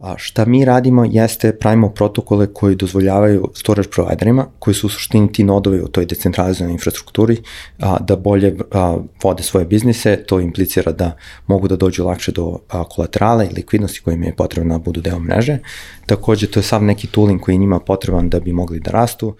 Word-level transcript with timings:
A 0.00 0.14
šta 0.18 0.44
mi 0.44 0.64
radimo 0.64 1.04
jeste 1.04 1.52
pravimo 1.58 1.88
protokole 1.88 2.46
koji 2.46 2.76
dozvoljavaju 2.76 3.50
storage 3.54 3.88
providerima, 3.88 4.46
koji 4.58 4.74
su 4.74 4.86
u 4.86 4.90
suštini 4.90 5.32
ti 5.32 5.44
nodovi 5.44 5.80
u 5.80 5.88
toj 5.88 6.06
decentralizovanoj 6.06 6.72
infrastrukturi, 6.72 7.36
a, 7.78 7.98
da 8.00 8.16
bolje 8.16 8.56
a, 8.72 8.98
vode 9.22 9.42
svoje 9.42 9.66
biznise, 9.66 10.16
to 10.26 10.40
implicira 10.40 10.92
da 10.92 11.16
mogu 11.46 11.68
da 11.68 11.76
dođu 11.76 12.04
lakše 12.04 12.32
do 12.32 12.58
a, 12.68 12.84
kolaterala 12.84 13.44
i 13.44 13.54
likvidnosti 13.56 14.00
koji 14.00 14.14
im 14.14 14.22
je 14.22 14.36
potrebno 14.36 14.78
da 14.78 14.84
budu 14.84 15.00
deo 15.00 15.18
mreže. 15.18 15.58
Takođe, 16.06 16.46
to 16.46 16.60
je 16.60 16.64
sav 16.64 16.84
neki 16.84 17.06
tooling 17.06 17.40
koji 17.40 17.58
njima 17.58 17.80
potreban 17.80 18.28
da 18.28 18.40
bi 18.40 18.52
mogli 18.52 18.80
da 18.80 18.90
rastu. 18.90 19.36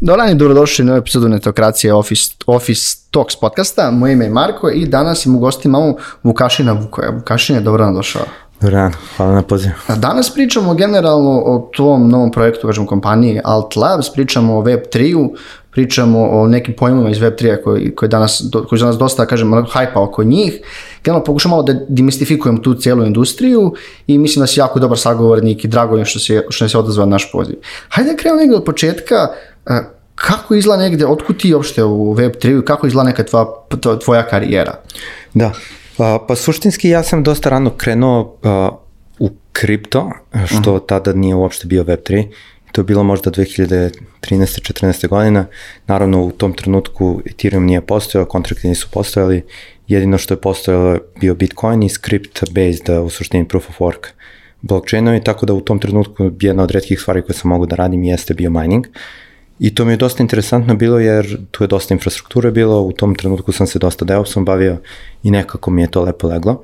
Dobar 0.00 0.18
dan 0.18 0.30
i 0.30 0.34
dobrodošli 0.34 0.84
na 0.84 0.96
epizodu 0.96 1.28
Netokracije 1.28 1.94
Office, 1.94 2.34
Office 2.46 2.96
Talks 3.10 3.36
podcasta. 3.40 3.90
Moje 3.90 4.12
ime 4.12 4.24
je 4.24 4.30
Marko 4.30 4.70
i 4.70 4.86
danas 4.86 5.26
im 5.26 5.36
u 5.36 5.38
gosti 5.38 5.68
imamo 5.68 5.94
Vukašina 6.22 6.72
Vukoja. 6.72 7.10
Vukašin 7.10 7.56
je 7.56 7.62
dobro 7.62 7.84
nam 7.84 7.94
došao. 7.94 8.22
Dobar 8.60 8.72
dan, 8.72 8.92
hvala 9.16 9.34
na 9.34 9.42
pozivu. 9.42 9.72
Danas 9.96 10.34
pričamo 10.34 10.74
generalno 10.74 11.30
o 11.30 11.70
tom 11.76 12.08
novom 12.08 12.30
projektu, 12.30 12.66
kažem, 12.66 12.86
kompaniji 12.86 13.40
Alt 13.44 13.76
Labs, 13.76 14.12
pričamo 14.12 14.58
o 14.58 14.62
Web3-u, 14.62 15.34
pričamo 15.70 16.28
o 16.30 16.46
nekim 16.46 16.74
pojmovima 16.74 17.10
iz 17.10 17.18
Web3-a 17.18 17.62
koji, 17.62 17.94
koji, 17.94 18.08
danas, 18.08 18.42
koji 18.68 18.80
danas 18.80 18.96
dosta, 18.96 19.26
kažem, 19.26 19.64
hajpa 19.70 20.00
oko 20.00 20.24
njih. 20.24 20.60
Generalno 21.04 21.24
pokušamo 21.24 21.62
da 21.62 21.74
demistifikujemo 21.88 22.58
tu 22.58 22.74
cijelu 22.74 23.06
industriju 23.06 23.74
i 24.06 24.18
mislim 24.18 24.40
da 24.40 24.46
si 24.46 24.60
jako 24.60 24.80
dobar 24.80 24.98
sagovornik 24.98 25.64
i 25.64 25.68
drago 25.68 25.96
je 25.96 26.04
što 26.04 26.18
se, 26.18 26.44
što 26.48 26.68
se 26.68 26.78
odazva 26.78 27.06
naš 27.06 27.32
poziv. 27.32 27.54
Hajde 27.88 28.10
da 28.10 28.16
krenemo 28.16 28.40
negde 28.40 28.56
od 28.56 28.64
početka, 28.64 29.28
kako 30.16 30.54
izgleda 30.54 30.82
negde, 30.82 31.06
otkud 31.06 31.40
ti 31.40 31.54
uopšte 31.54 31.84
u 31.84 32.14
Web3 32.14 32.64
kako 32.64 32.86
izgleda 32.86 33.08
neka 33.08 33.24
tvoja, 33.24 33.46
tvoja 34.04 34.22
karijera? 34.26 34.74
Da, 35.34 35.52
pa, 35.96 36.24
pa 36.28 36.36
suštinski 36.36 36.88
ja 36.88 37.02
sam 37.02 37.22
dosta 37.22 37.50
rano 37.50 37.70
krenuo 37.70 38.20
uh, 38.20 39.28
u 39.28 39.30
kripto, 39.52 40.10
što 40.46 40.56
uh 40.56 40.60
mhm. 40.60 40.70
-huh. 40.70 40.86
tada 40.86 41.12
nije 41.12 41.34
uopšte 41.34 41.66
bio 41.66 41.84
Web3. 41.84 42.26
To 42.72 42.80
je 42.80 42.84
bilo 42.84 43.02
možda 43.02 43.30
2013. 43.30 43.90
14. 44.22 45.08
godina. 45.08 45.46
Naravno 45.86 46.22
u 46.22 46.30
tom 46.30 46.52
trenutku 46.52 47.22
Ethereum 47.26 47.66
nije 47.66 47.80
postojao, 47.80 48.26
kontrakti 48.26 48.68
nisu 48.68 48.88
postojali. 48.92 49.42
Jedino 49.88 50.18
što 50.18 50.34
je 50.34 50.40
postojalo 50.40 50.98
bio 51.20 51.34
Bitcoin 51.34 51.82
i 51.82 51.88
script 51.88 52.40
based 52.50 52.88
u 53.04 53.10
suštini 53.10 53.48
proof 53.48 53.70
of 53.70 53.78
work 53.78 54.06
blockchainovi, 54.62 55.24
tako 55.24 55.46
da 55.46 55.54
u 55.54 55.60
tom 55.60 55.78
trenutku 55.78 56.30
jedna 56.40 56.62
od 56.62 56.70
redkih 56.70 57.00
stvari 57.00 57.22
koje 57.22 57.36
sam 57.36 57.48
mogu 57.48 57.66
da 57.66 57.76
radim 57.76 58.04
jeste 58.04 58.34
bio 58.34 58.50
mining. 58.50 58.86
Uh, 58.86 58.94
I 59.58 59.74
to 59.74 59.84
mi 59.84 59.92
je 59.92 59.96
dosta 59.96 60.22
interesantno 60.22 60.74
bilo 60.74 60.98
jer 60.98 61.38
tu 61.50 61.64
je 61.64 61.68
dosta 61.68 61.94
infrastrukture 61.94 62.50
bilo, 62.50 62.80
u 62.80 62.92
tom 62.92 63.14
trenutku 63.14 63.52
sam 63.52 63.66
se 63.66 63.78
dosta 63.78 64.04
deo 64.04 64.24
sam 64.24 64.44
bavio 64.44 64.76
i 65.22 65.30
nekako 65.30 65.70
mi 65.70 65.82
je 65.82 65.90
to 65.90 66.02
lepo 66.02 66.28
leglo. 66.28 66.62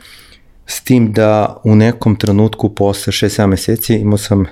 S 0.66 0.80
tim 0.80 1.12
da 1.12 1.60
u 1.64 1.74
nekom 1.74 2.16
trenutku 2.16 2.74
posle 2.74 3.12
6-7 3.12 3.46
meseci 3.46 3.94
imao 3.94 4.18
sam 4.18 4.46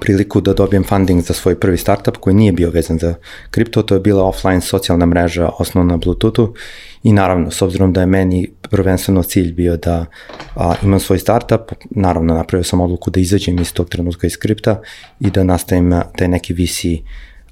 priliku 0.00 0.40
da 0.40 0.54
dobijem 0.54 0.84
funding 0.84 1.22
za 1.22 1.34
svoj 1.34 1.60
prvi 1.60 1.78
startup 1.78 2.16
koji 2.16 2.34
nije 2.34 2.52
bio 2.52 2.70
vezan 2.70 2.98
za 2.98 3.14
kripto, 3.50 3.82
to 3.82 3.94
je 3.94 4.00
bila 4.00 4.24
offline 4.24 4.60
socijalna 4.60 5.06
mreža 5.06 5.50
osnovna 5.58 5.92
na 5.92 5.96
Bluetoothu 5.96 6.54
i 7.02 7.12
naravno 7.12 7.50
s 7.50 7.62
obzirom 7.62 7.92
da 7.92 8.00
je 8.00 8.06
meni 8.06 8.50
prvenstveno 8.70 9.22
cilj 9.22 9.52
bio 9.52 9.76
da 9.76 10.06
a, 10.54 10.74
imam 10.82 11.00
svoj 11.00 11.18
startup, 11.18 11.72
naravno 11.90 12.34
napravio 12.34 12.64
sam 12.64 12.80
odluku 12.80 13.10
da 13.10 13.20
izađem 13.20 13.58
iz 13.58 13.72
tog 13.72 13.88
trenutka 13.88 14.26
iz 14.26 14.36
kripta 14.36 14.80
i 15.20 15.30
da 15.30 15.44
nastavim 15.44 15.92
taj 16.16 16.28
neki 16.28 16.54
VC 16.54 16.84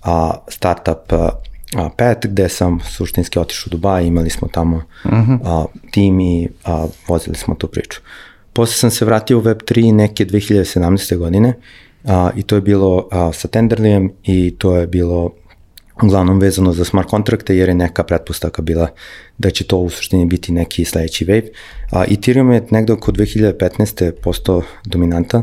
a, 0.02 0.44
startup 0.48 1.12
a, 1.12 1.90
pet, 1.96 2.18
gde 2.26 2.48
sam 2.48 2.80
suštinski 2.80 3.38
otišao 3.38 3.64
u 3.66 3.70
Dubaj, 3.70 4.06
imali 4.06 4.30
smo 4.30 4.48
tamo 4.48 4.76
uh 5.04 5.12
mhm. 5.12 5.32
-huh. 5.32 5.38
a, 5.44 5.64
tim 5.90 6.20
i 6.20 6.48
a, 6.64 6.86
vozili 7.08 7.36
smo 7.36 7.54
tu 7.54 7.68
priču. 7.68 8.00
Posle 8.52 8.74
sam 8.74 8.90
se 8.90 9.04
vratio 9.04 9.38
u 9.38 9.42
Web3 9.42 9.92
neke 9.92 10.24
2017. 10.24 11.16
godine 11.16 11.54
a, 12.04 12.30
i 12.36 12.42
to 12.42 12.54
je 12.54 12.60
bilo 12.60 13.08
a, 13.10 13.32
sa 13.32 13.48
Tenderlijem 13.48 14.12
i 14.24 14.54
to 14.58 14.76
je 14.76 14.86
bilo 14.86 15.30
uglavnom 16.02 16.38
vezano 16.38 16.72
za 16.72 16.84
smart 16.84 17.08
kontrakte 17.08 17.56
jer 17.56 17.68
je 17.68 17.74
neka 17.74 18.02
pretpostavka 18.02 18.62
bila 18.62 18.88
da 19.38 19.50
će 19.50 19.64
to 19.64 19.78
u 19.78 19.90
suštini 19.90 20.26
biti 20.26 20.52
neki 20.52 20.84
sledeći 20.84 21.24
wave. 21.24 21.48
A, 21.90 22.04
Ethereum 22.10 22.52
je 22.52 22.66
negde 22.70 22.92
oko 22.92 23.12
2015. 23.12 24.12
postao 24.22 24.62
dominantan 24.84 25.42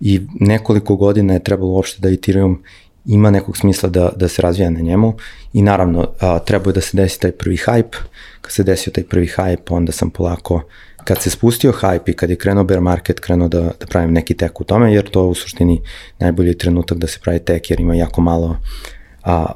i 0.00 0.20
nekoliko 0.40 0.96
godina 0.96 1.32
je 1.34 1.44
trebalo 1.44 1.70
uopšte 1.70 2.00
da 2.00 2.10
Ethereum 2.10 2.62
ima 3.08 3.30
nekog 3.30 3.56
smisla 3.56 3.88
da, 3.88 4.10
da 4.16 4.28
se 4.28 4.42
razvija 4.42 4.70
na 4.70 4.80
njemu 4.80 5.14
i 5.52 5.62
naravno 5.62 6.08
a, 6.20 6.38
treba 6.38 6.72
da 6.72 6.80
se 6.80 6.96
desi 6.96 7.20
taj 7.20 7.32
prvi 7.32 7.56
hype, 7.56 7.96
kad 8.40 8.52
se 8.52 8.62
desio 8.62 8.92
taj 8.92 9.04
prvi 9.04 9.26
hype 9.36 9.76
onda 9.76 9.92
sam 9.92 10.10
polako 10.10 10.62
kad 11.04 11.22
se 11.22 11.30
spustio 11.30 11.72
hype 11.72 12.10
i 12.10 12.12
kad 12.12 12.30
je 12.30 12.36
krenuo 12.36 12.64
bear 12.64 12.80
market, 12.80 13.20
krenuo 13.20 13.48
da, 13.48 13.60
da 13.60 13.86
pravim 13.88 14.12
neki 14.12 14.34
tek 14.34 14.60
u 14.60 14.64
tome, 14.64 14.94
jer 14.94 15.10
to 15.10 15.20
je 15.20 15.26
u 15.26 15.34
suštini 15.34 15.80
najbolji 16.18 16.58
trenutak 16.58 16.98
da 16.98 17.06
se 17.06 17.18
pravi 17.22 17.38
tek, 17.38 17.70
jer 17.70 17.80
ima 17.80 17.94
jako 17.94 18.20
malo 18.20 18.56
a, 19.24 19.46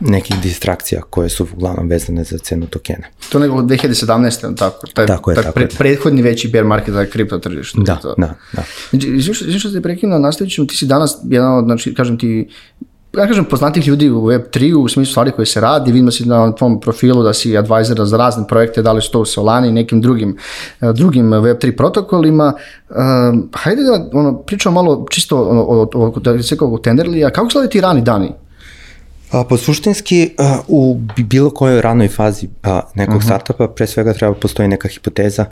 nekih 0.00 0.36
distrakcija 0.42 1.02
koje 1.02 1.28
su 1.28 1.46
uglavnom 1.52 1.88
vezane 1.88 2.24
za 2.24 2.38
cenu 2.38 2.66
tokena. 2.66 3.06
To 3.28 3.38
nego 3.38 3.62
2017. 3.62 4.56
tako? 4.56 4.86
Taj, 4.86 5.06
tako 5.06 5.30
je, 5.30 5.34
taj 5.34 5.44
tako 5.44 5.54
pre, 5.54 5.68
prethodni 5.78 6.22
veći 6.22 6.48
bear 6.48 6.64
market 6.64 6.94
za 6.94 7.06
kripto 7.06 7.38
tržištu. 7.38 7.82
Da, 7.82 7.96
to. 7.96 8.14
da, 8.18 8.34
da. 8.52 8.62
Znači, 8.90 9.20
što, 9.20 9.58
što 9.58 9.70
se 9.70 9.82
prekinuo, 9.82 10.18
nastavit 10.18 10.52
ćemo, 10.52 10.66
ti 10.66 10.76
si 10.76 10.86
danas 10.86 11.18
jedan 11.24 11.58
od, 11.58 11.64
znači, 11.64 11.94
kažem 11.94 12.18
ti, 12.18 12.48
ja 13.18 13.26
kažem, 13.26 13.44
poznatih 13.44 13.88
ljudi 13.88 14.10
u 14.10 14.22
Web3 14.22 14.74
u 14.74 14.88
smislu 14.88 15.10
stvari 15.10 15.30
koje 15.30 15.46
se 15.46 15.60
radi, 15.60 15.92
vidimo 15.92 16.10
si 16.10 16.24
na 16.28 16.52
tvom 16.52 16.80
profilu 16.80 17.22
da 17.22 17.32
si 17.32 17.56
advisor 17.58 18.06
za 18.06 18.16
razne 18.16 18.46
projekte, 18.48 18.82
da 18.82 18.92
li 18.92 19.02
su 19.02 19.10
to 19.10 19.20
u 19.20 19.24
Solani 19.24 19.68
i 19.68 19.72
nekim 19.72 20.00
drugim, 20.00 20.36
eh, 20.80 20.92
drugim 20.92 21.30
Web3 21.30 21.76
protokolima. 21.76 22.52
Uh, 22.90 22.96
hajde 23.52 23.82
da 23.82 24.18
ono, 24.18 24.38
pričamo 24.38 24.74
malo 24.74 25.06
čisto 25.10 25.36
o, 25.36 25.40
o, 25.40 25.88
o, 25.94 26.12
o, 26.60 26.74
o 26.74 26.78
Tenderlija, 26.78 27.30
kako 27.30 27.50
su 27.50 27.68
ti 27.70 27.80
rani 27.80 28.02
dani? 28.02 28.32
A, 29.30 29.44
pa 29.44 29.56
suštinski 29.56 30.30
a, 30.38 30.58
u 30.68 31.00
bilo 31.18 31.50
kojoj 31.50 31.82
ranoj 31.82 32.08
fazi 32.08 32.48
a, 32.62 32.80
nekog 32.94 33.14
uh 33.14 33.20
mhm. 33.20 33.24
-huh. 33.24 33.26
startupa 33.26 33.68
pre 33.68 33.86
svega 33.86 34.12
treba 34.12 34.34
postoji 34.34 34.68
neka 34.68 34.88
hipoteza 34.88 35.44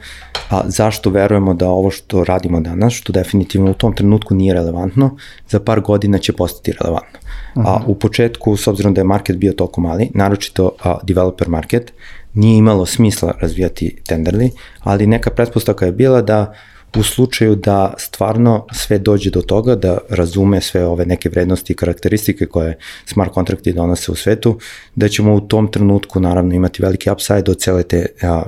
a, 0.50 0.62
zašto 0.66 1.10
verujemo 1.10 1.54
da 1.54 1.68
ovo 1.68 1.90
što 1.90 2.24
radimo 2.24 2.60
danas, 2.60 2.92
što 2.92 3.12
definitivno 3.12 3.70
u 3.70 3.74
tom 3.74 3.94
trenutku 3.96 4.34
nije 4.34 4.54
relevantno, 4.54 5.16
za 5.48 5.60
par 5.60 5.80
godina 5.80 6.18
će 6.18 6.32
postati 6.32 6.72
relevantno. 6.80 7.18
Uh 7.54 7.62
-huh. 7.62 7.68
A, 7.68 7.78
mhm. 7.78 7.90
u 7.90 7.94
početku, 7.94 8.56
s 8.56 8.66
obzirom 8.66 8.94
da 8.94 9.00
je 9.00 9.04
market 9.04 9.36
bio 9.36 9.52
toliko 9.52 9.80
mali, 9.80 10.10
naročito 10.14 10.70
a, 10.84 10.98
developer 11.02 11.48
market, 11.48 11.92
nije 12.34 12.58
imalo 12.58 12.86
smisla 12.86 13.34
razvijati 13.40 13.96
Tenderly, 14.08 14.50
ali 14.80 15.06
neka 15.06 15.30
pretpostavka 15.30 15.86
je 15.86 15.92
bila 15.92 16.22
da 16.22 16.52
u 16.96 17.02
slučaju 17.02 17.54
da 17.54 17.94
stvarno 17.98 18.66
sve 18.72 18.98
dođe 18.98 19.30
do 19.30 19.42
toga 19.42 19.74
da 19.74 19.98
razume 20.08 20.60
sve 20.60 20.86
ove 20.86 21.06
neke 21.06 21.28
vrednosti 21.28 21.72
i 21.72 21.76
karakteristike 21.76 22.46
koje 22.46 22.78
smart 23.06 23.32
kontrakti 23.32 23.72
donose 23.72 24.12
u 24.12 24.14
svetu, 24.14 24.58
da 24.94 25.08
ćemo 25.08 25.34
u 25.34 25.40
tom 25.40 25.70
trenutku 25.70 26.20
naravno 26.20 26.54
imati 26.54 26.82
veliki 26.82 27.10
upside 27.10 27.50
od 27.50 27.58
cele 27.58 27.82
te, 27.82 28.06
a, 28.22 28.42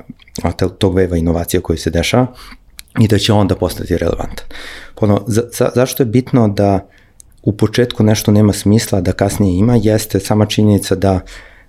tog 0.79 0.95
veva 0.95 1.17
inovacija 1.17 1.61
koji 1.61 1.79
se 1.79 1.91
dešava 1.91 2.27
i 3.01 3.09
da 3.09 3.19
će 3.19 3.33
onda 3.33 3.57
postati 3.57 3.99
relevantan. 3.99 4.47
Ono, 4.97 5.25
za, 5.27 5.43
za, 5.53 5.71
zašto 5.75 6.03
je 6.03 6.07
bitno 6.07 6.49
da 6.49 6.89
u 7.43 7.57
početku 7.57 8.03
nešto 8.03 8.33
nema 8.33 8.53
smisla, 8.53 9.01
da 9.01 9.13
kasnije 9.13 9.59
ima, 9.59 9.77
jeste 9.77 10.21
sama 10.21 10.47
činjenica 10.47 10.95
da 10.95 11.21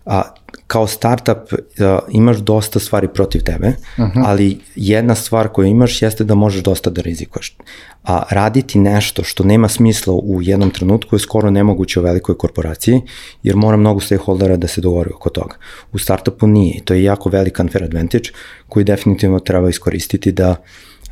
a, 0.06 0.22
kao 0.68 0.88
startup 0.88 1.38
a, 1.80 2.00
imaš 2.12 2.38
dosta 2.38 2.80
stvari 2.80 3.08
protiv 3.08 3.42
tebe, 3.42 3.68
uh 3.68 4.04
mhm. 4.04 4.20
-huh. 4.20 4.24
ali 4.26 4.60
jedna 4.76 5.16
stvar 5.16 5.48
koju 5.48 5.68
imaš 5.68 6.02
jeste 6.02 6.24
da 6.24 6.36
možeš 6.36 6.64
dosta 6.64 6.90
da 6.90 7.02
rizikuješ. 7.02 7.58
A 8.04 8.24
raditi 8.30 8.80
nešto 8.80 9.24
što 9.24 9.44
nema 9.44 9.68
smisla 9.68 10.14
u 10.14 10.42
jednom 10.42 10.70
trenutku 10.70 11.16
je 11.16 11.20
skoro 11.20 11.52
nemoguće 11.52 12.00
u 12.00 12.04
velikoj 12.04 12.38
korporaciji, 12.38 13.02
jer 13.44 13.56
mora 13.56 13.78
mnogo 13.78 14.00
stakeholdera 14.00 14.58
da 14.58 14.68
se 14.68 14.82
dogovori 14.82 15.12
oko 15.16 15.30
toga. 15.30 15.56
U 15.92 16.00
startupu 16.00 16.48
nije 16.48 16.84
to 16.86 16.94
je 16.94 17.04
jako 17.04 17.30
velik 17.30 17.60
unfair 17.60 17.84
advantage 17.84 18.30
koji 18.70 18.84
definitivno 18.84 19.40
treba 19.40 19.70
iskoristiti 19.70 20.32
da, 20.32 20.56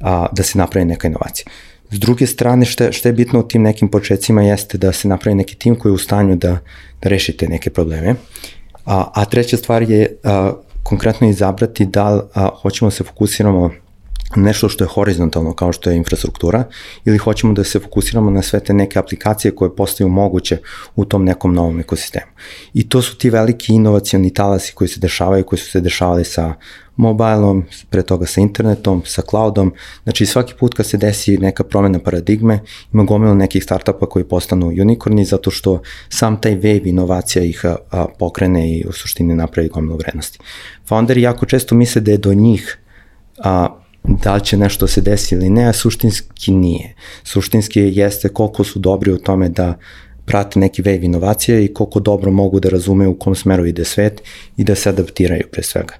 a, 0.01 0.25
da 0.31 0.43
se 0.43 0.57
napravi 0.57 0.85
neka 0.85 1.07
inovacija. 1.07 1.45
S 1.89 1.99
druge 1.99 2.27
strane, 2.27 2.65
što, 2.65 2.91
što 2.91 3.09
je 3.09 3.13
bitno 3.13 3.39
u 3.39 3.47
tim 3.47 3.61
nekim 3.61 3.89
početcima 3.89 4.43
jeste 4.43 4.77
da 4.77 4.91
se 4.91 5.07
napravi 5.07 5.35
neki 5.35 5.55
tim 5.55 5.75
koji 5.75 5.91
je 5.91 5.93
u 5.93 5.97
stanju 5.97 6.35
da, 6.35 6.57
da 7.01 7.09
rešite 7.09 7.47
neke 7.47 7.69
probleme 7.69 8.15
A, 8.85 9.11
a 9.13 9.25
treća 9.25 9.57
stvar 9.57 9.81
je 9.81 10.17
a, 10.23 10.53
konkretno 10.83 11.29
izabrati 11.29 11.85
da 11.85 12.09
li 12.09 12.21
a, 12.33 12.49
hoćemo 12.61 12.89
da 12.89 12.95
se 12.95 13.03
fokusiramo 13.03 13.71
nešto 14.35 14.69
što 14.69 14.83
je 14.83 14.87
horizontalno 14.87 15.53
kao 15.53 15.71
što 15.71 15.89
je 15.89 15.97
infrastruktura 15.97 16.63
ili 17.05 17.17
hoćemo 17.17 17.53
da 17.53 17.63
se 17.63 17.79
fokusiramo 17.79 18.31
na 18.31 18.41
sve 18.41 18.59
te 18.59 18.73
neke 18.73 18.99
aplikacije 18.99 19.55
koje 19.55 19.75
postaju 19.75 20.09
moguće 20.09 20.57
u 20.95 21.05
tom 21.05 21.25
nekom 21.25 21.53
novom 21.53 21.79
ekosistemu. 21.79 22.31
I 22.73 22.89
to 22.89 23.01
su 23.01 23.17
ti 23.17 23.29
veliki 23.29 23.73
inovacioni 23.73 24.33
talasi 24.33 24.73
koji 24.73 24.87
se 24.87 24.99
dešavaju, 24.99 25.43
koji 25.43 25.59
su 25.59 25.71
se 25.71 25.81
dešavali 25.81 26.25
sa 26.25 26.53
mobilom, 26.95 27.63
pre 27.89 28.03
toga 28.03 28.25
sa 28.25 28.41
internetom, 28.41 29.01
sa 29.05 29.21
cloudom. 29.29 29.73
Znači 30.03 30.25
svaki 30.25 30.53
put 30.59 30.73
kad 30.73 30.85
se 30.85 30.97
desi 30.97 31.37
neka 31.37 31.63
promena 31.63 31.99
paradigme, 31.99 32.59
ima 32.93 33.03
gomilo 33.03 33.33
nekih 33.33 33.63
startupa 33.63 34.05
koji 34.05 34.25
postanu 34.25 34.67
unikorni 34.67 35.25
zato 35.25 35.51
što 35.51 35.81
sam 36.09 36.41
taj 36.41 36.55
wave 36.55 36.89
inovacija 36.89 37.43
ih 37.43 37.65
a, 37.65 37.75
a, 37.91 38.05
pokrene 38.19 38.71
i 38.71 38.85
u 38.87 38.91
suštini 38.91 39.35
napravi 39.35 39.69
gomilo 39.69 39.97
vrednosti. 39.97 40.39
Founderi 40.85 41.21
jako 41.21 41.45
često 41.45 41.75
misle 41.75 42.01
da 42.01 42.11
je 42.11 42.17
do 42.17 42.33
njih 42.33 42.77
a, 43.37 43.79
da 44.03 44.35
li 44.35 44.45
će 44.45 44.57
nešto 44.57 44.87
se 44.87 45.01
desi 45.01 45.35
ili 45.35 45.49
ne, 45.49 45.65
a 45.65 45.73
suštinski 45.73 46.51
nije. 46.51 46.95
Suštinski 47.23 47.81
jeste 47.81 48.29
koliko 48.29 48.63
su 48.63 48.79
dobri 48.79 49.11
u 49.11 49.17
tome 49.17 49.49
da 49.49 49.77
prate 50.25 50.59
neki 50.59 50.83
wave 50.83 51.05
inovacije 51.05 51.65
i 51.65 51.73
koliko 51.73 51.99
dobro 51.99 52.31
mogu 52.31 52.59
da 52.59 52.69
razumeju 52.69 53.11
u 53.11 53.19
kom 53.19 53.35
smeru 53.35 53.65
ide 53.65 53.85
svet 53.85 54.21
i 54.57 54.63
da 54.63 54.75
se 54.75 54.89
adaptiraju 54.89 55.43
pre 55.51 55.63
svega. 55.63 55.93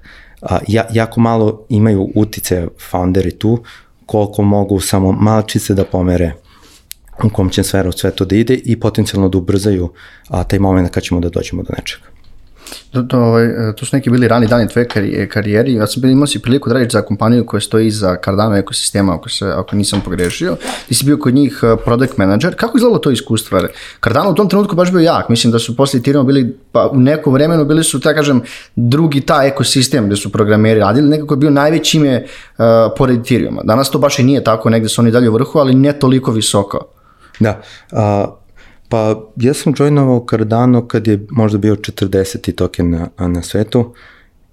A, 0.44 0.58
ja, 0.68 0.86
jako 0.92 1.20
malo 1.20 1.66
imaju 1.68 2.12
utice 2.14 2.66
founderi 2.90 3.30
tu, 3.38 3.62
koliko 4.06 4.42
mogu 4.42 4.80
samo 4.80 5.12
malčice 5.12 5.74
da 5.74 5.84
pomere 5.84 6.32
u 7.24 7.28
kom 7.28 7.50
će 7.50 7.62
sve 7.62 7.82
to 8.10 8.24
da 8.24 8.36
ide 8.36 8.54
i 8.54 8.80
potencijalno 8.80 9.28
da 9.28 9.38
ubrzaju 9.38 9.92
a, 10.28 10.44
taj 10.44 10.58
moment 10.58 10.90
kad 10.90 11.02
ćemo 11.02 11.20
da 11.20 11.28
dođemo 11.28 11.62
do 11.62 11.74
nečega. 11.78 12.13
To, 12.90 13.02
to, 13.02 13.18
ovaj, 13.18 13.48
to 13.76 13.86
su 13.86 13.96
neki 13.96 14.10
bili 14.10 14.28
rani 14.28 14.46
dani 14.46 14.68
tvoje 14.68 14.88
karijeri. 15.28 15.74
Ja 15.74 15.86
sam 15.86 16.04
imao 16.04 16.26
si 16.26 16.38
priliku 16.38 16.68
da 16.68 16.74
radiš 16.74 16.92
za 16.92 17.02
kompaniju 17.02 17.46
koja 17.46 17.60
stoji 17.60 17.90
za 17.90 18.16
Cardano 18.24 18.56
ekosistema, 18.56 19.14
ako, 19.14 19.28
se, 19.28 19.46
ako 19.46 19.76
nisam 19.76 20.00
pogrešio. 20.04 20.56
Ti 20.88 20.94
si 20.94 21.04
bio 21.04 21.18
kod 21.18 21.34
njih 21.34 21.60
uh, 21.62 21.80
product 21.84 22.18
manager. 22.18 22.54
Kako 22.56 22.76
izgledalo 22.78 22.98
to 22.98 23.10
iskustvo? 23.10 23.60
Cardano 24.04 24.30
u 24.30 24.34
tom 24.34 24.48
trenutku 24.48 24.76
baš 24.76 24.90
bio 24.90 25.00
jak. 25.00 25.28
Mislim 25.28 25.52
da 25.52 25.58
su 25.58 25.76
posle 25.76 26.00
Ethereum 26.00 26.26
bili, 26.26 26.58
pa 26.72 26.88
u 26.88 26.96
nekom 26.96 27.34
vremenu 27.34 27.64
bili 27.64 27.84
su, 27.84 28.00
tako 28.00 28.16
kažem, 28.16 28.42
drugi 28.76 29.20
ta 29.20 29.44
ekosistem 29.44 30.06
gde 30.06 30.16
su 30.16 30.32
programeri 30.32 30.80
radili. 30.80 31.08
Nekako 31.08 31.34
je 31.34 31.38
bio 31.38 31.50
najveći 31.50 31.96
ime 31.96 32.24
uh, 32.24 32.64
pored 32.96 33.20
Ethereuma. 33.20 33.62
Danas 33.64 33.90
to 33.90 33.98
baš 33.98 34.18
i 34.18 34.22
nije 34.22 34.44
tako, 34.44 34.70
negde 34.70 34.88
su 34.88 35.00
oni 35.00 35.10
dalje 35.10 35.30
u 35.30 35.32
vrhu, 35.32 35.58
ali 35.58 35.74
ne 35.74 35.92
toliko 35.92 36.32
visoko. 36.32 36.78
Da, 37.40 37.60
uh, 37.92 38.43
Pa 38.88 39.30
ja 39.36 39.54
sam 39.54 39.72
joinovao 39.78 40.26
Cardano 40.30 40.88
kad 40.88 41.06
je 41.06 41.26
možda 41.30 41.58
bio 41.58 41.76
40. 41.76 42.54
token 42.54 42.90
na, 42.90 43.28
na 43.28 43.42
svetu 43.42 43.94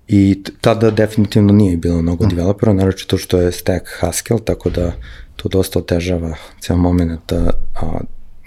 i 0.08 0.44
tada 0.62 0.92
definitivno 0.92 1.54
nije 1.54 1.78
bilo 1.78 2.02
mnogo 2.02 2.26
mm. 2.26 2.30
developera, 2.30 2.74
naravno 2.74 2.98
to 3.08 3.18
što 3.18 3.38
je 3.38 3.52
stack 3.52 3.86
Haskell, 4.00 4.40
tako 4.40 4.70
da 4.70 4.92
to 5.36 5.50
dosta 5.50 5.80
otežava 5.80 6.36
ceo 6.60 6.78
moment 6.78 7.32
a, 7.32 7.52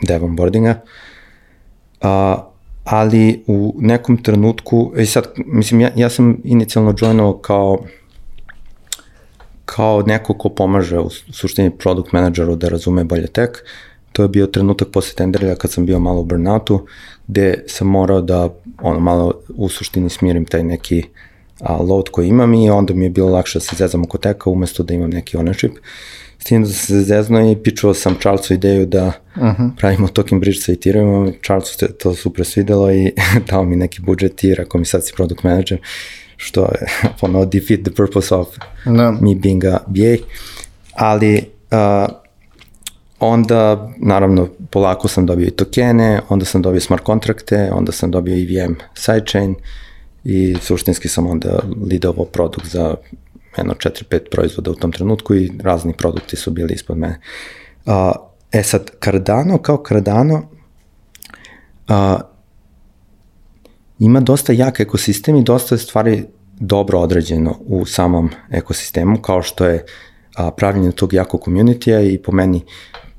dev 0.06 0.24
onboardinga. 0.24 0.80
A, 2.00 2.44
ali 2.84 3.44
u 3.46 3.74
nekom 3.78 4.22
trenutku, 4.22 4.92
i 4.98 5.06
sad, 5.06 5.28
mislim, 5.36 5.80
ja, 5.80 5.90
ja 5.96 6.10
sam 6.10 6.40
inicijalno 6.44 6.94
joinovao 7.00 7.38
kao 7.38 7.78
kao 9.64 10.02
neko 10.06 10.34
ko 10.34 10.48
pomaže 10.48 10.98
u 10.98 11.10
suštini 11.10 11.70
product 11.70 12.12
manageru 12.12 12.56
da 12.56 12.68
razume 12.68 13.04
bolje 13.04 13.26
tech, 13.26 13.52
to 14.14 14.22
je 14.22 14.28
bio 14.28 14.46
trenutak 14.46 14.88
posle 14.88 15.14
tenderlja 15.14 15.54
kad 15.54 15.70
sam 15.70 15.86
bio 15.86 15.98
malo 15.98 16.20
u 16.20 16.24
burnoutu, 16.24 16.86
gde 17.26 17.64
sam 17.66 17.88
morao 17.88 18.20
da 18.20 18.48
ono, 18.82 19.00
malo 19.00 19.40
u 19.56 19.68
suštini 19.68 20.10
smirim 20.10 20.44
taj 20.44 20.62
neki 20.62 21.02
a, 21.60 21.76
load 21.76 22.08
koji 22.08 22.28
imam 22.28 22.54
i 22.54 22.70
onda 22.70 22.94
mi 22.94 23.04
je 23.04 23.10
bilo 23.10 23.30
lakše 23.30 23.58
da 23.58 23.60
se 23.60 23.76
zezam 23.76 24.02
oko 24.02 24.18
teka 24.18 24.50
umesto 24.50 24.82
da 24.82 24.94
imam 24.94 25.10
neki 25.10 25.36
ownership. 25.36 25.70
S 26.38 26.44
tim 26.44 26.62
da 26.62 26.68
sam 26.68 26.74
se 26.74 27.00
zezno 27.02 27.50
i 27.50 27.56
pičuo 27.56 27.94
sam 27.94 28.16
Charlesu 28.20 28.54
ideju 28.54 28.86
da 28.86 29.06
uh 29.06 29.42
mhm. 29.42 29.62
-huh. 29.62 29.70
pravimo 29.76 30.08
token 30.08 30.40
bridge 30.40 30.60
sa 30.60 30.72
Ethereum, 30.72 31.32
Charlesu 31.42 31.78
se 31.78 31.92
to 31.92 32.14
super 32.14 32.44
svidelo 32.44 32.92
i 32.92 33.12
dao 33.50 33.64
mi 33.64 33.76
neki 33.76 34.02
budžet 34.02 34.44
i 34.44 34.54
rekao 34.54 34.78
mi 34.78 34.84
sad 34.84 35.06
si 35.06 35.12
product 35.16 35.42
manager, 35.42 35.80
što 36.36 36.60
je 36.62 36.86
ono 37.20 37.44
defeat 37.44 37.80
the 37.80 37.90
purpose 37.90 38.34
of 38.34 38.48
no. 38.86 38.92
Da. 38.92 39.10
me 39.10 39.34
being 39.34 39.64
a 39.64 39.78
BA, 39.86 40.16
ali 40.92 41.44
uh, 41.70 42.23
onda, 43.28 43.90
naravno, 43.96 44.48
polako 44.70 45.08
sam 45.08 45.26
dobio 45.26 45.46
i 45.46 45.50
tokene, 45.50 46.20
onda 46.28 46.44
sam 46.44 46.62
dobio 46.62 46.80
smart 46.80 47.04
kontrakte, 47.04 47.70
onda 47.72 47.92
sam 47.92 48.10
dobio 48.10 48.34
EVM 48.34 48.74
sidechain 48.94 49.54
i 50.24 50.56
suštinski 50.60 51.08
sam 51.08 51.26
onda 51.26 51.58
lidovao 51.90 52.24
produkt 52.24 52.66
za 52.66 52.94
jedno 53.56 53.74
4-5 53.74 54.20
proizvoda 54.30 54.70
u 54.70 54.74
tom 54.74 54.92
trenutku 54.92 55.34
i 55.34 55.52
razni 55.62 55.92
produkti 55.96 56.36
su 56.36 56.50
bili 56.50 56.74
ispod 56.74 56.98
mene. 56.98 57.20
Uh, 57.86 57.92
e 58.52 58.62
sad, 58.62 58.90
Cardano 59.04 59.58
kao 59.58 59.82
Cardano 59.88 60.48
uh, 61.88 62.20
ima 63.98 64.20
dosta 64.20 64.52
jak 64.52 64.80
ekosistem 64.80 65.36
i 65.36 65.42
dosta 65.42 65.74
je 65.74 65.78
stvari 65.78 66.24
dobro 66.60 66.98
određeno 66.98 67.56
u 67.66 67.86
samom 67.86 68.30
ekosistemu, 68.50 69.22
kao 69.22 69.42
što 69.42 69.66
je 69.66 69.84
a, 70.36 70.50
pravljenje 70.50 70.92
tog 70.92 71.12
jakog 71.12 71.40
komunitija 71.40 72.00
i 72.00 72.18
po 72.18 72.32
meni 72.32 72.64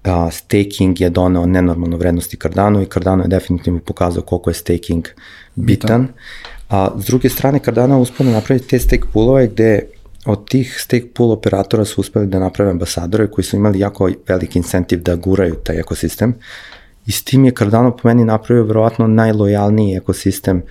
a, 0.06 0.32
staking 0.32 1.02
je 1.02 1.10
doneo 1.10 1.46
nenormalnu 1.46 1.98
vrednost 1.98 2.34
i 2.34 2.38
Cardano 2.38 2.82
i 2.82 2.86
Cardano 2.86 3.24
je 3.24 3.28
definitivno 3.28 3.80
pokazao 3.80 4.24
koliko 4.24 4.50
je 4.50 4.54
staking 4.54 5.08
bitan. 5.56 6.08
A 6.70 6.90
s 6.98 7.06
druge 7.06 7.30
strane 7.30 7.60
Cardano 7.60 8.00
uspio 8.00 8.26
da 8.26 8.32
napravi 8.32 8.62
te 8.62 8.80
stake 8.80 9.04
poolove 9.14 9.48
gde 9.48 9.82
od 10.26 10.50
tih 10.50 10.78
stake 10.80 11.08
pool 11.14 11.32
operatora 11.32 11.86
su 11.86 12.02
uspeli 12.02 12.28
da 12.28 12.40
naprave 12.40 12.72
ambasadore 12.72 13.28
koji 13.28 13.46
su 13.46 13.56
imali 13.56 13.80
jako 13.80 14.10
veliki 14.28 14.60
incentiv 14.60 15.02
da 15.02 15.16
guraju 15.16 15.56
taj 15.56 15.80
ekosistem 15.80 16.36
i 17.06 17.12
s 17.12 17.24
tim 17.24 17.46
je 17.46 17.52
Cardano 17.52 17.92
po 17.92 18.08
meni 18.08 18.26
napravio 18.26 18.64
verovatno 18.64 19.08
najlojalniji 19.08 19.96
ekosistem 19.96 20.62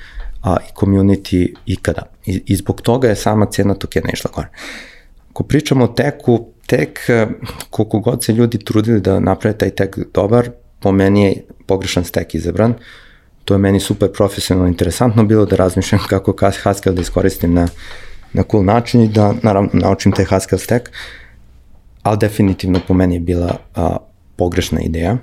a, 0.43 0.57
i 0.69 0.73
community 0.81 1.55
ikada. 1.67 2.03
I, 2.27 2.43
I 2.47 2.57
zbog 2.57 2.81
toga 2.81 3.09
je 3.09 3.17
sama 3.17 3.47
cena 3.47 3.75
tokena 3.75 4.11
išla 4.13 4.31
gore. 4.35 4.49
Ako 5.31 5.43
pričamo 5.43 5.85
o 5.85 5.89
teku, 5.89 6.47
tek 6.67 7.01
eh, 7.09 7.27
koliko 7.71 8.01
god 8.01 8.25
se 8.25 8.33
ljudi 8.33 8.59
trudili 8.59 9.01
da 9.01 9.21
naprave 9.21 9.59
taj 9.59 9.71
tek 9.71 9.99
dobar, 10.15 10.51
po 10.81 10.93
meni 10.93 11.25
je 11.25 11.45
pogrešan 11.67 12.05
stek 12.05 12.35
izabran. 12.35 12.75
To 13.45 13.55
je 13.55 13.59
meni 13.59 13.81
super 13.81 14.13
profesionalno 14.13 14.69
interesantno 14.69 15.25
bilo 15.25 15.47
da 15.47 15.57
razmišljam 15.57 16.01
kako 16.11 16.37
Haskell 16.63 16.95
da 16.95 17.03
iskoristim 17.03 17.55
na, 17.55 17.69
na 18.33 18.43
cool 18.51 18.65
način 18.65 19.01
i 19.01 19.09
da 19.09 19.35
naravno 19.43 19.71
naučim 19.73 20.13
taj 20.13 20.25
Haskell 20.25 20.59
stack, 20.59 20.89
ali 22.03 22.19
definitivno 22.19 22.81
po 22.89 22.95
meni 22.95 23.15
je 23.15 23.21
bila 23.21 23.57
a, 23.75 23.97
pogrešna 24.37 24.81
ideja 24.81 25.17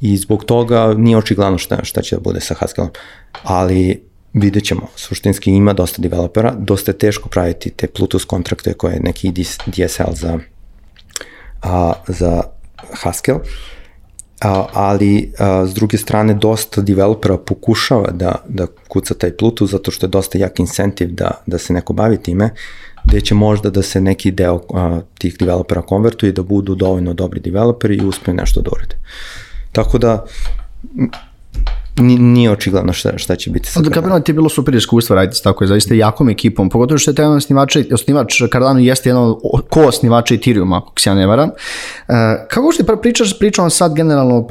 i 0.00 0.16
zbog 0.16 0.44
toga 0.44 0.94
nije 0.96 1.16
očigledno 1.16 1.58
šta, 1.58 1.84
šta 1.84 2.02
će 2.02 2.16
da 2.16 2.20
bude 2.20 2.40
sa 2.40 2.54
Haskellom, 2.54 2.90
ali 3.42 4.02
vidjet 4.32 4.64
ćemo. 4.64 4.88
Suštinski 4.96 5.50
ima 5.50 5.72
dosta 5.72 6.02
developera, 6.02 6.54
dosta 6.58 6.90
je 6.90 6.98
teško 6.98 7.28
praviti 7.28 7.70
te 7.70 7.86
Bluetooth 7.96 8.26
kontrakte 8.26 8.72
koje 8.72 8.94
je 8.94 9.00
neki 9.00 9.32
DSL 9.66 10.12
za 10.12 10.38
a, 11.62 11.92
za 12.08 12.42
Haskell, 12.92 13.38
a, 14.40 14.66
ali 14.72 15.32
a, 15.38 15.66
s 15.66 15.74
druge 15.74 15.98
strane 15.98 16.34
dosta 16.34 16.80
developera 16.80 17.36
pokušava 17.36 18.10
da, 18.10 18.34
da 18.48 18.66
kuca 18.88 19.14
taj 19.14 19.30
Bluetooth 19.38 19.72
zato 19.72 19.90
što 19.90 20.06
je 20.06 20.10
dosta 20.10 20.38
jak 20.38 20.60
incentiv 20.60 21.14
da, 21.14 21.30
da 21.46 21.58
se 21.58 21.72
neko 21.72 21.92
bavi 21.92 22.22
time, 22.22 22.50
gde 23.04 23.20
će 23.20 23.34
možda 23.34 23.70
da 23.70 23.82
se 23.82 24.00
neki 24.00 24.30
deo 24.30 24.60
a, 24.74 25.00
tih 25.18 25.36
developera 25.38 25.82
konvertuje 25.82 26.32
da 26.32 26.42
budu 26.42 26.74
dovoljno 26.74 27.14
dobri 27.14 27.40
developeri 27.40 27.96
i 27.96 28.04
uspeju 28.04 28.34
nešto 28.34 28.60
da 28.60 28.70
urede. 28.72 28.96
Tako 29.72 29.98
da, 29.98 30.26
nije 32.00 32.50
očigledno 32.50 32.92
šta, 32.92 33.18
šta 33.18 33.36
će 33.36 33.50
biti 33.50 33.68
sa 33.68 33.80
Cardano. 33.94 34.20
ti 34.20 34.30
je 34.30 34.34
bilo 34.34 34.48
super 34.48 34.74
iskustvo 34.74 35.16
raditi 35.16 35.36
s 35.36 35.42
tako 35.42 35.64
je 35.64 35.68
zaista 35.68 35.94
jakom 35.94 36.28
ekipom, 36.28 36.70
pogotovo 36.70 36.98
što 36.98 37.10
je 37.10 37.14
taj 37.14 37.26
osnivač, 37.26 37.76
osnivač 37.92 38.42
Cardano 38.52 38.80
jeste 38.80 39.08
jedan 39.08 39.34
ko 39.68 39.80
osnivača 39.80 40.34
Ethereum, 40.34 40.72
ako 40.72 41.00
se 41.00 41.10
ja 41.10 41.14
ne 41.14 41.26
varam. 41.26 41.48
Uh, 41.48 42.14
kako 42.50 42.72
što 42.72 42.96
pričaš, 42.96 43.38
pričam 43.38 43.70
sad 43.70 43.94
generalno 43.94 44.46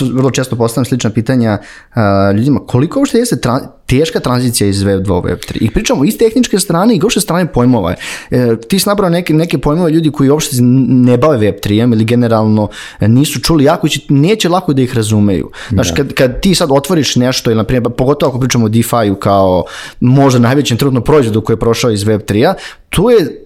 vrlo 0.00 0.30
često 0.30 0.56
postavljam 0.56 0.84
slična 0.84 1.10
pitanja 1.10 1.58
uh, 1.60 2.36
ljudima, 2.36 2.60
koliko 2.66 2.98
uopšte 2.98 3.18
jeste 3.18 3.36
tra 3.36 3.60
teška 3.86 4.20
tranzicija 4.20 4.68
iz 4.68 4.82
Web 4.82 5.06
2 5.06 5.12
u 5.12 5.20
Web 5.20 5.38
3? 5.38 5.56
I 5.60 5.70
pričamo 5.70 6.04
iz 6.04 6.18
tehničke 6.18 6.58
strane 6.58 6.96
i 6.96 7.00
uopšte 7.02 7.20
strane 7.20 7.52
pojmova. 7.52 7.94
E, 8.30 8.56
ti 8.68 8.78
si 8.78 8.88
nabrao 8.88 9.10
neke, 9.10 9.34
neke 9.34 9.58
pojmove 9.58 9.90
ljudi 9.90 10.10
koji 10.10 10.30
uopšte 10.30 10.56
ne 10.60 11.18
bave 11.18 11.38
Web 11.38 11.54
3 11.54 11.92
ili 11.92 12.04
generalno 12.04 12.68
nisu 13.00 13.40
čuli 13.40 13.64
jako, 13.64 13.88
će, 13.88 14.00
neće 14.08 14.48
lako 14.48 14.72
da 14.72 14.82
ih 14.82 14.94
razumeju. 14.94 15.50
Znaš, 15.70 15.88
da. 15.88 15.94
kad, 15.94 16.12
kad 16.12 16.40
ti 16.40 16.54
sad 16.54 16.68
otvoriš 16.72 17.16
nešto, 17.16 17.50
ili, 17.50 17.56
na 17.56 17.64
primjer, 17.64 17.92
pogotovo 17.96 18.30
ako 18.30 18.40
pričamo 18.40 18.64
o 18.64 18.68
DeFi-u 18.68 19.14
kao 19.14 19.64
možda 20.00 20.40
najvećem 20.40 20.78
trenutno 20.78 21.00
proizvodu 21.00 21.40
koji 21.40 21.54
je 21.54 21.60
prošao 21.60 21.90
iz 21.90 22.04
Web 22.04 22.20
3-a, 22.20 22.54
tu 22.88 23.10
je 23.10 23.41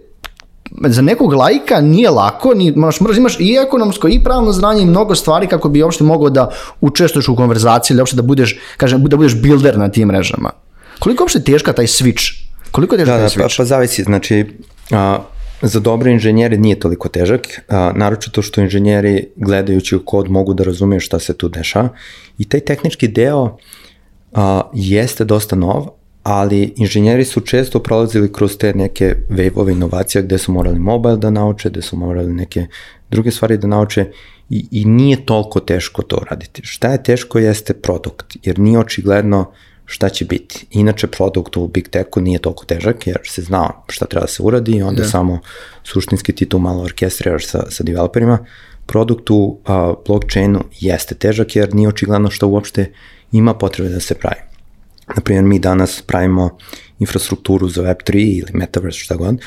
za 0.88 1.02
nekog 1.02 1.32
lajka 1.32 1.80
nije 1.80 2.10
lako, 2.10 2.54
ni, 2.54 2.72
moraš, 2.76 3.00
moraš 3.00 3.16
imaš 3.16 3.36
i 3.40 3.56
ekonomsko 3.66 4.08
i 4.08 4.20
pravno 4.24 4.52
znanje 4.52 4.82
i 4.82 4.86
mnogo 4.86 5.14
stvari 5.14 5.46
kako 5.46 5.68
bi 5.68 5.82
uopšte 5.82 6.04
mogao 6.04 6.30
da 6.30 6.50
učestvuješ 6.80 7.28
u 7.28 7.36
konverzaciji 7.36 7.94
ili 7.94 8.00
uopšte 8.00 8.16
da 8.16 8.22
budeš, 8.22 8.58
kažem, 8.76 9.04
da 9.04 9.16
budeš 9.16 9.42
builder 9.42 9.78
na 9.78 9.88
tim 9.88 10.08
mrežama. 10.08 10.50
Koliko 10.98 11.22
je 11.22 11.24
uopšte 11.24 11.42
teška 11.42 11.72
taj 11.72 11.86
switch? 11.86 12.46
Koliko 12.70 12.94
je 12.94 12.98
teška 12.98 13.12
da, 13.12 13.18
taj 13.18 13.24
da, 13.24 13.28
switch? 13.28 13.56
Pa, 13.56 13.62
pa 13.62 13.64
zavisi, 13.64 14.02
znači, 14.02 14.46
a, 14.90 15.18
za 15.62 15.80
dobre 15.80 16.12
inženjere 16.12 16.58
nije 16.58 16.80
toliko 16.80 17.08
težak, 17.08 17.46
a, 17.68 17.92
naročito 17.94 18.42
što 18.42 18.60
inženjeri 18.60 19.28
gledajući 19.36 19.96
u 19.96 20.04
kod 20.04 20.30
mogu 20.30 20.54
da 20.54 20.64
razumeju 20.64 21.00
šta 21.00 21.18
se 21.18 21.34
tu 21.34 21.48
dešava 21.48 21.88
i 22.38 22.48
taj 22.48 22.60
tehnički 22.60 23.08
deo 23.08 23.56
a, 24.32 24.62
jeste 24.74 25.24
dosta 25.24 25.56
nov, 25.56 25.86
ali 26.28 26.72
inženjeri 26.76 27.24
su 27.24 27.40
često 27.40 27.82
prolazili 27.82 28.32
kroz 28.32 28.56
te 28.56 28.74
neke 28.74 29.14
wave-ove 29.30 29.72
inovacija 29.72 30.22
gde 30.22 30.38
su 30.38 30.52
morali 30.52 30.78
mobile 30.78 31.16
da 31.16 31.30
nauče, 31.30 31.70
gde 31.70 31.82
su 31.82 31.96
morali 31.96 32.32
neke 32.32 32.66
druge 33.10 33.30
stvari 33.30 33.58
da 33.58 33.66
nauče 33.66 34.10
i, 34.50 34.66
i 34.70 34.84
nije 34.84 35.26
toliko 35.26 35.60
teško 35.60 36.02
to 36.02 36.22
raditi. 36.30 36.62
Šta 36.64 36.92
je 36.92 37.02
teško 37.02 37.38
jeste 37.38 37.74
produkt, 37.74 38.36
jer 38.42 38.58
nije 38.58 38.78
očigledno 38.78 39.50
šta 39.84 40.08
će 40.08 40.24
biti. 40.24 40.66
Inače, 40.70 41.06
produkt 41.06 41.56
u 41.56 41.68
Big 41.68 41.88
Techu 41.88 42.20
nije 42.20 42.38
toliko 42.38 42.64
težak, 42.64 43.06
jer 43.06 43.18
se 43.24 43.42
zna 43.42 43.70
šta 43.88 44.06
treba 44.06 44.24
da 44.24 44.32
se 44.32 44.42
uradi 44.42 44.72
i 44.72 44.82
onda 44.82 45.02
yeah. 45.02 45.10
samo 45.10 45.38
suštinski 45.84 46.32
ti 46.32 46.48
tu 46.48 46.58
malo 46.58 46.82
orkestriraš 46.82 47.46
sa, 47.46 47.70
sa 47.70 47.84
developerima. 47.84 48.38
Produkt 48.86 49.30
u 49.30 49.58
a, 49.64 49.94
blockchainu 50.06 50.64
jeste 50.80 51.14
težak, 51.14 51.56
jer 51.56 51.74
nije 51.74 51.88
očigledno 51.88 52.30
šta 52.30 52.46
uopšte 52.46 52.92
ima 53.32 53.54
potrebe 53.54 53.90
da 53.90 54.00
se 54.00 54.14
pravi. 54.14 54.45
Naprimjer, 55.14 55.44
mi 55.44 55.58
danas 55.58 56.02
pravimo 56.02 56.58
infrastrukturu 56.98 57.68
za 57.68 57.82
Web3 57.82 58.38
ili 58.38 58.50
Metaverse, 58.52 58.98
šta 58.98 59.16
god, 59.16 59.40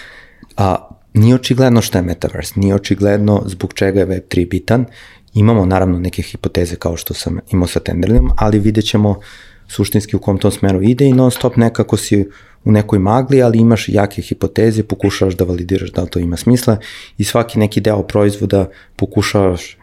a 0.57 0.87
nije 1.13 1.35
očigledno 1.35 1.81
šta 1.81 1.97
je 1.97 2.03
Metaverse, 2.03 2.53
nije 2.55 2.75
očigledno 2.75 3.43
zbog 3.45 3.73
čega 3.73 3.99
je 3.99 4.07
Web3 4.07 4.49
bitan. 4.49 4.85
Imamo 5.33 5.65
naravno 5.65 5.99
neke 5.99 6.21
hipoteze 6.21 6.75
kao 6.75 6.97
što 6.97 7.13
sam 7.13 7.39
imao 7.51 7.67
sa 7.67 7.79
Tenderlijom, 7.79 8.31
ali 8.37 8.59
vidjet 8.59 8.85
ćemo 8.85 9.19
suštinski 9.67 10.15
u 10.15 10.19
kom 10.19 10.37
tom 10.37 10.51
smeru 10.51 10.81
ide 10.81 11.05
i 11.05 11.13
non 11.13 11.31
stop 11.31 11.55
nekako 11.55 11.97
si 11.97 12.29
u 12.63 12.71
nekoj 12.71 12.99
magli, 12.99 13.41
ali 13.41 13.59
imaš 13.59 13.89
jake 13.89 14.21
hipoteze, 14.21 14.83
pokušavaš 14.83 15.35
da 15.35 15.43
validiraš 15.43 15.91
da 15.91 16.01
li 16.01 16.09
to 16.09 16.19
ima 16.19 16.37
smisla 16.37 16.77
i 17.17 17.23
svaki 17.23 17.59
neki 17.59 17.81
deo 17.81 18.03
proizvoda 18.03 18.69
pokušavaš 18.95 19.77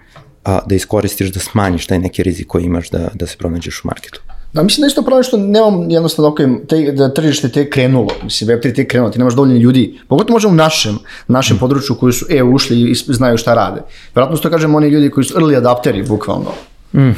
a, 0.44 0.58
da 0.66 0.74
iskoristiš 0.74 1.32
da 1.32 1.40
smanjiš 1.40 1.86
taj 1.86 1.98
neki 1.98 2.22
rizik 2.22 2.46
koji 2.46 2.64
imaš 2.64 2.90
da, 2.90 3.08
da 3.14 3.26
se 3.26 3.36
pronađeš 3.38 3.84
u 3.84 3.86
marketu. 3.88 4.22
Da, 4.56 4.62
mislim 4.62 4.82
da 4.82 4.86
je 4.86 4.88
isto 4.88 5.02
problem 5.02 5.22
što 5.22 5.36
nemam 5.36 5.90
jednostavno 5.90 6.30
ok, 6.30 6.38
te, 6.68 6.92
da 6.92 7.14
tržište 7.14 7.48
te 7.48 7.70
krenulo, 7.70 8.08
mislim 8.22 8.50
Web3 8.50 8.74
te 8.74 8.88
krenulo, 8.88 9.10
ti 9.10 9.18
nemaš 9.18 9.34
dovoljno 9.34 9.54
ljudi, 9.54 9.98
pogotovo 10.08 10.36
možemo 10.36 10.52
u 10.52 10.56
našem, 10.56 10.98
našem 11.28 11.58
području 11.58 11.96
koji 11.96 12.12
su 12.12 12.26
e 12.30 12.42
ušli 12.42 12.90
i 12.90 12.94
znaju 12.94 13.36
šta 13.38 13.54
rade. 13.54 13.82
Vjerojatno 14.14 14.38
to 14.38 14.50
kažem 14.50 14.74
oni 14.74 14.88
ljudi 14.88 15.10
koji 15.10 15.24
su 15.24 15.34
early 15.34 15.56
adapteri, 15.56 16.02
bukvalno. 16.02 16.52
Mm, 16.94 17.10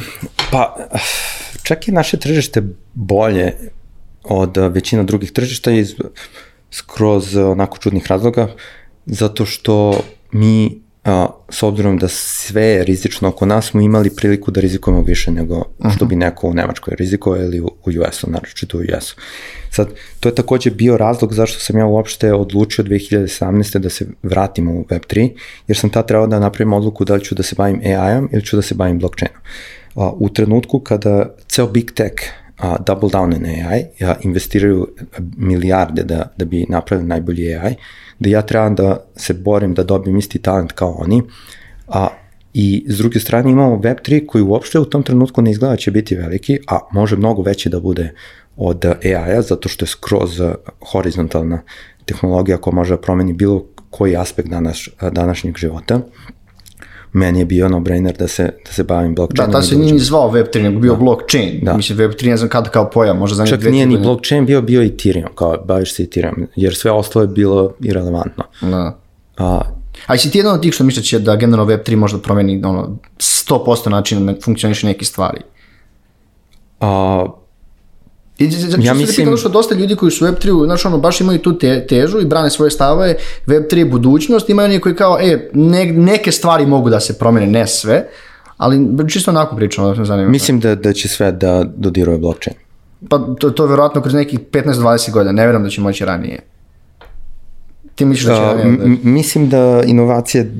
pa, 0.51 0.75
čak 1.63 1.87
i 1.87 1.91
naše 1.91 2.17
tržište 2.17 2.63
bolje 2.93 3.53
od 4.23 4.57
većina 4.57 5.03
drugih 5.03 5.31
tržišta 5.31 5.71
iz 5.71 5.95
skroz 6.71 7.35
onako 7.35 7.77
čudnih 7.77 8.07
razloga, 8.07 8.47
zato 9.05 9.45
što 9.45 10.01
mi 10.31 10.81
a, 11.03 11.27
s 11.49 11.63
obzirom 11.63 11.97
da 11.97 12.07
sve 12.07 12.63
je 12.63 12.83
rizično 12.83 13.29
oko 13.29 13.45
nas, 13.45 13.65
smo 13.65 13.81
imali 13.81 14.15
priliku 14.15 14.51
da 14.51 14.61
rizikujemo 14.61 15.01
više 15.01 15.31
nego 15.31 15.63
što 15.95 16.05
bi 16.05 16.15
neko 16.15 16.47
u 16.47 16.53
Nemačkoj 16.53 16.95
rizikovao 16.97 17.41
ili 17.41 17.59
u, 17.59 17.65
u 17.65 17.89
US-u, 17.89 18.29
naročito 18.29 18.77
u 18.77 18.81
US-u. 18.81 19.15
Sad, 19.71 19.89
to 20.19 20.29
je 20.29 20.35
takođe 20.35 20.71
bio 20.71 20.97
razlog 20.97 21.33
zašto 21.33 21.59
sam 21.59 21.77
ja 21.77 21.85
uopšte 21.85 22.33
odlučio 22.33 22.83
2017. 22.83 23.77
da 23.77 23.89
se 23.89 24.07
vratimo 24.23 24.73
u 24.73 24.83
Web3, 24.83 25.31
jer 25.67 25.77
sam 25.77 25.89
tad 25.89 26.07
trebao 26.07 26.27
da 26.27 26.39
napravim 26.39 26.73
odluku 26.73 27.05
da 27.05 27.15
li 27.15 27.23
ću 27.23 27.35
da 27.35 27.43
se 27.43 27.55
bavim 27.55 27.81
AI-om 27.85 28.29
ili 28.31 28.45
ću 28.45 28.55
da 28.55 28.61
se 28.61 28.75
bavim 28.75 28.99
blockchainom. 28.99 29.41
A, 29.95 30.11
u 30.11 30.29
trenutku 30.29 30.79
kada 30.79 31.35
ceo 31.47 31.67
big 31.67 31.91
tech 31.91 32.15
a, 32.59 32.77
double 32.85 33.09
down 33.09 33.35
in 33.35 33.45
AI, 33.45 33.85
ja, 33.99 34.15
investiraju 34.21 34.87
milijarde 35.37 36.03
da, 36.03 36.33
da 36.37 36.45
bi 36.45 36.65
napravili 36.69 37.07
najbolji 37.07 37.55
AI, 37.55 37.75
da 38.19 38.29
ja 38.29 38.41
trebam 38.41 38.75
da 38.75 39.05
se 39.15 39.33
borim 39.33 39.73
da 39.73 39.83
dobijem 39.83 40.17
isti 40.17 40.39
talent 40.39 40.71
kao 40.71 40.91
oni, 40.91 41.21
a 41.87 42.07
I 42.53 42.85
s 42.87 42.97
druge 42.97 43.19
strane 43.19 43.51
imamo 43.51 43.75
Web3 43.77 44.25
koji 44.25 44.41
uopšte 44.41 44.79
u 44.79 44.85
tom 44.85 45.03
trenutku 45.03 45.41
ne 45.41 45.51
izgleda 45.51 45.71
da 45.71 45.77
će 45.77 45.91
biti 45.91 46.15
veliki, 46.15 46.57
a 46.67 46.79
može 46.91 47.17
mnogo 47.17 47.41
veći 47.41 47.69
da 47.69 47.79
bude 47.79 48.13
od 48.57 48.85
AI-a, 48.85 49.41
zato 49.41 49.69
što 49.69 49.85
je 49.85 49.89
skroz 49.89 50.41
horizontalna 50.91 51.61
tehnologija 52.05 52.57
koja 52.57 52.73
može 52.73 52.95
da 52.95 53.01
promeni 53.01 53.33
bilo 53.33 53.65
koji 53.89 54.15
aspekt 54.15 54.49
danas, 54.49 54.89
današnjeg 55.11 55.57
života 55.57 56.01
meni 57.13 57.39
je 57.39 57.45
bio 57.45 57.69
no-brainer 57.69 58.17
da 58.17 58.27
se, 58.27 58.43
da 58.65 58.71
se 58.71 58.83
bavim 58.83 59.15
blockchainom. 59.15 59.51
Da, 59.51 59.59
ta 59.59 59.65
se 59.65 59.75
nije 59.75 59.93
ni 59.93 59.99
zvao 59.99 60.31
Web3, 60.31 60.63
nego 60.63 60.79
bio 60.79 60.93
da. 60.93 60.99
blockchain. 60.99 61.59
Da. 61.61 61.77
Mislim, 61.77 61.97
Web3 61.97 62.29
ne 62.29 62.37
znam 62.37 62.49
kada 62.49 62.69
kao 62.69 62.89
pojam, 62.89 63.17
možda 63.17 63.35
za 63.35 63.45
Čak 63.45 63.63
nije 63.63 63.85
ni 63.85 63.97
blockchain, 63.97 64.45
bio 64.45 64.61
bio 64.61 64.83
Ethereum, 64.83 65.29
kao 65.35 65.57
baviš 65.65 65.95
se 65.95 66.03
Ethereum, 66.03 66.47
jer 66.55 66.75
sve 66.75 66.91
ostalo 66.91 67.23
je 67.23 67.27
bilo 67.27 67.73
irrelevantno. 67.79 68.43
Da. 68.61 68.99
A, 69.37 69.61
A 70.07 70.17
si 70.17 70.31
ti 70.31 70.37
jedan 70.37 70.53
od 70.53 70.61
tih 70.61 70.73
što 70.73 70.83
misle 70.83 71.03
će 71.03 71.19
da 71.19 71.35
generalno 71.35 71.73
Web3 71.73 71.95
možda 71.95 72.19
promeni 72.19 72.61
ono, 72.65 72.97
100% 73.17 73.89
načina 73.89 74.33
da 74.33 74.41
funkcioniše 74.41 74.87
neke 74.87 75.05
stvari? 75.05 75.41
A, 76.79 77.25
I, 78.39 78.51
znači, 78.51 78.87
ja 78.87 78.93
mislim... 78.93 79.15
Pitalo 79.15 79.37
što 79.37 79.49
dosta 79.49 79.75
ljudi 79.75 79.95
koji 79.95 80.11
su 80.11 80.25
Web3, 80.25 80.65
znaš, 80.65 80.85
ono, 80.85 80.97
baš 80.97 81.21
imaju 81.21 81.39
tu 81.39 81.57
te, 81.57 81.87
težu 81.87 82.19
i 82.19 82.25
brane 82.25 82.49
svoje 82.49 82.71
stavove, 82.71 83.15
Web3 83.45 83.77
je 83.77 83.85
budućnost, 83.85 84.49
imaju 84.49 84.65
oni 84.65 84.79
koji 84.79 84.95
kao, 84.95 85.17
e, 85.21 85.49
ne, 85.53 85.85
neke 85.85 86.31
stvari 86.31 86.65
mogu 86.65 86.89
da 86.89 86.99
se 86.99 87.17
promene, 87.17 87.47
ne 87.47 87.67
sve, 87.67 88.07
ali 88.57 88.87
čisto 89.09 89.31
onako 89.31 89.55
pričamo, 89.55 89.87
da 89.87 89.95
se 89.95 90.05
zanima. 90.05 90.29
Mislim 90.29 90.59
da, 90.59 90.75
da 90.75 90.93
će 90.93 91.07
sve 91.07 91.31
da 91.31 91.63
dodiruje 91.75 92.17
blockchain. 92.17 92.57
Pa 93.09 93.19
to, 93.39 93.49
to 93.49 93.63
je 93.63 93.69
verovatno 93.69 94.01
kroz 94.01 94.13
nekih 94.13 94.39
15-20 94.39 95.11
godina, 95.11 95.31
ne 95.31 95.45
verujem 95.45 95.63
da 95.63 95.69
će 95.69 95.81
moći 95.81 96.05
ranije. 96.05 96.39
Ti 97.95 98.05
misliš 98.05 98.25
da 98.25 98.35
će 98.35 98.41
da, 98.41 98.53
ranije? 98.53 98.77
Da... 98.77 99.09
Mislim 99.09 99.49
da 99.49 99.83
inovacije 99.85 100.51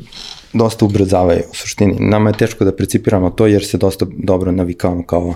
dosta 0.53 0.85
ubrzavaju 0.85 1.41
u 1.51 1.55
suštini. 1.55 1.97
Nama 1.99 2.29
je 2.29 2.37
teško 2.37 2.65
da 2.65 2.75
precipiramo 2.75 3.29
to 3.29 3.47
jer 3.47 3.65
se 3.65 3.77
dosta 3.77 4.05
dobro 4.17 4.51
navikavamo 4.51 5.03
kao, 5.03 5.33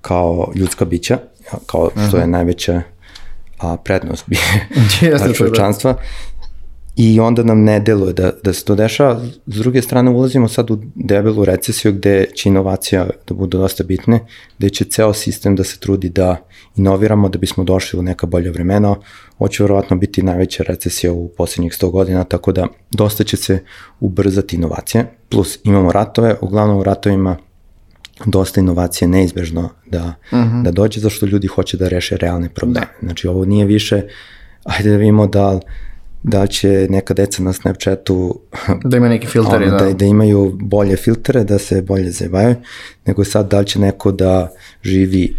kao 0.00 0.52
ljudska 0.54 0.84
bića 0.84 1.18
kao 1.66 1.90
što 2.08 2.16
je 2.16 2.26
najveća 2.26 2.82
a, 3.58 3.76
prednost 3.76 4.24
bi 4.26 4.36
da. 5.18 5.32
čovečanstva. 5.32 5.96
I 6.96 7.20
onda 7.20 7.42
nam 7.42 7.64
ne 7.64 7.80
deluje 7.80 8.12
da, 8.12 8.32
da 8.42 8.52
se 8.52 8.64
to 8.64 8.74
dešava. 8.74 9.20
S 9.46 9.58
druge 9.58 9.82
strane, 9.82 10.10
ulazimo 10.10 10.48
sad 10.48 10.70
u 10.70 10.78
debelu 10.94 11.44
recesiju 11.44 11.92
gde 11.92 12.26
će 12.34 12.48
inovacija 12.48 13.06
da 13.28 13.34
bude 13.34 13.58
dosta 13.58 13.84
bitne, 13.84 14.20
gde 14.58 14.70
će 14.70 14.84
ceo 14.84 15.12
sistem 15.12 15.56
da 15.56 15.64
se 15.64 15.78
trudi 15.78 16.08
da 16.08 16.36
inoviramo 16.76 17.28
da 17.28 17.38
bismo 17.38 17.64
došli 17.64 17.98
u 17.98 18.02
neka 18.02 18.26
bolja 18.26 18.50
vremena. 18.50 18.96
Ovo 19.38 19.48
će 19.48 19.62
verovatno 19.62 19.96
biti 19.96 20.22
najveća 20.22 20.62
recesija 20.62 21.12
u 21.12 21.28
poslednjih 21.28 21.72
100 21.72 21.90
godina, 21.90 22.24
tako 22.24 22.52
da 22.52 22.66
dosta 22.90 23.24
će 23.24 23.36
se 23.36 23.58
ubrzati 24.00 24.56
inovacije. 24.56 25.06
Plus 25.28 25.58
imamo 25.64 25.92
ratove, 25.92 26.36
uglavnom 26.40 26.78
u 26.78 26.82
ratovima 26.82 27.36
dosta 28.24 28.60
inovacije 28.60 29.08
neizbežno 29.08 29.70
da, 29.86 30.14
uh 30.32 30.38
mhm. 30.38 30.48
-huh. 30.48 30.62
da 30.62 30.70
dođe, 30.70 31.00
zašto 31.00 31.26
ljudi 31.26 31.46
hoće 31.46 31.76
da 31.76 31.88
reše 31.88 32.16
realne 32.16 32.48
probleme. 32.48 32.86
Da. 33.00 33.06
Znači 33.06 33.28
ovo 33.28 33.44
nije 33.44 33.66
više, 33.66 34.02
ajde 34.64 34.90
da 34.90 34.96
vidimo 34.96 35.26
da 35.26 35.60
da 36.22 36.46
će 36.46 36.86
neka 36.90 37.14
deca 37.14 37.42
na 37.42 37.52
Snapchatu 37.52 38.40
da 38.84 38.96
ima 38.96 39.08
neki 39.08 39.26
filteri, 39.26 39.70
da. 39.70 39.76
da. 39.76 39.92
da 39.92 40.04
imaju 40.04 40.58
bolje 40.60 40.96
filtere, 40.96 41.44
da 41.44 41.58
se 41.58 41.82
bolje 41.82 42.10
zebaju, 42.10 42.54
nego 43.06 43.24
sad 43.24 43.50
da 43.50 43.58
li 43.58 43.66
će 43.66 43.78
neko 43.78 44.12
da 44.12 44.52
živi 44.82 45.36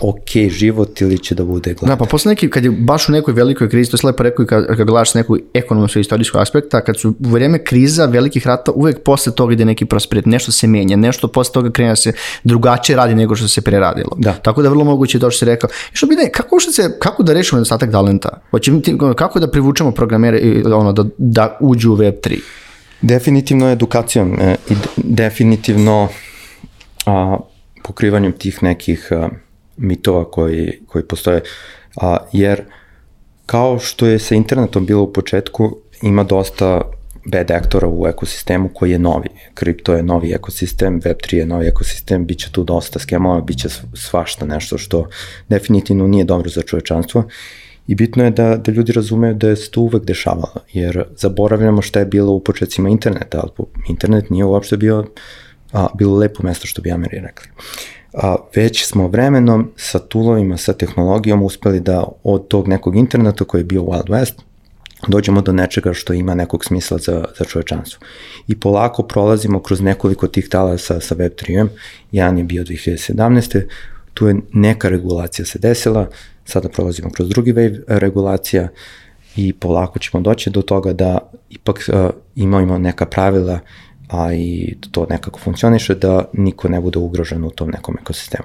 ok 0.00 0.50
život 0.50 1.00
ili 1.00 1.18
će 1.18 1.34
da 1.34 1.44
bude 1.44 1.74
gladan. 1.74 1.98
Da, 1.98 2.04
pa 2.04 2.10
posle 2.10 2.30
neki, 2.30 2.50
kad 2.50 2.64
je 2.64 2.70
baš 2.70 3.08
u 3.08 3.12
nekoj 3.12 3.34
velikoj 3.34 3.68
krizi, 3.68 3.90
to 3.90 3.96
je 3.96 4.06
lepo 4.06 4.22
rekao 4.22 4.42
i 4.42 4.46
kad, 4.46 4.66
kad 4.66 4.86
gledaš 4.86 5.14
neku 5.14 5.36
ekonomsku 5.54 5.98
i 5.98 6.00
istorijsku 6.00 6.38
aspekta, 6.38 6.80
kad 6.80 7.00
su 7.00 7.08
u 7.08 7.14
vreme 7.28 7.64
kriza 7.64 8.06
velikih 8.06 8.46
rata, 8.46 8.72
uvek 8.72 9.02
posle 9.02 9.34
toga 9.34 9.52
ide 9.52 9.64
neki 9.64 9.84
prosperitet, 9.84 10.26
nešto 10.26 10.52
se 10.52 10.66
menja, 10.66 10.96
nešto 10.96 11.28
posle 11.28 11.52
toga 11.52 11.70
krene 11.70 11.90
da 11.90 11.96
se 11.96 12.12
drugačije 12.44 12.96
radi 12.96 13.14
nego 13.14 13.36
što 13.36 13.48
se 13.48 13.60
preradilo. 13.60 14.16
Da. 14.16 14.32
Tako 14.32 14.62
da 14.62 14.68
vrlo 14.68 14.84
moguće 14.84 15.18
to 15.18 15.30
što 15.30 15.38
se 15.38 15.44
rekao. 15.44 15.70
I 15.92 15.96
što 15.96 16.06
bi 16.06 16.14
ne, 16.14 16.30
kako, 16.32 16.60
što 16.60 16.72
se, 16.72 16.96
kako 16.98 17.22
da 17.22 17.32
rešimo 17.32 17.56
nedostatak 17.56 17.90
talenta? 17.90 18.40
Hoće, 18.50 18.72
kako 19.16 19.40
da 19.40 19.50
privučemo 19.50 19.90
programere 19.90 20.62
ono, 20.74 20.92
da, 20.92 21.04
da 21.18 21.58
uđu 21.60 21.92
u 21.92 21.96
Web3? 21.96 22.38
Definitivno 23.02 23.70
edukacijom 23.70 24.36
e, 24.40 24.56
i 24.70 24.74
definitivno 24.96 26.08
a, 27.06 27.36
pokrivanjem 27.82 28.32
tih 28.32 28.62
nekih 28.62 29.08
a, 29.10 29.28
mitova 29.76 30.30
koji, 30.30 30.80
koji 30.86 31.04
postoje, 31.04 31.42
a, 31.96 32.16
jer 32.32 32.62
kao 33.46 33.78
što 33.78 34.06
je 34.06 34.18
sa 34.18 34.34
internetom 34.34 34.86
bilo 34.86 35.02
u 35.02 35.12
početku, 35.12 35.76
ima 36.02 36.24
dosta 36.24 36.80
bad 37.26 37.50
aktora 37.50 37.88
u 37.88 38.06
ekosistemu 38.06 38.68
koji 38.74 38.90
je 38.90 38.98
novi. 38.98 39.28
Kripto 39.54 39.94
je 39.94 40.02
novi 40.02 40.32
ekosistem, 40.32 41.00
Web3 41.00 41.34
je 41.34 41.46
novi 41.46 41.66
ekosistem, 41.66 42.26
bit 42.26 42.38
će 42.38 42.52
tu 42.52 42.64
dosta 42.64 42.98
skemova, 42.98 43.40
bit 43.40 43.58
će 43.58 43.68
svašta 43.94 44.46
nešto 44.46 44.78
što 44.78 45.08
definitivno 45.48 46.06
nije 46.06 46.24
dobro 46.24 46.48
za 46.48 46.62
čovečanstvo. 46.62 47.24
I 47.86 47.94
bitno 47.94 48.24
je 48.24 48.30
da, 48.30 48.56
da 48.56 48.72
ljudi 48.72 48.92
razumeju 48.92 49.34
da 49.34 49.56
se 49.56 49.70
to 49.70 49.80
uvek 49.80 50.04
dešavalo, 50.04 50.60
jer 50.72 51.04
zaboravljamo 51.16 51.82
šta 51.82 51.98
je 51.98 52.06
bilo 52.06 52.32
u 52.32 52.40
početcima 52.40 52.88
interneta, 52.88 53.40
ali 53.42 53.66
internet 53.88 54.30
nije 54.30 54.44
uopšte 54.44 54.76
bio 54.76 55.04
a, 55.72 55.86
bilo 55.98 56.16
lepo 56.16 56.42
mesto 56.42 56.66
što 56.66 56.82
bi 56.82 56.90
Ameri 56.90 57.18
rekli. 57.20 57.48
Uh, 57.58 57.95
a, 58.16 58.36
već 58.54 58.86
smo 58.86 59.08
vremenom 59.08 59.70
sa 59.76 59.98
tulovima, 59.98 60.56
sa 60.56 60.72
tehnologijom 60.72 61.42
uspeli 61.42 61.80
da 61.80 62.04
od 62.22 62.48
tog 62.48 62.68
nekog 62.68 62.96
interneta 62.96 63.44
koji 63.44 63.60
je 63.60 63.64
bio 63.64 63.82
Wild 63.82 64.08
West, 64.08 64.32
dođemo 65.08 65.42
do 65.42 65.52
nečega 65.52 65.92
što 65.92 66.12
ima 66.12 66.34
nekog 66.34 66.64
smisla 66.64 66.98
za, 66.98 67.24
za 67.38 67.44
čovečanstvo. 67.44 68.06
I 68.48 68.60
polako 68.60 69.02
prolazimo 69.02 69.60
kroz 69.60 69.80
nekoliko 69.80 70.26
tih 70.26 70.48
talasa 70.48 71.00
sa 71.00 71.14
Web3-em. 71.14 71.68
Jedan 72.12 72.38
je 72.38 72.44
bio 72.44 72.64
2017. 72.64 73.62
tu 74.14 74.28
je 74.28 74.36
neka 74.52 74.88
regulacija 74.88 75.46
se 75.46 75.58
desila, 75.58 76.08
sada 76.44 76.68
prolazimo 76.68 77.10
kroz 77.10 77.28
drugi 77.28 77.52
wave 77.52 77.82
regulacija 77.86 78.68
i 79.36 79.52
polako 79.52 79.98
ćemo 79.98 80.20
doći 80.20 80.50
do 80.50 80.62
toga 80.62 80.92
da 80.92 81.18
ipak 81.50 81.88
uh, 81.88 82.10
imamo 82.34 82.78
neka 82.78 83.06
pravila 83.06 83.58
a 84.08 84.32
i 84.32 84.76
to 84.90 85.06
nekako 85.10 85.38
funkcioniše 85.38 85.94
da 85.94 86.24
niko 86.32 86.68
ne 86.68 86.80
bude 86.80 86.98
ugrožen 86.98 87.44
u 87.44 87.50
tom 87.50 87.70
nekom 87.70 87.96
ekosistemu. 88.00 88.44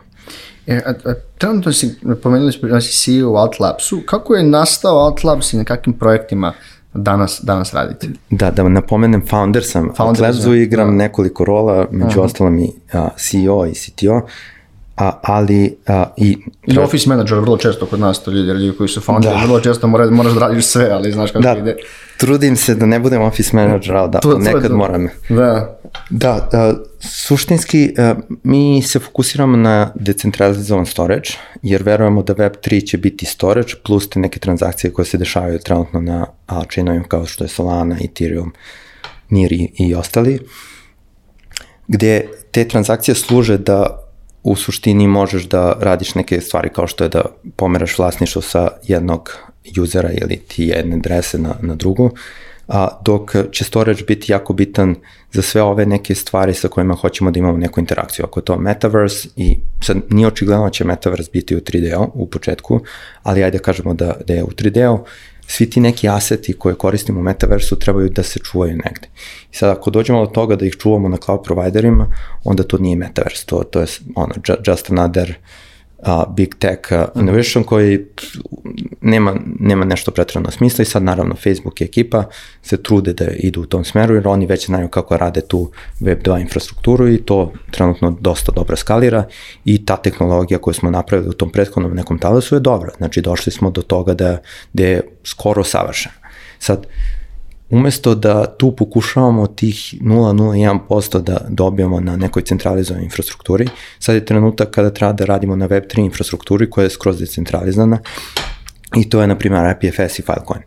E, 0.67 0.81
a, 0.85 0.89
a, 0.89 1.13
trenutno 1.37 1.73
si, 1.73 1.95
pomenuli 2.23 2.51
smo 2.51 2.69
da 2.69 2.81
si 2.81 2.93
CEO 3.03 3.29
u 3.29 3.35
Outlabsu, 3.35 4.01
kako 4.05 4.35
je 4.35 4.43
nastao 4.43 5.05
Outlabs 5.05 5.53
i 5.53 5.57
na 5.57 5.63
kakvim 5.63 5.93
projektima 5.93 6.53
danas, 6.93 7.39
danas 7.43 7.73
radite? 7.73 8.07
Da, 8.29 8.51
da 8.51 8.69
napomenem, 8.69 9.27
founder 9.27 9.63
sam. 9.63 9.93
Founder 9.97 10.25
Outlabsu 10.25 10.55
igram 10.55 10.87
da. 10.87 11.03
nekoliko 11.03 11.45
rola, 11.45 11.87
među 11.91 12.19
Aha. 12.19 12.21
ostalom 12.21 12.59
i 12.59 12.71
a, 12.93 13.09
CEO 13.17 13.65
i 13.65 13.73
CTO, 13.73 14.21
a, 15.01 15.19
ali 15.21 15.77
a, 15.87 16.05
i... 16.17 16.37
I 16.67 16.77
office 16.77 17.09
manager, 17.09 17.37
vrlo 17.39 17.57
često 17.57 17.85
kod 17.85 17.99
nas 17.99 18.23
to 18.23 18.31
ljudi, 18.31 18.47
ljudi 18.47 18.77
koji 18.77 18.89
su 18.89 19.01
founderi, 19.01 19.35
da. 19.35 19.45
vrlo 19.45 19.59
često 19.59 19.87
mora, 19.87 20.11
moraš 20.11 20.33
da 20.33 20.39
radiš 20.39 20.65
sve, 20.65 20.89
ali 20.91 21.11
znaš 21.11 21.31
kako 21.31 21.43
da. 21.43 21.55
ide. 21.57 21.75
Trudim 22.17 22.55
se 22.55 22.75
da 22.75 22.85
ne 22.85 22.99
budem 22.99 23.21
office 23.21 23.55
manager, 23.55 23.95
ali 23.95 24.11
da, 24.11 24.19
to, 24.19 24.37
nekad 24.37 24.67
to, 24.67 24.77
moram. 24.77 25.07
Da. 25.29 25.79
Da, 26.09 26.49
a, 26.53 26.73
suštinski 26.99 27.93
a, 27.97 28.15
mi 28.43 28.81
se 28.81 28.99
fokusiramo 28.99 29.57
na 29.57 29.91
decentralizovan 29.95 30.85
storage, 30.85 31.29
jer 31.61 31.83
verujemo 31.83 32.23
da 32.23 32.33
Web3 32.33 32.87
će 32.87 32.97
biti 32.97 33.25
storage 33.25 33.73
plus 33.85 34.09
te 34.09 34.19
neke 34.19 34.39
transakcije 34.39 34.93
koje 34.93 35.05
se 35.05 35.17
dešavaju 35.17 35.59
trenutno 35.59 36.01
na 36.01 36.25
chainovima 36.71 37.05
kao 37.07 37.25
što 37.25 37.43
je 37.43 37.47
Solana, 37.47 37.97
Ethereum, 38.03 38.53
NIR 39.29 39.51
i, 39.51 39.71
i 39.77 39.95
ostali, 39.95 40.39
gde 41.87 42.27
te 42.51 42.67
transakcije 42.67 43.15
služe 43.15 43.57
da 43.57 44.00
u 44.43 44.55
suštini 44.55 45.07
možeš 45.07 45.43
da 45.43 45.77
radiš 45.79 46.15
neke 46.15 46.41
stvari 46.41 46.69
kao 46.69 46.87
što 46.87 47.03
je 47.03 47.09
da 47.09 47.25
pomeraš 47.55 47.97
vlasništvo 47.97 48.41
sa 48.41 48.67
jednog 48.83 49.37
usera 49.81 50.09
ili 50.11 50.37
ti 50.37 50.63
jedne 50.63 50.95
adrese 50.95 51.37
na, 51.37 51.55
na 51.61 51.75
drugu, 51.75 52.11
a, 52.67 52.87
dok 53.05 53.35
će 53.51 53.63
storage 53.63 54.03
biti 54.07 54.31
jako 54.31 54.53
bitan 54.53 54.95
za 55.31 55.41
sve 55.41 55.61
ove 55.61 55.85
neke 55.85 56.15
stvari 56.15 56.53
sa 56.53 56.67
kojima 56.67 56.95
hoćemo 56.95 57.31
da 57.31 57.39
imamo 57.39 57.57
neku 57.57 57.79
interakciju. 57.79 58.25
Ako 58.25 58.39
je 58.39 58.45
to 58.45 58.57
metaverse 58.57 59.27
i 59.35 59.57
sad 59.81 59.97
nije 60.09 60.27
očigledno 60.27 60.63
da 60.63 60.69
će 60.69 60.83
metaverse 60.83 61.29
biti 61.33 61.55
u 61.55 61.59
3D-u 61.59 62.11
u 62.13 62.27
početku, 62.27 62.79
ali 63.23 63.43
ajde 63.43 63.57
da 63.57 63.63
kažemo 63.63 63.93
da, 63.93 64.15
da 64.27 64.33
je 64.33 64.43
u 64.43 64.47
3D-u, 64.47 65.05
svi 65.47 65.69
ti 65.69 65.79
neki 65.79 66.09
aseti 66.09 66.53
koje 66.53 66.75
koristimo 66.75 67.19
u 67.19 67.23
metaversu 67.23 67.79
trebaju 67.79 68.09
da 68.09 68.23
se 68.23 68.39
čuvaju 68.39 68.71
negde. 68.71 69.07
I 69.51 69.55
sad 69.55 69.69
ako 69.69 69.89
dođemo 69.89 70.25
do 70.25 70.31
toga 70.31 70.55
da 70.55 70.65
ih 70.65 70.73
čuvamo 70.79 71.09
na 71.09 71.17
cloud 71.17 71.43
providerima, 71.43 72.07
onda 72.43 72.63
to 72.63 72.77
nije 72.77 72.95
metaverse, 72.95 73.45
to, 73.45 73.63
to 73.63 73.79
je 73.79 73.87
ono, 74.15 74.33
just 74.67 74.89
another 74.89 75.29
uh, 75.29 75.70
big 76.35 76.55
tech 76.55 76.91
uh, 76.91 77.21
innovation 77.21 77.63
koji 77.63 78.05
nema, 79.01 79.35
nema 79.59 79.85
nešto 79.85 80.11
pretredno 80.11 80.51
smisla 80.51 80.81
i 80.81 80.85
sad 80.85 81.03
naravno 81.03 81.35
Facebook 81.35 81.81
i 81.81 81.83
ekipa 81.83 82.23
se 82.61 82.83
trude 82.83 83.13
da 83.13 83.25
idu 83.27 83.61
u 83.61 83.65
tom 83.65 83.85
smeru 83.85 84.15
jer 84.15 84.27
oni 84.27 84.45
već 84.45 84.65
znaju 84.65 84.87
kako 84.87 85.17
rade 85.17 85.41
tu 85.41 85.71
Web2 85.99 86.41
infrastrukturu 86.41 87.09
i 87.09 87.17
to 87.17 87.53
trenutno 87.71 88.17
dosta 88.19 88.51
dobro 88.51 88.75
skalira 88.75 89.23
i 89.65 89.85
ta 89.85 89.97
tehnologija 89.97 90.59
koju 90.59 90.73
smo 90.73 90.91
napravili 90.91 91.29
u 91.29 91.33
tom 91.33 91.49
prethodnom 91.49 91.93
nekom 91.93 92.19
talasu 92.19 92.55
je 92.55 92.59
dobra. 92.59 92.91
Znači 92.97 93.21
došli 93.21 93.51
smo 93.51 93.69
do 93.69 93.81
toga 93.81 94.13
da, 94.13 94.37
da 94.73 94.83
je 94.83 95.01
skoro 95.23 95.63
savršena. 95.63 96.15
Sad, 96.59 96.87
umesto 97.71 98.15
da 98.15 98.45
tu 98.45 98.75
pokušavamo 98.75 99.47
tih 99.47 99.93
0,01% 100.01 101.21
da 101.21 101.45
dobijamo 101.49 101.99
na 101.99 102.17
nekoj 102.17 102.43
centralizovanoj 102.43 103.03
infrastrukturi, 103.03 103.67
sad 103.99 104.15
je 104.15 104.25
trenutak 104.25 104.71
kada 104.71 104.89
treba 104.89 105.13
da 105.13 105.25
radimo 105.25 105.55
na 105.55 105.67
Web3 105.67 105.99
infrastrukturi 105.99 106.69
koja 106.69 106.83
je 106.83 106.89
skroz 106.89 107.19
decentralizana 107.19 107.99
i 108.95 109.09
to 109.09 109.21
je 109.21 109.27
na 109.27 109.37
primjer 109.37 109.75
IPFS 109.75 110.19
i 110.19 110.21
Filecoin. 110.21 110.61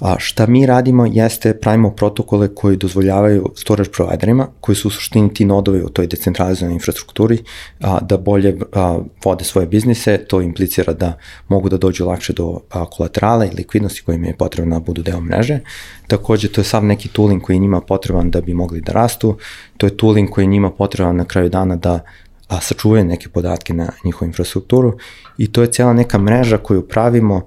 A 0.00 0.16
šta 0.18 0.46
mi 0.46 0.66
radimo 0.66 1.06
jeste 1.06 1.54
pravimo 1.60 1.90
protokole 1.90 2.48
koji 2.54 2.76
dozvoljavaju 2.76 3.52
storage 3.56 3.90
providerima, 3.90 4.48
koji 4.60 4.76
su 4.76 4.88
u 4.88 4.90
suštini 4.90 5.34
ti 5.34 5.44
nodovi 5.44 5.82
u 5.82 5.88
toj 5.88 6.06
decentralizovanoj 6.06 6.74
infrastrukturi, 6.74 7.42
a, 7.80 7.98
da 8.00 8.16
bolje 8.16 8.58
a, 8.72 8.98
vode 9.24 9.44
svoje 9.44 9.66
biznise, 9.66 10.18
to 10.18 10.40
implicira 10.40 10.92
da 10.92 11.12
mogu 11.48 11.68
da 11.68 11.78
dođu 11.78 12.06
lakše 12.06 12.32
do 12.32 12.60
a, 12.70 12.84
kolaterala 12.90 13.46
i 13.46 13.54
likvidnosti 13.56 14.02
kojim 14.02 14.24
je 14.24 14.36
potrebno 14.36 14.76
da 14.76 14.84
budu 14.84 15.02
deo 15.02 15.20
mreže. 15.20 15.60
Takođe, 16.06 16.48
to 16.48 16.60
je 16.60 16.64
sav 16.64 16.84
neki 16.84 17.08
tooling 17.08 17.42
koji 17.42 17.58
njima 17.58 17.80
potreban 17.80 18.30
da 18.30 18.40
bi 18.40 18.54
mogli 18.54 18.80
da 18.80 18.92
rastu, 18.92 19.36
to 19.76 19.86
je 19.86 19.96
tooling 19.96 20.30
koji 20.30 20.46
njima 20.46 20.70
potreban 20.70 21.16
na 21.16 21.24
kraju 21.24 21.48
dana 21.48 21.76
da 21.76 22.00
a 22.48 22.60
sačuvaju 22.60 23.04
neke 23.04 23.28
podatke 23.28 23.74
na 23.74 23.92
njihovu 24.04 24.26
infrastrukturu. 24.26 24.98
I 25.38 25.52
to 25.52 25.62
je 25.62 25.72
cijela 25.72 25.92
neka 25.92 26.18
mreža 26.18 26.58
koju 26.58 26.88
pravimo 26.88 27.46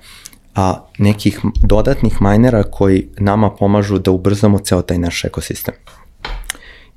a, 0.56 0.86
nekih 0.98 1.40
dodatnih 1.64 2.22
majnera 2.22 2.64
koji 2.64 3.10
nama 3.18 3.50
pomažu 3.50 4.00
da 4.00 4.12
ubrzamo 4.12 4.60
ceo 4.60 4.82
taj 4.82 4.98
naš 4.98 5.26
ekosistem. 5.26 5.74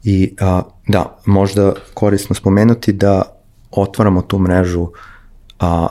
I 0.04 0.34
a, 0.40 0.62
da, 0.88 1.18
možda 1.26 1.72
korisno 1.94 2.34
spomenuti 2.34 2.92
da 2.92 3.22
otvaramo 3.70 4.22
tu 4.22 4.38
mrežu, 4.38 4.88
a, 5.60 5.88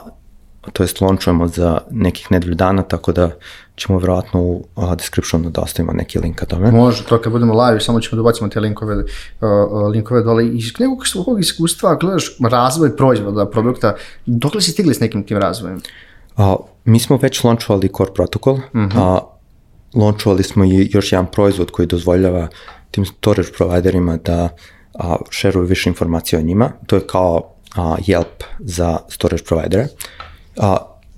to 0.72 0.82
jest 0.82 1.00
launchujemo 1.00 1.48
za 1.48 1.78
nekih 1.90 2.30
nedelju 2.30 2.54
dana, 2.54 2.82
tako 2.82 3.12
da 3.12 3.30
ćemo 3.76 3.98
verovatno 3.98 4.40
u 4.40 4.64
a, 4.76 4.94
descriptionu 4.94 5.50
da 5.50 5.60
ostavimo 5.60 5.92
neki 5.92 6.18
link 6.18 6.36
ka 6.36 6.46
tome. 6.46 6.70
Može, 6.70 7.04
to 7.04 7.20
kad 7.20 7.32
budemo 7.32 7.62
live, 7.62 7.80
samo 7.80 8.00
ćemo 8.00 8.16
da 8.16 8.20
ubacimo 8.20 8.48
te 8.48 8.60
linkove, 8.60 8.96
uh, 8.96 9.90
linkove 9.92 10.22
dole. 10.22 10.46
Iz 10.46 10.72
nekog 10.78 11.06
svog 11.06 11.40
iskustva 11.40 11.94
gledaš 11.94 12.36
razvoj 12.50 12.96
proizvoda, 12.96 13.46
produkta, 13.50 13.94
dok 14.26 14.54
li 14.54 14.62
si 14.62 14.70
stigli 14.70 14.94
s 14.94 15.00
nekim 15.00 15.26
tim 15.26 15.38
razvojem? 15.38 15.80
A, 16.36 16.56
mi 16.84 17.00
smo 17.00 17.16
već 17.16 17.44
launchovali 17.44 17.90
Core 17.96 18.12
Protocol, 18.14 18.54
uh 18.54 18.60
mhm. 18.74 18.84
-huh. 18.84 18.98
a, 18.98 19.20
launchovali 19.94 20.42
smo 20.42 20.64
i 20.64 20.90
još 20.92 21.12
jedan 21.12 21.26
proizvod 21.26 21.70
koji 21.70 21.88
dozvoljava 21.88 22.48
tim 22.90 23.04
storage 23.04 23.52
providerima 23.56 24.16
da 24.16 24.48
a, 24.94 25.16
šeruju 25.30 25.66
više 25.66 25.90
informacije 25.90 26.38
o 26.38 26.42
njima. 26.42 26.72
To 26.86 26.96
je 26.96 27.06
kao 27.06 27.54
a, 27.76 27.96
Yelp 28.06 28.44
za 28.58 28.98
storage 29.08 29.42
providere. 29.44 29.86
A, 30.56 30.76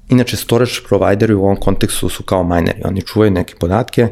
inače, 0.08 0.36
storage 0.36 0.72
provideri 0.88 1.34
u 1.34 1.44
ovom 1.44 1.56
kontekstu 1.56 2.08
su 2.08 2.22
kao 2.22 2.44
mineri. 2.44 2.82
Oni 2.84 3.02
čuvaju 3.02 3.30
neke 3.30 3.54
podatke 3.60 4.08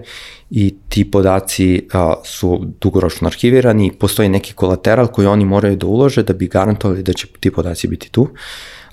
i 0.50 0.74
ti 0.88 1.10
podaci 1.10 1.88
a, 1.92 2.14
su 2.24 2.66
dugoročno 2.80 3.28
arhivirani 3.28 3.86
i 3.86 3.92
postoji 3.92 4.28
neki 4.28 4.52
kolateral 4.52 5.06
koji 5.06 5.26
oni 5.26 5.44
moraju 5.44 5.76
da 5.76 5.86
ulože 5.86 6.22
da 6.22 6.32
bi 6.32 6.48
garantovali 6.48 7.02
da 7.02 7.12
će 7.12 7.26
ti 7.40 7.50
podaci 7.50 7.88
biti 7.88 8.10
tu. 8.10 8.28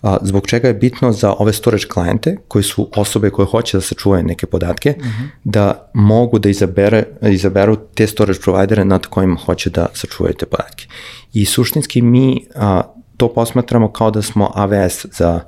A, 0.01 0.17
zbog 0.21 0.47
čega 0.47 0.67
je 0.67 0.73
bitno 0.73 1.11
za 1.11 1.33
ove 1.39 1.53
storage 1.53 1.85
klijente, 1.93 2.37
koji 2.47 2.63
su 2.63 2.89
osobe 2.95 3.29
koje 3.29 3.45
hoće 3.45 3.77
da 3.77 3.81
sačuvaju 3.81 4.23
neke 4.23 4.45
podatke, 4.45 4.93
uh 4.97 5.05
mhm. 5.05 5.09
-huh. 5.09 5.27
da 5.43 5.91
mogu 5.93 6.39
da 6.39 6.49
izabere, 6.49 7.03
izaberu 7.21 7.75
te 7.75 8.07
storage 8.07 8.39
providere 8.39 8.85
nad 8.85 9.05
kojima 9.05 9.35
hoće 9.35 9.69
da 9.69 9.87
sačuvaju 9.93 10.33
te 10.33 10.45
podatke. 10.45 10.87
I 11.33 11.45
suštinski 11.45 12.01
mi 12.01 12.45
a, 12.55 12.81
to 13.17 13.33
posmatramo 13.33 13.91
kao 13.91 14.11
da 14.11 14.21
smo 14.21 14.51
AWS 14.55 15.05
za 15.17 15.41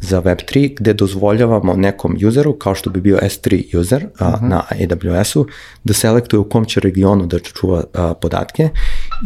za 0.00 0.22
Web3 0.22 0.74
gde 0.76 0.92
dozvoljavamo 0.92 1.74
nekom 1.74 2.16
useru, 2.28 2.52
kao 2.52 2.74
što 2.74 2.90
bi 2.90 3.00
bio 3.00 3.18
S3 3.22 3.78
user 3.78 4.06
a, 4.18 4.28
uh 4.28 4.34
mhm. 4.34 4.44
-huh. 4.44 4.48
na 4.48 4.62
AWS-u, 4.70 5.46
da 5.84 5.94
selektuje 5.94 6.40
u 6.40 6.48
kom 6.48 6.64
će 6.64 6.80
regionu 6.80 7.26
da 7.26 7.38
čuva 7.38 7.84
a, 7.94 8.14
podatke 8.14 8.68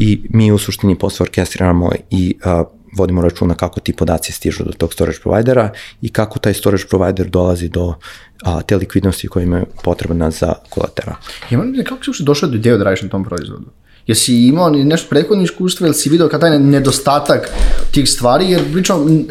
i 0.01 0.23
mi 0.31 0.53
u 0.53 0.59
suštini 0.59 0.99
posle 0.99 1.25
orkestriramo 1.25 1.93
i 2.11 2.35
a, 2.45 2.65
vodimo 2.97 3.23
računa 3.23 3.55
kako 3.55 3.81
ti 3.81 3.93
podaci 3.93 4.33
stižu 4.33 4.65
do 4.65 4.73
tog 4.73 4.93
storage 4.93 5.19
providera 5.23 5.71
i 6.03 6.09
kako 6.09 6.39
taj 6.39 6.55
storage 6.55 6.85
provider 6.91 7.27
dolazi 7.29 7.69
do 7.69 7.95
a, 8.43 8.63
te 8.63 8.77
likvidnosti 8.77 9.29
koja 9.29 9.43
ima 9.43 9.65
potrebna 9.83 10.31
za 10.31 10.55
kolatera. 10.69 11.17
Ja 11.51 11.59
kako 11.85 12.05
si 12.05 12.11
uopšte 12.11 12.25
došao 12.25 12.49
do 12.49 12.57
ideje 12.57 12.79
da 12.79 12.85
radiš 12.85 13.03
na 13.03 13.09
tom 13.09 13.25
proizvodu? 13.25 13.67
Jesi 14.09 14.47
imao 14.47 14.71
nešto 14.71 15.09
prethodno 15.09 15.45
iskustvo 15.45 15.87
ili 15.87 15.95
si 15.95 16.09
vidio 16.11 16.29
kada 16.29 16.49
taj 16.49 16.59
nedostatak 16.59 17.51
tih 17.91 18.09
stvari, 18.09 18.51
jer 18.51 18.73
pričam, 18.73 19.07
e, 19.07 19.25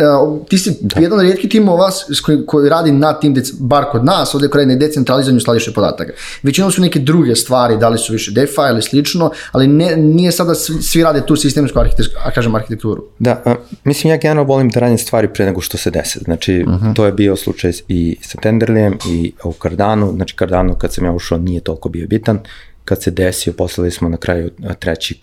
ti 0.50 0.58
si 0.58 0.78
da. 0.82 1.02
jedan 1.02 1.20
od 1.20 1.24
rijetkih 1.24 1.50
timova 1.50 1.90
koji, 2.26 2.46
koji 2.46 2.70
radi 2.70 2.92
na 2.92 3.13
tim, 3.13 3.36
bar 3.60 3.86
kod 3.92 4.06
nas, 4.06 4.36
ovde 4.36 4.48
koji 4.48 4.66
radi 4.66 4.74
na 4.74 4.80
decentralizovanju 4.80 5.40
skladište 5.40 5.72
podataka. 5.72 6.13
Većinom 6.44 6.72
su 6.72 6.82
neke 6.82 7.00
druge 7.00 7.36
stvari, 7.36 7.78
da 7.78 7.90
li 7.90 7.98
su 7.98 8.13
više 8.13 8.32
DeFi 8.32 8.62
ili 8.72 8.82
slično, 8.82 9.32
ali 9.52 9.68
ne, 9.68 9.96
nije 9.96 10.32
sada 10.32 10.56
svi, 10.56 10.82
svi 10.82 11.04
rade 11.04 11.26
tu 11.26 11.36
sistemsku 11.36 11.80
a 12.26 12.32
kažem 12.32 12.56
arhitekturu. 12.56 13.04
Da, 13.20 13.42
a, 13.46 13.56
mislim 13.84 14.13
ja 14.13 14.18
generalno 14.18 14.54
volim 14.54 14.70
da 14.70 14.80
radim 14.80 14.98
stvari 14.98 15.28
pre 15.34 15.46
nego 15.46 15.62
što 15.62 15.78
se 15.78 15.92
dese. 15.92 16.20
Znači, 16.20 16.63
uh 16.68 16.74
mhm. 16.74 16.86
-huh. 16.86 16.96
to 16.96 17.06
je 17.06 17.12
bio 17.12 17.36
slučaj 17.36 17.72
i 17.88 18.18
sa 18.22 18.38
Tenderlijem 18.42 18.98
i 19.10 19.34
u 19.44 19.54
Cardano, 19.62 20.12
znači 20.12 20.36
Cardano 20.40 20.76
kad 20.76 20.94
sam 20.94 21.06
ja 21.06 21.12
ušao 21.12 21.38
nije 21.38 21.62
toliko 21.62 21.90
bio 21.90 22.08
bitan, 22.08 22.40
kad 22.88 23.04
se 23.04 23.12
desio, 23.12 23.54
poslali 23.54 23.91
smo 23.91 24.10
na 24.10 24.17
kraju 24.17 24.50
treći 24.80 25.19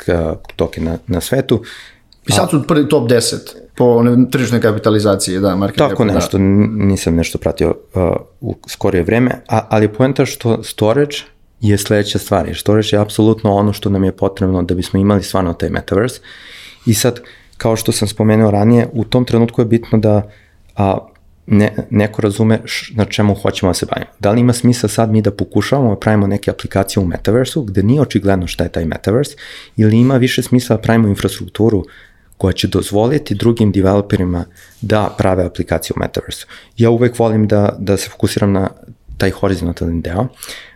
token 0.56 0.84
na, 0.84 0.98
na 1.06 1.20
svetu. 1.20 1.62
I 2.28 2.32
sad 2.32 2.50
su 2.50 2.66
prvi 2.68 2.88
top 2.88 3.10
10 3.10 3.36
po 3.76 4.04
tržišnoj 4.30 4.60
kapitalizaciji, 4.60 5.40
da, 5.40 5.56
market 5.56 5.78
Tako 5.78 6.04
cap, 6.04 6.14
nešto, 6.14 6.38
da. 6.38 6.44
nisam 6.84 7.14
nešto 7.14 7.38
pratio 7.38 7.68
uh, 7.94 8.02
u 8.40 8.56
skorije 8.68 9.02
vreme, 9.02 9.30
a, 9.48 9.66
ali 9.70 9.92
poenta 9.92 10.26
što 10.26 10.62
storage 10.62 11.16
je 11.60 11.78
sledeća 11.78 12.18
stvar, 12.18 12.46
jer 12.46 12.56
storage 12.56 12.88
je 12.92 12.98
apsolutno 12.98 13.54
ono 13.54 13.72
što 13.72 13.90
nam 13.90 14.04
je 14.04 14.12
potrebno 14.12 14.62
da 14.62 14.74
bismo 14.74 15.00
imali 15.00 15.22
stvarno 15.22 15.52
taj 15.52 15.70
metaverse. 15.70 16.20
I 16.86 16.94
sad, 16.94 17.20
kao 17.56 17.76
što 17.76 17.92
sam 17.92 18.08
spomenuo 18.08 18.50
ranije, 18.50 18.88
u 18.92 19.04
tom 19.04 19.24
trenutku 19.24 19.60
je 19.60 19.64
bitno 19.64 19.98
da 19.98 20.30
a, 20.76 20.98
ne, 21.46 21.74
neko 21.90 22.22
razume 22.22 22.60
š, 22.64 22.92
na 22.96 23.04
čemu 23.04 23.34
hoćemo 23.34 23.70
da 23.70 23.74
se 23.74 23.86
bavimo. 23.86 24.10
Da 24.18 24.30
li 24.30 24.40
ima 24.40 24.52
smisla 24.52 24.88
sad 24.88 25.10
mi 25.10 25.22
da 25.22 25.30
pokušavamo 25.30 25.90
da 25.90 26.00
pravimo 26.00 26.26
neke 26.26 26.50
aplikacije 26.50 27.02
u 27.02 27.06
metaversu, 27.06 27.62
gde 27.62 27.82
nije 27.82 28.00
očigledno 28.00 28.46
šta 28.46 28.64
je 28.64 28.72
taj 28.72 28.84
metavers, 28.84 29.28
ili 29.76 29.96
ima 29.96 30.16
više 30.16 30.42
smisla 30.42 30.76
da 30.76 30.82
pravimo 30.82 31.08
infrastrukturu 31.08 31.84
koja 32.36 32.52
će 32.52 32.68
dozvoliti 32.68 33.34
drugim 33.34 33.72
developerima 33.72 34.44
da 34.80 35.14
prave 35.18 35.44
aplikacije 35.44 35.94
u 35.96 36.00
metaversu. 36.00 36.46
Ja 36.76 36.90
uvek 36.90 37.18
volim 37.18 37.46
da, 37.48 37.76
da 37.78 37.96
se 37.96 38.10
fokusiram 38.10 38.52
na 38.52 38.70
taj 39.18 39.30
horizontalni 39.30 40.02
deo, 40.02 40.26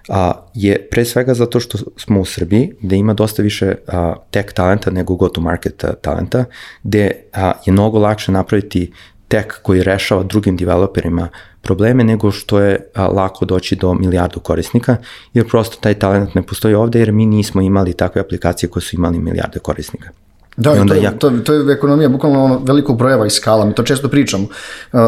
a, 0.08 0.32
je 0.54 0.88
pre 0.90 1.04
svega 1.04 1.34
zato 1.34 1.60
što 1.60 1.78
smo 1.96 2.20
u 2.20 2.24
Srbiji, 2.24 2.72
gde 2.80 2.96
ima 2.96 3.14
dosta 3.14 3.42
više 3.42 3.74
a, 3.86 4.14
tech 4.30 4.52
talenta 4.52 4.90
nego 4.90 5.14
go-to-market 5.14 5.84
talenta, 6.00 6.44
gde 6.82 7.10
a, 7.32 7.52
je 7.66 7.72
mnogo 7.72 7.98
lakše 7.98 8.32
napraviti 8.32 8.92
tek 9.28 9.62
koji 9.62 9.82
rešava 9.82 10.22
drugim 10.22 10.56
developerima 10.56 11.28
probleme 11.62 12.04
nego 12.04 12.30
što 12.30 12.60
je 12.60 12.90
a, 12.94 13.06
lako 13.06 13.44
doći 13.44 13.76
do 13.76 13.94
milijardu 13.94 14.40
korisnika, 14.40 14.96
jer 15.34 15.48
prosto 15.48 15.76
taj 15.80 15.94
talent 15.94 16.34
ne 16.34 16.42
postoji 16.42 16.74
ovde 16.74 16.98
jer 16.98 17.12
mi 17.12 17.26
nismo 17.26 17.60
imali 17.60 17.92
takve 17.92 18.20
aplikacije 18.20 18.70
koje 18.70 18.82
su 18.82 18.96
imali 18.96 19.18
milijarde 19.18 19.58
korisnika. 19.58 20.08
Da, 20.56 20.76
I 20.76 20.78
onda 20.78 20.94
to, 20.94 21.00
ja... 21.00 21.10
to, 21.10 21.30
to 21.30 21.54
je 21.54 21.72
ekonomija 21.72 22.08
bukvalno 22.08 22.44
ono 22.44 22.58
velikog 22.64 22.98
brojeva 22.98 23.26
i 23.26 23.30
skala, 23.30 23.64
mi 23.64 23.74
to 23.74 23.82
često 23.82 24.08
pričamo. 24.08 24.44
Uh, 24.92 25.00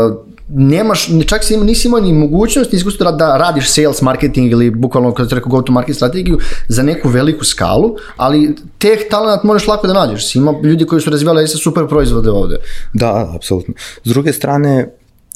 nemaš, 0.55 1.09
čak 1.27 1.45
si 1.45 1.55
ima, 1.55 1.65
nisi 1.65 1.89
imao 1.89 2.01
ni 2.01 2.13
mogućnost, 2.13 2.73
nisi 2.73 2.85
da, 2.99 3.13
da 3.13 3.37
radiš 3.37 3.71
sales, 3.71 4.03
marketing 4.03 4.53
ili 4.53 4.71
bukvalno 4.71 5.15
kada 5.15 5.35
rekao 5.35 5.51
go 5.51 5.63
to 5.63 5.73
market 5.73 5.97
strategiju 5.97 6.39
za 6.69 6.83
neku 6.83 7.09
veliku 7.09 7.45
skalu, 7.45 7.97
ali 8.17 8.55
teh 8.79 8.99
talent 9.11 9.43
možeš 9.43 9.69
lako 9.69 9.87
da 9.87 9.93
nađeš. 9.93 10.35
Ima 10.35 10.55
ljudi 10.63 10.87
koji 10.87 11.01
su 11.01 11.11
razvijali 11.11 11.49
sa 11.49 11.59
super 11.59 11.87
proizvode 11.89 12.31
ovde. 12.31 12.57
Da, 12.95 13.33
apsolutno. 13.37 13.75
S 14.05 14.11
druge 14.11 14.33
strane, 14.33 14.89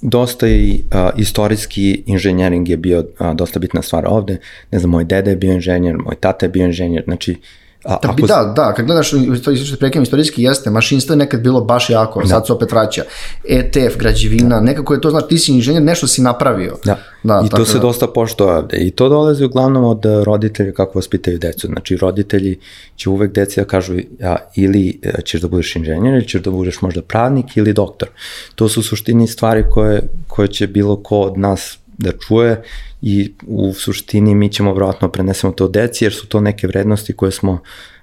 dosta 0.02 0.48
i 0.48 0.80
uh, 0.84 1.10
istorijski 1.16 2.02
inženjering 2.06 2.68
je 2.68 2.76
bio 2.76 2.98
uh, 2.98 3.34
dosta 3.34 3.58
bitna 3.58 3.82
stvar 3.82 4.04
ovde. 4.06 4.38
Ne 4.70 4.78
znam, 4.78 4.90
moj 4.90 5.04
dede 5.04 5.30
je 5.30 5.36
bio 5.36 5.52
inženjer, 5.52 5.96
moj 5.96 6.14
tata 6.14 6.46
je 6.46 6.50
bio 6.50 6.64
inženjer, 6.64 7.04
znači 7.04 7.36
A, 7.84 7.98
da, 8.02 8.10
ako... 8.10 8.26
da, 8.26 8.52
da, 8.56 8.74
kad 8.74 8.86
gledaš 8.86 9.08
što 9.38 9.76
prekim 9.78 10.02
istorijski 10.02 10.42
jeste, 10.42 10.70
mašinstvo 10.70 11.12
je 11.12 11.16
nekad 11.16 11.40
bilo 11.40 11.60
baš 11.60 11.90
jako, 11.90 12.20
da. 12.20 12.26
sad 12.26 12.46
se 12.46 12.52
opet 12.52 12.72
vraća. 12.72 13.02
ETF, 13.48 13.96
građevina, 13.98 14.48
da. 14.48 14.60
nekako 14.60 14.94
je 14.94 15.00
to, 15.00 15.10
znaš, 15.10 15.28
ti 15.28 15.38
si 15.38 15.52
inženjer, 15.52 15.82
nešto 15.82 16.06
si 16.06 16.22
napravio. 16.22 16.76
Da, 16.84 16.98
da 17.22 17.42
i 17.46 17.48
to 17.48 17.64
se 17.64 17.74
da. 17.74 17.80
dosta 17.80 18.06
pošto 18.06 18.48
ovde. 18.48 18.76
I 18.76 18.90
to 18.90 19.08
dolazi 19.08 19.44
uglavnom 19.44 19.84
od 19.84 20.04
roditelja 20.24 20.72
kako 20.72 20.98
vaspitaju 20.98 21.38
decu. 21.38 21.66
Znači, 21.66 21.96
roditelji 21.96 22.58
će 22.96 23.10
uvek 23.10 23.32
deci 23.32 23.60
da 23.60 23.66
kažu 23.66 23.94
ja, 24.20 24.36
ili 24.54 25.00
e, 25.02 25.22
ćeš 25.24 25.40
da 25.40 25.48
budeš 25.48 25.76
inženjer, 25.76 26.14
ili 26.14 26.28
ćeš 26.28 26.42
da 26.42 26.50
budeš 26.50 26.80
možda 26.82 27.02
pravnik 27.02 27.56
ili 27.56 27.72
doktor. 27.72 28.08
To 28.54 28.68
su 28.68 28.82
suštini 28.82 29.26
stvari 29.26 29.64
koje, 29.70 30.02
koje 30.28 30.48
će 30.48 30.66
bilo 30.66 30.96
ko 30.96 31.20
od 31.20 31.38
nas 31.38 31.78
da 31.98 32.12
čuje 32.12 32.62
i 33.02 33.32
u 33.46 33.72
suštini 33.74 34.34
mi 34.34 34.48
ćemo 34.48 34.74
vratno 34.74 35.08
prenesemo 35.08 35.52
to 35.52 35.68
deci 35.68 36.04
jer 36.04 36.12
su 36.12 36.26
to 36.26 36.40
neke 36.40 36.66
vrednosti 36.66 37.12
koje 37.12 37.32
smo 37.32 37.58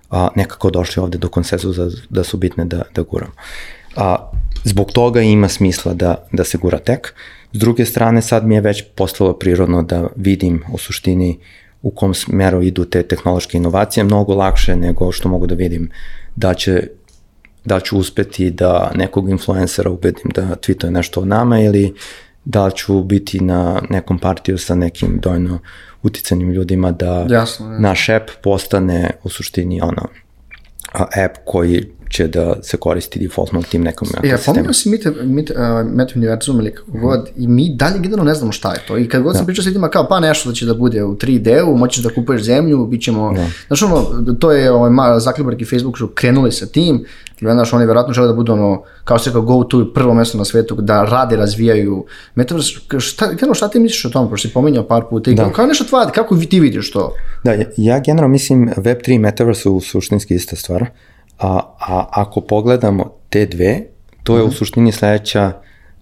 a, 0.10 0.27
nekako 0.36 0.69
došli 0.69 1.04
ovde 1.04 1.17
do 1.17 1.30
konsenzusa 1.30 1.88
da 2.10 2.23
su 2.23 2.38
bitne 2.38 2.65
da, 2.65 2.82
da 2.95 3.01
guramo. 3.01 3.34
A, 3.95 4.32
zbog 4.63 4.91
toga 4.91 5.21
ima 5.21 5.47
smisla 5.47 5.93
da, 5.93 6.27
da 6.32 6.43
se 6.43 6.58
gura 6.58 6.80
tek. 6.80 7.13
S 7.54 7.60
druge 7.60 7.86
strane, 7.86 8.21
sad 8.21 8.45
mi 8.45 8.56
je 8.56 8.62
već 8.62 8.84
postalo 8.95 9.34
prirodno 9.34 9.84
da 9.84 10.08
vidim 10.15 10.63
u 10.73 10.77
suštini 10.77 11.39
u 11.82 11.91
kom 11.91 12.13
smeru 12.13 12.62
idu 12.62 12.86
te 12.86 13.04
tehnološke 13.04 13.58
inovacije, 13.58 14.04
mnogo 14.04 14.36
lakše 14.36 14.75
nego 14.75 15.12
što 15.12 15.30
mogu 15.30 15.47
da 15.47 15.56
vidim 15.56 15.89
da 16.36 16.54
će 16.54 16.88
da 17.65 17.80
ću 17.80 17.97
uspeti 17.97 18.51
da 18.51 18.91
nekog 18.95 19.30
influencera 19.30 19.89
ubedim 19.89 20.32
da 20.36 20.41
tweetuje 20.41 20.89
nešto 20.89 21.21
o 21.21 21.25
nama 21.25 21.60
ili 21.60 21.93
da 22.45 22.65
li 22.65 22.71
ću 22.75 23.04
biti 23.04 23.39
na 23.39 23.82
nekom 23.89 24.19
partiju 24.19 24.58
sa 24.58 24.75
nekim 24.75 25.19
dojno 25.19 25.60
uticanim 26.04 26.51
ljudima 26.51 26.91
da 26.91 27.25
Jasno, 27.30 27.80
naš 27.80 28.10
app 28.10 28.30
postane 28.43 29.12
u 29.23 29.30
suštini 29.30 29.82
ono 29.82 30.08
app 30.93 31.38
koji 31.45 31.86
će 32.12 32.28
da 32.28 32.56
se 32.62 32.78
koristi 32.78 33.19
defaultno 33.19 33.60
u 33.60 33.63
tim 33.63 33.82
nekom 33.82 34.08
Ja, 34.24 34.38
pomenuo 34.45 34.74
si 34.74 34.89
Meta, 34.89 35.12
Meta, 35.24 35.54
uh, 35.54 35.91
Meta 35.91 36.13
Univerzum 36.15 36.60
ili 36.60 36.74
kako 36.74 36.91
god, 36.91 37.30
i 37.36 37.47
mi 37.47 37.76
dalje 37.76 38.00
generalno 38.00 38.24
ne 38.24 38.36
znamo 38.36 38.52
šta 38.52 38.74
je 38.74 38.80
to. 38.88 38.97
I 38.97 39.10
kad 39.10 39.24
god 39.24 39.34
da. 39.34 39.38
sam 39.38 39.45
pričao 39.45 39.63
sa 39.63 39.69
ljudima 39.69 39.89
kao 39.89 40.08
pa 40.08 40.19
nešto 40.19 40.50
da 40.50 40.56
će 40.56 40.65
da 40.65 40.74
bude 40.74 41.04
u 41.04 41.15
3D-u, 41.15 41.78
moćeš 41.78 42.04
da 42.04 42.13
kupuješ 42.13 42.41
zemlju, 42.41 42.86
bit 42.86 43.04
ćemo, 43.04 43.34
da. 43.34 43.45
znaš 43.67 43.84
ono, 43.84 44.24
to 44.39 44.52
je 44.52 44.71
ovaj, 44.71 45.19
Zuckerberg 45.19 45.62
i 45.62 45.65
Facebook 45.65 45.97
su 45.97 46.08
krenuli 46.08 46.52
sa 46.52 46.65
tim, 46.65 47.06
Znaš, 47.41 47.74
oni 47.74 47.86
verovatno 47.86 48.13
žele 48.13 48.28
da 48.28 48.34
budu 48.34 48.54
ono, 48.54 48.84
kao 49.04 49.19
se 49.19 49.32
kao 49.32 49.41
go 49.41 49.63
to 49.63 49.93
prvo 49.93 50.13
mesto 50.13 50.38
na 50.38 50.45
svetu, 50.45 50.76
da 50.76 51.04
rade, 51.04 51.36
razvijaju 51.36 52.06
Metaverse. 52.36 52.71
Šta, 53.00 53.28
generalno, 53.28 53.54
šta 53.54 53.69
ti 53.69 53.80
misliš 53.80 54.06
o 54.06 54.10
tom? 54.10 54.30
Pošto 54.30 54.47
si 54.47 54.54
pominjao 54.54 54.88
par 54.88 55.04
puta. 55.10 55.32
I 55.32 55.36
da. 55.36 55.52
Kao 55.52 55.65
nešto 55.65 55.84
tvoja, 55.84 56.10
kako 56.10 56.38
ti 56.38 56.60
vidiš 56.60 56.91
to? 56.91 57.15
Da, 57.43 57.56
ja 57.78 58.00
generalno 58.00 58.32
mislim 58.32 58.69
Web3 58.78 59.15
i 59.15 59.19
Metaverse 59.19 59.62
su 59.62 59.80
suštinski 59.80 60.36
ista 60.36 60.56
stvar. 60.56 60.86
A, 61.41 61.75
a 61.80 62.08
ako 62.12 62.41
pogledamo 62.41 63.13
te 63.30 63.45
dve, 63.45 63.82
to 64.23 64.38
je 64.38 64.39
mm 64.39 64.41
-hmm. 64.41 64.45
u 64.45 64.47
mhm. 64.47 64.56
suštini 64.56 64.91
sledeća 64.91 65.51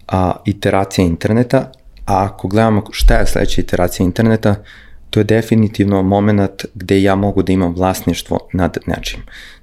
a, 0.08 0.34
iteracija 0.45 1.06
interneta, 1.06 1.71
a 2.06 2.23
ako 2.23 2.47
gledamo 2.47 2.84
šta 2.91 3.13
je 3.15 3.28
sledeća 3.28 3.62
iteracija 3.62 4.04
interneta, 4.04 4.56
to 5.10 5.19
je 5.19 5.23
definitivno 5.23 6.02
moment 6.02 6.65
gde 6.73 7.02
ja 7.02 7.15
mogu 7.15 7.43
da 7.43 7.54
imam 7.54 7.73
vlasništvo 7.73 8.39
nad 8.54 8.78
nečim. 8.86 9.19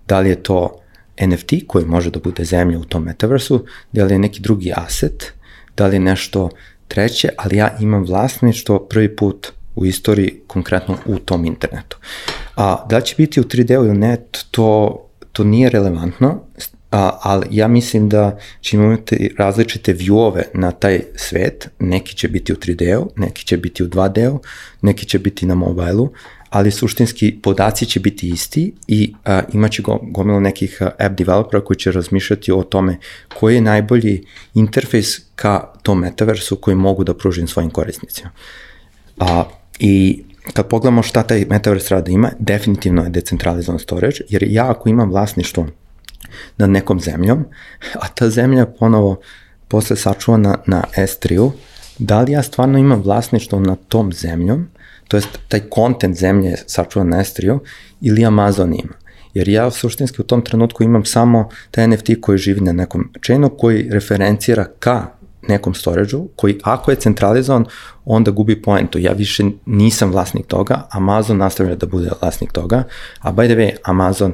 Da 0.08 0.20
li 0.20 0.28
je 0.28 0.42
to 0.42 0.78
NFT 1.20 1.52
koji 1.66 1.84
može 1.84 2.10
da 2.10 2.20
bude 2.20 2.44
zemlja 2.44 2.78
u 2.78 2.84
tom 2.84 3.04
metaversu, 3.04 3.64
da 3.92 4.04
li 4.04 4.14
je 4.14 4.18
neki 4.18 4.40
drugi 4.40 4.72
aset, 4.76 5.32
da 5.76 5.86
li 5.86 5.96
je 5.96 6.00
nešto 6.00 6.50
treće, 6.88 7.28
ali 7.36 7.56
ja 7.56 7.76
imam 7.80 8.04
vlasništvo 8.04 8.78
prvi 8.78 9.16
put 9.16 9.52
u 9.74 9.86
istoriji 9.86 10.40
konkretno 10.46 10.96
u 11.06 11.18
tom 11.18 11.44
internetu. 11.44 11.98
A 12.56 12.86
da 12.88 13.00
će 13.00 13.14
biti 13.18 13.40
u 13.40 13.44
3D-u 13.44 13.84
ili 13.84 13.98
ne, 13.98 14.16
to 14.50 15.02
to 15.36 15.44
nije 15.44 15.70
relevantno, 15.70 16.40
a, 16.90 17.18
ali 17.22 17.46
ja 17.50 17.68
mislim 17.68 18.08
da 18.08 18.38
ćemo 18.60 18.84
imati 18.84 19.34
različite 19.38 19.94
viewove 19.94 20.42
na 20.54 20.70
taj 20.70 21.00
svet, 21.16 21.68
neki 21.78 22.14
će 22.14 22.28
biti 22.28 22.52
u 22.52 22.56
3D-u, 22.56 23.10
neki 23.16 23.44
će 23.44 23.56
biti 23.56 23.84
u 23.84 23.88
2D-u, 23.88 24.40
neki 24.82 25.06
će 25.06 25.18
biti 25.18 25.46
na 25.46 25.54
mobilu, 25.54 26.10
ali 26.50 26.70
suštinski 26.70 27.38
podaci 27.42 27.86
će 27.86 28.00
biti 28.00 28.28
isti 28.28 28.72
i 28.88 29.14
a, 29.24 29.42
imaće 29.52 29.82
go, 29.82 29.98
gomilo 30.02 30.40
nekih 30.40 30.82
app 30.98 31.18
developera 31.18 31.64
koji 31.64 31.76
će 31.76 31.92
razmišljati 31.92 32.52
o 32.52 32.62
tome 32.62 32.98
koji 33.38 33.54
je 33.54 33.60
najbolji 33.60 34.24
interfejs 34.54 35.18
ka 35.34 35.72
tom 35.82 36.00
metaversu 36.00 36.56
koji 36.56 36.74
mogu 36.74 37.04
da 37.04 37.14
pružim 37.14 37.48
svojim 37.48 37.70
korisnicima. 37.70 38.30
A, 39.18 39.44
I 39.78 40.24
kad 40.52 40.68
pogledamo 40.68 41.02
šta 41.02 41.22
taj 41.22 41.44
metaverse 41.50 41.94
rada 41.94 42.10
ima, 42.10 42.30
definitivno 42.38 43.02
je 43.02 43.10
decentralizovan 43.10 43.78
storage, 43.78 44.16
jer 44.28 44.42
ja 44.42 44.70
ako 44.70 44.88
imam 44.88 45.10
vlasništvo 45.10 45.66
nad 46.56 46.70
nekom 46.70 47.00
zemljom, 47.00 47.44
a 48.02 48.08
ta 48.08 48.30
zemlja 48.30 48.66
ponovo 48.66 49.20
posle 49.68 49.96
sačuvana 49.96 50.58
na 50.66 50.82
S3-u, 50.96 51.52
da 51.98 52.20
li 52.20 52.32
ja 52.32 52.42
stvarno 52.42 52.78
imam 52.78 53.02
vlasništvo 53.02 53.60
nad 53.60 53.78
tom 53.88 54.12
zemljom, 54.12 54.68
to 55.08 55.16
jest 55.16 55.38
taj 55.48 55.60
kontent 55.60 56.16
zemlje 56.16 56.48
je 56.48 56.56
sačuvan 56.66 57.08
na 57.08 57.16
S3-u, 57.16 57.60
ili 58.00 58.24
Amazon 58.24 58.74
ima. 58.74 58.94
Jer 59.34 59.48
ja 59.48 59.70
suštinski 59.70 60.20
u 60.20 60.24
tom 60.24 60.42
trenutku 60.42 60.82
imam 60.82 61.04
samo 61.04 61.48
taj 61.70 61.88
NFT 61.88 62.10
koji 62.20 62.38
živi 62.38 62.60
na 62.60 62.72
nekom 62.72 63.12
chainu 63.24 63.48
koji 63.48 63.88
referencira 63.90 64.66
ka 64.78 65.06
nekom 65.48 65.74
storage-u, 65.74 66.28
koji 66.36 66.58
ako 66.62 66.90
je 66.90 66.96
centralizovan, 66.96 67.64
onda 68.04 68.30
gubi 68.30 68.62
poentu. 68.62 68.98
Ja 68.98 69.12
više 69.12 69.44
nisam 69.66 70.10
vlasnik 70.10 70.46
toga, 70.46 70.88
Amazon 70.90 71.36
nastavlja 71.36 71.74
da 71.74 71.86
bude 71.86 72.10
vlasnik 72.20 72.52
toga, 72.52 72.82
a 73.20 73.32
by 73.32 73.46
the 73.46 73.56
way, 73.56 73.76
Amazon 73.84 74.32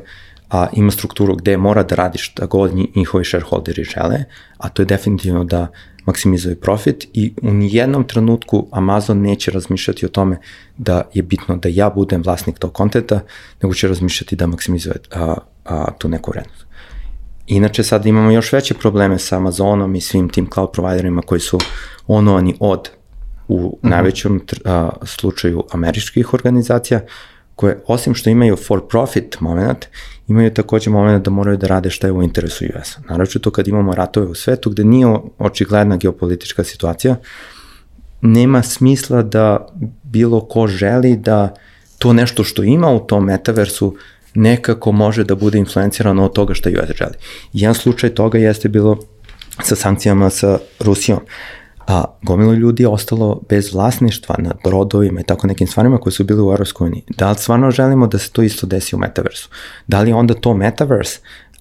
a, 0.51 0.67
ima 0.73 0.91
strukturu 0.91 1.37
gde 1.37 1.57
mora 1.57 1.83
da 1.83 1.95
radi 1.95 2.19
šta 2.19 2.47
god 2.47 2.73
njihovi 2.97 3.25
shareholderi 3.25 3.85
žele, 3.85 4.25
a 4.59 4.69
to 4.69 4.83
je 4.83 4.87
definitivno 4.87 5.45
da 5.45 5.67
maksimizuje 6.07 6.61
profit 6.61 7.09
i 7.13 7.35
u 7.43 7.53
nijednom 7.53 8.05
trenutku 8.05 8.69
Amazon 8.73 9.21
neće 9.21 9.51
razmišljati 9.51 10.07
o 10.07 10.09
tome 10.09 10.39
da 10.79 11.03
je 11.15 11.23
bitno 11.23 11.57
da 11.57 11.69
ja 11.69 11.91
budem 11.91 12.23
vlasnik 12.23 12.59
tog 12.59 12.73
kontenta, 12.73 13.21
nego 13.63 13.75
će 13.75 13.89
razmišljati 13.89 14.37
da 14.37 14.47
maksimizuje 14.47 14.97
a, 15.15 15.35
a, 15.65 15.93
tu 15.99 16.09
neku 16.09 16.31
vrednost. 16.31 16.67
Inače 17.47 17.83
sad 17.83 18.07
imamo 18.07 18.31
još 18.31 18.53
veće 18.53 18.75
probleme 18.75 19.19
sa 19.19 19.37
Amazonom 19.37 19.95
i 19.95 20.01
svim 20.01 20.29
tim 20.29 20.49
cloud 20.55 20.71
providerima 20.73 21.23
koji 21.23 21.41
su 21.41 21.59
onovani 22.07 22.57
od 22.61 22.91
u 23.49 23.61
mm 23.61 23.87
-hmm. 23.87 23.91
najvećem 23.91 24.41
a, 24.65 24.91
slučaju 25.03 25.65
američkih 25.73 26.35
organizacija 26.35 27.01
koje 27.57 27.83
osim 27.87 28.15
što 28.15 28.31
imaju 28.31 28.57
for 28.57 28.89
profit 28.89 29.41
moment, 29.41 29.87
imaju 30.29 30.55
takođe 30.55 30.91
moment 30.91 31.25
da 31.25 31.31
moraju 31.31 31.57
da 31.57 31.67
rade 31.67 31.91
šta 31.91 32.07
je 32.07 32.13
u 32.13 32.23
interesu 32.23 32.65
US-a. 32.65 33.01
Naravno 33.09 33.41
to 33.41 33.51
kad 33.51 33.69
imamo 33.69 33.95
ratove 33.95 34.27
u 34.27 34.35
svetu 34.35 34.71
gde 34.71 34.85
nije 34.85 35.07
očigledna 35.39 35.97
geopolitička 35.97 36.65
situacija, 36.65 37.17
nema 38.21 38.63
smisla 38.63 39.23
da 39.23 39.69
bilo 40.03 40.41
ko 40.41 40.67
želi 40.67 41.17
da 41.17 41.55
to 41.99 42.13
nešto 42.13 42.45
što 42.45 42.63
ima 42.63 42.91
u 42.91 43.07
tom 43.07 43.25
metaversu 43.25 43.97
nekako 44.35 44.93
može 44.93 45.25
da 45.25 45.35
bude 45.35 45.59
influencirano 45.59 46.25
od 46.25 46.33
toga 46.33 46.55
što 46.55 46.69
US 46.69 46.97
želi. 46.99 47.15
Jedan 47.53 47.75
slučaj 47.75 48.15
toga 48.15 48.39
jeste 48.39 48.69
bilo 48.69 48.99
sa 49.63 49.77
sankcijama 49.77 50.31
sa 50.31 50.59
Rusijom. 50.81 51.21
A 51.87 52.05
gomilo 52.23 52.53
ljudi 52.53 52.83
je 52.83 52.89
ostalo 52.89 53.41
bez 53.49 53.73
vlasništva 53.73 54.35
nad 54.39 54.57
brodovima 54.65 55.21
i 55.21 55.25
tako 55.25 55.47
nekim 55.47 55.67
stvarima 55.67 55.99
koje 55.99 56.13
su 56.13 56.25
bili 56.25 56.43
u 56.43 56.51
Europskoj 56.51 56.87
uniji. 56.87 57.05
Da 57.09 57.31
li 57.31 57.39
stvarno 57.39 57.71
želimo 57.71 58.07
da 58.07 58.19
se 58.19 58.31
to 58.31 58.43
isto 58.43 58.67
desi 58.67 58.97
u 58.97 58.99
metaversu? 58.99 59.49
Da 59.87 60.01
li 60.01 60.13
onda 60.13 60.35
to 60.35 60.55
metavers, 60.55 61.11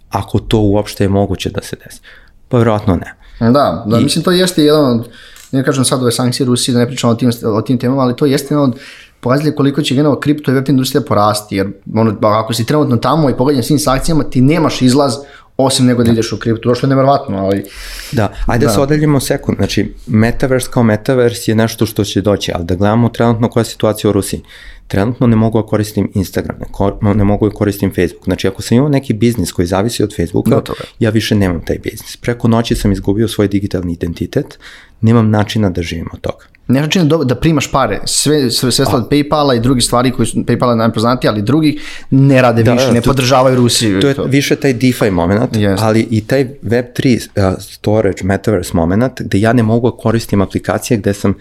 ako 0.09 0.39
to 0.39 0.59
uopšte 0.59 1.03
je 1.03 1.09
moguće 1.09 1.49
da 1.49 1.61
se 1.61 1.75
desi? 1.85 2.01
Pa 2.49 2.57
vjerojatno 2.57 2.95
ne. 2.95 3.13
Da, 3.39 3.83
da 3.87 3.99
I, 3.99 4.03
mislim 4.03 4.23
to 4.23 4.31
jeste 4.31 4.63
jedan 4.63 4.85
od, 4.85 5.09
ne 5.51 5.63
kažem 5.63 5.85
sad 5.85 6.01
ove 6.01 6.11
sankcije 6.11 6.45
Rusije, 6.45 6.73
da 6.73 6.79
ne 6.79 6.87
pričam 6.87 7.09
o 7.09 7.15
tim, 7.15 7.31
o 7.45 7.61
tim 7.61 7.77
temama, 7.77 8.01
ali 8.01 8.15
to 8.15 8.25
jeste 8.25 8.53
jedan 8.53 8.69
od 8.69 8.79
pokazali 9.21 9.55
koliko 9.55 9.81
će 9.81 9.95
generalno 9.95 10.19
kripto 10.19 10.51
i 10.51 10.53
web 10.53 10.69
industrija 10.69 11.01
porasti, 11.07 11.55
jer 11.55 11.71
ono, 11.95 12.17
ako 12.21 12.53
si 12.53 12.65
trenutno 12.65 12.97
tamo 12.97 13.29
i 13.29 13.37
pogađan 13.37 13.63
s 13.63 13.67
tim 13.67 13.79
sankcijama, 13.79 14.23
ti 14.23 14.41
nemaš 14.41 14.81
izlaz 14.81 15.13
osim 15.57 15.85
nego 15.85 16.03
da 16.03 16.11
ideš 16.11 16.31
u 16.31 16.37
kriptu, 16.37 16.75
što 16.75 16.87
je 16.87 16.89
nevjerovatno, 16.89 17.37
ali... 17.37 17.65
Da, 18.11 18.33
ajde 18.45 18.65
da. 18.65 18.71
se 18.71 18.79
odeljimo 18.79 19.19
sekund, 19.19 19.57
znači 19.57 19.93
Metaverse 20.07 20.69
kao 20.71 20.83
Metaverse 20.83 21.51
je 21.51 21.55
nešto 21.55 21.85
što 21.85 22.03
će 22.03 22.21
doći, 22.21 22.51
ali 22.55 22.65
da 22.65 22.75
gledamo 22.75 23.09
trenutno 23.09 23.49
koja 23.49 23.61
je 23.61 23.65
situacija 23.65 24.09
u 24.09 24.13
Rusiji. 24.13 24.41
Trenutno 24.87 25.27
ne 25.27 25.35
mogu 25.35 25.61
da 25.61 25.67
koristim 25.67 26.11
Instagram, 26.13 26.57
ne, 26.59 26.65
ko, 26.71 26.97
ne 27.01 27.23
mogu 27.23 27.49
da 27.49 27.55
koristim 27.55 27.89
Facebook. 27.89 28.23
Znači 28.23 28.47
ako 28.47 28.61
sam 28.61 28.77
imao 28.77 28.89
neki 28.89 29.13
biznis 29.13 29.51
koji 29.51 29.65
zavisi 29.65 30.03
od 30.03 30.15
Facebooka, 30.15 30.55
Gotovo. 30.55 30.77
ja 30.99 31.09
više 31.09 31.35
nemam 31.35 31.61
taj 31.65 31.77
biznis. 31.77 32.17
Preko 32.17 32.47
noći 32.47 32.75
sam 32.75 32.91
izgubio 32.91 33.27
svoj 33.27 33.47
digitalni 33.47 33.93
identitet, 33.93 34.59
nemam 35.01 35.29
načina 35.29 35.69
da 35.69 35.81
živim 35.81 36.09
od 36.13 36.21
toga. 36.21 36.45
Ne 36.71 36.81
način 36.81 37.07
da, 37.07 37.17
da 37.17 37.35
primaš 37.35 37.71
pare, 37.71 37.99
sve, 38.05 38.51
sve, 38.51 38.71
sve 38.71 38.85
od 38.93 39.09
Paypala 39.09 39.57
i 39.57 39.59
drugi 39.59 39.81
stvari 39.81 40.11
koji 40.11 40.25
su 40.25 40.37
Paypala 40.37 40.75
najpoznatiji, 40.75 41.29
ali 41.29 41.41
drugi 41.41 41.79
ne 42.09 42.41
rade 42.41 42.63
da, 42.63 42.73
više, 42.73 42.85
da, 42.85 42.93
ne 42.93 43.01
to, 43.01 43.09
podržavaju 43.09 43.55
Rusiju. 43.55 44.01
To 44.01 44.07
je 44.07 44.13
to. 44.13 44.23
više 44.23 44.55
taj 44.55 44.73
DeFi 44.73 45.11
moment, 45.11 45.53
yes. 45.53 45.77
ali 45.79 46.07
i 46.09 46.21
taj 46.21 46.45
Web3 46.63 47.27
uh, 47.35 47.53
storage, 47.59 48.23
metaverse 48.23 48.71
moment, 48.73 49.21
gde 49.21 49.39
ja 49.39 49.53
ne 49.53 49.63
mogu 49.63 49.91
da 49.91 49.97
koristim 49.97 50.41
aplikacije 50.41 50.97
gde 50.97 51.13
sam 51.13 51.33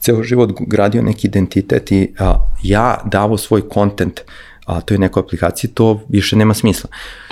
ceo 0.00 0.22
život 0.22 0.50
gradio 0.60 1.02
neki 1.02 1.26
identitet 1.26 1.92
i 1.92 2.08
uh, 2.20 2.26
ja 2.62 3.00
davo 3.04 3.38
svoj 3.38 3.68
kontent 3.68 4.20
uh, 4.20 4.49
a 4.70 4.80
to 4.80 4.94
je 4.94 4.98
nekoj 4.98 5.20
aplikaciji, 5.20 5.70
to 5.70 6.00
više 6.08 6.36
nema 6.36 6.54
smisla. 6.54 6.90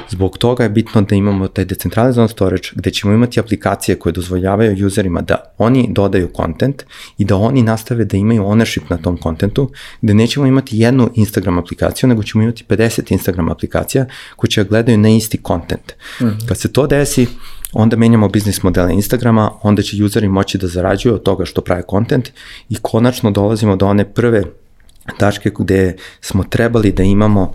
Zbog 0.09 0.39
toga 0.39 0.63
je 0.63 0.71
bitno 0.71 1.03
da 1.03 1.15
imamo 1.15 1.49
taj 1.49 1.65
decentralizovan 1.65 2.29
storage 2.29 2.69
gde 2.75 2.91
ćemo 2.91 3.15
imati 3.15 3.41
aplikacije 3.41 3.99
koje 3.99 4.13
dozvoljavaju 4.13 4.87
userima 4.87 5.21
da 5.21 5.55
oni 5.59 5.87
dodaju 5.91 6.31
content 6.37 6.83
i 7.19 7.25
da 7.25 7.37
oni 7.37 7.63
nastave 7.63 8.05
da 8.05 8.17
imaju 8.17 8.43
ownership 8.43 8.83
na 8.91 8.97
tom 8.97 9.17
kontentu, 9.17 9.71
gde 10.03 10.15
nećemo 10.15 10.47
imati 10.47 10.79
jednu 10.79 11.11
Instagram 11.15 11.59
aplikaciju, 11.59 12.09
nego 12.09 12.23
ćemo 12.23 12.43
imati 12.43 12.65
50 12.69 13.13
Instagram 13.13 13.49
aplikacija 13.49 14.07
koje 14.37 14.51
će 14.51 14.65
da 14.65 14.69
gledaju 14.69 14.99
na 14.99 15.09
isti 15.09 15.41
content. 15.47 15.93
Mm 16.21 16.25
-hmm. 16.25 16.49
Kad 16.49 16.59
se 16.59 16.73
to 16.73 16.87
desi, 16.87 17.27
onda 17.73 17.97
menjamo 17.97 18.29
biznis 18.29 18.63
modele 18.63 18.95
Instagrama, 18.95 19.51
onda 19.63 19.83
će 19.83 20.05
useri 20.05 20.29
moći 20.29 20.59
da 20.59 20.67
zarađuju 20.67 21.15
od 21.15 21.23
toga 21.23 21.45
što 21.45 21.61
prave 21.61 21.83
kontent 21.83 22.29
i 22.69 22.77
konačno 22.83 23.31
dolazimo 23.31 23.77
do 23.77 23.87
one 23.87 24.13
prve 24.13 24.45
tačke 25.19 25.51
gde 25.59 25.97
smo 26.21 26.45
trebali 26.45 26.93
da 26.93 27.03
imamo 27.03 27.53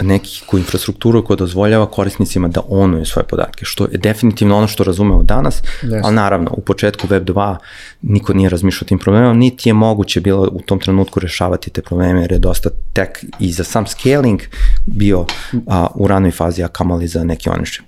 neku 0.00 0.58
infrastrukturu 0.58 1.24
koja 1.24 1.36
dozvoljava 1.36 1.86
korisnicima 1.86 2.48
da 2.48 2.60
onuju 2.68 3.04
svoje 3.04 3.26
podatke, 3.26 3.64
što 3.64 3.84
je 3.84 3.98
definitivno 3.98 4.56
ono 4.56 4.66
što 4.66 4.84
razumemo 4.84 5.22
danas, 5.22 5.62
yes. 5.82 6.00
ali 6.04 6.14
naravno 6.14 6.50
u 6.56 6.60
početku 6.60 7.06
Web 7.10 7.28
2 7.28 7.56
niko 8.02 8.34
nije 8.34 8.48
razmišljao 8.48 8.86
o 8.86 8.88
tim 8.88 8.98
problemima, 8.98 9.32
niti 9.32 9.68
je 9.68 9.72
moguće 9.72 10.20
bilo 10.20 10.48
u 10.52 10.60
tom 10.60 10.80
trenutku 10.80 11.20
rešavati 11.20 11.70
te 11.70 11.82
probleme, 11.82 12.20
jer 12.20 12.32
je 12.32 12.38
dosta 12.38 12.70
tek 12.92 13.24
i 13.38 13.52
za 13.52 13.64
sam 13.64 13.86
scaling 13.86 14.40
bio 14.86 15.26
a, 15.66 15.86
u 15.94 16.08
ranoj 16.08 16.30
fazi, 16.30 16.62
a 16.62 16.68
kamali 16.68 17.08
za 17.08 17.24
neki 17.24 17.48
ownership. 17.48 17.82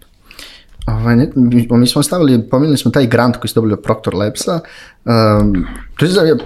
Ovaj, 0.86 1.16
mi 1.70 1.86
smo 1.86 2.02
stavili, 2.02 2.48
pominjali 2.50 2.76
smo 2.76 2.90
taj 2.90 3.06
grant 3.06 3.36
koji 3.36 3.48
ste 3.48 3.60
dobili 3.60 3.72
od 3.72 3.82
Proctor 3.82 4.14
Labsa, 4.14 4.60
Um, 5.04 5.66
to 5.96 6.06
je, 6.06 6.36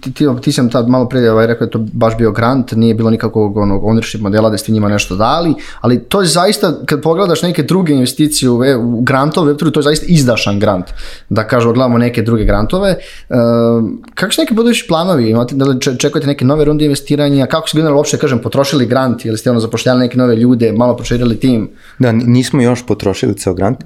ti, 0.00 0.12
ti, 0.12 0.26
ti 0.42 0.52
sam 0.52 0.70
tad 0.70 0.88
malo 0.88 1.08
pre 1.08 1.30
ovaj, 1.30 1.46
rekao 1.46 1.66
da 1.66 1.70
to 1.70 1.78
baš 1.92 2.16
bio 2.16 2.32
grant, 2.32 2.72
nije 2.72 2.94
bilo 2.94 3.10
nikakvog 3.10 3.56
onog 3.56 3.82
ownership 3.82 4.20
modela 4.20 4.50
da 4.50 4.58
ste 4.58 4.72
njima 4.72 4.88
nešto 4.88 5.16
dali, 5.16 5.54
ali 5.80 5.98
to 5.98 6.20
je 6.20 6.26
zaista, 6.26 6.72
kad 6.86 7.02
pogledaš 7.02 7.42
neke 7.42 7.62
druge 7.62 7.92
investicije 7.92 8.50
u, 8.50 8.60
u 8.80 9.00
grantove, 9.00 9.56
to 9.56 9.80
je 9.80 9.82
zaista 9.82 10.06
izdašan 10.08 10.60
grant, 10.60 10.84
da 11.28 11.46
kažemo, 11.46 11.72
gledamo 11.72 11.98
neke 11.98 12.22
druge 12.22 12.44
grantove. 12.44 12.96
Um, 13.28 14.02
kako 14.14 14.32
su 14.32 14.40
neki 14.40 14.54
budući 14.54 14.84
planovi? 14.88 15.30
Imate, 15.30 15.54
da 15.54 15.64
li 15.64 15.80
čekujete 15.98 16.26
neke 16.26 16.44
nove 16.44 16.64
runde 16.64 16.84
investiranja? 16.84 17.46
Kako 17.46 17.68
su 17.68 17.76
generalno 17.76 17.98
uopšte, 17.98 18.18
kažem, 18.18 18.38
potrošili 18.38 18.86
grant 18.86 19.24
ili 19.24 19.38
ste 19.38 19.50
ono 19.50 19.60
zapošljali 19.60 20.00
neke 20.00 20.18
nove 20.18 20.36
ljude, 20.36 20.72
malo 20.72 20.96
proširili 20.96 21.40
tim? 21.40 21.70
Da, 21.98 22.12
nismo 22.12 22.62
još 22.62 22.86
potrošili 22.86 23.34
ceo 23.34 23.54
grant. 23.54 23.84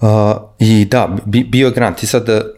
Uh, 0.00 0.08
I 0.58 0.84
da, 0.84 1.16
bi, 1.24 1.44
bio 1.44 1.70
grant. 1.70 2.02
I 2.02 2.06
sad 2.06 2.53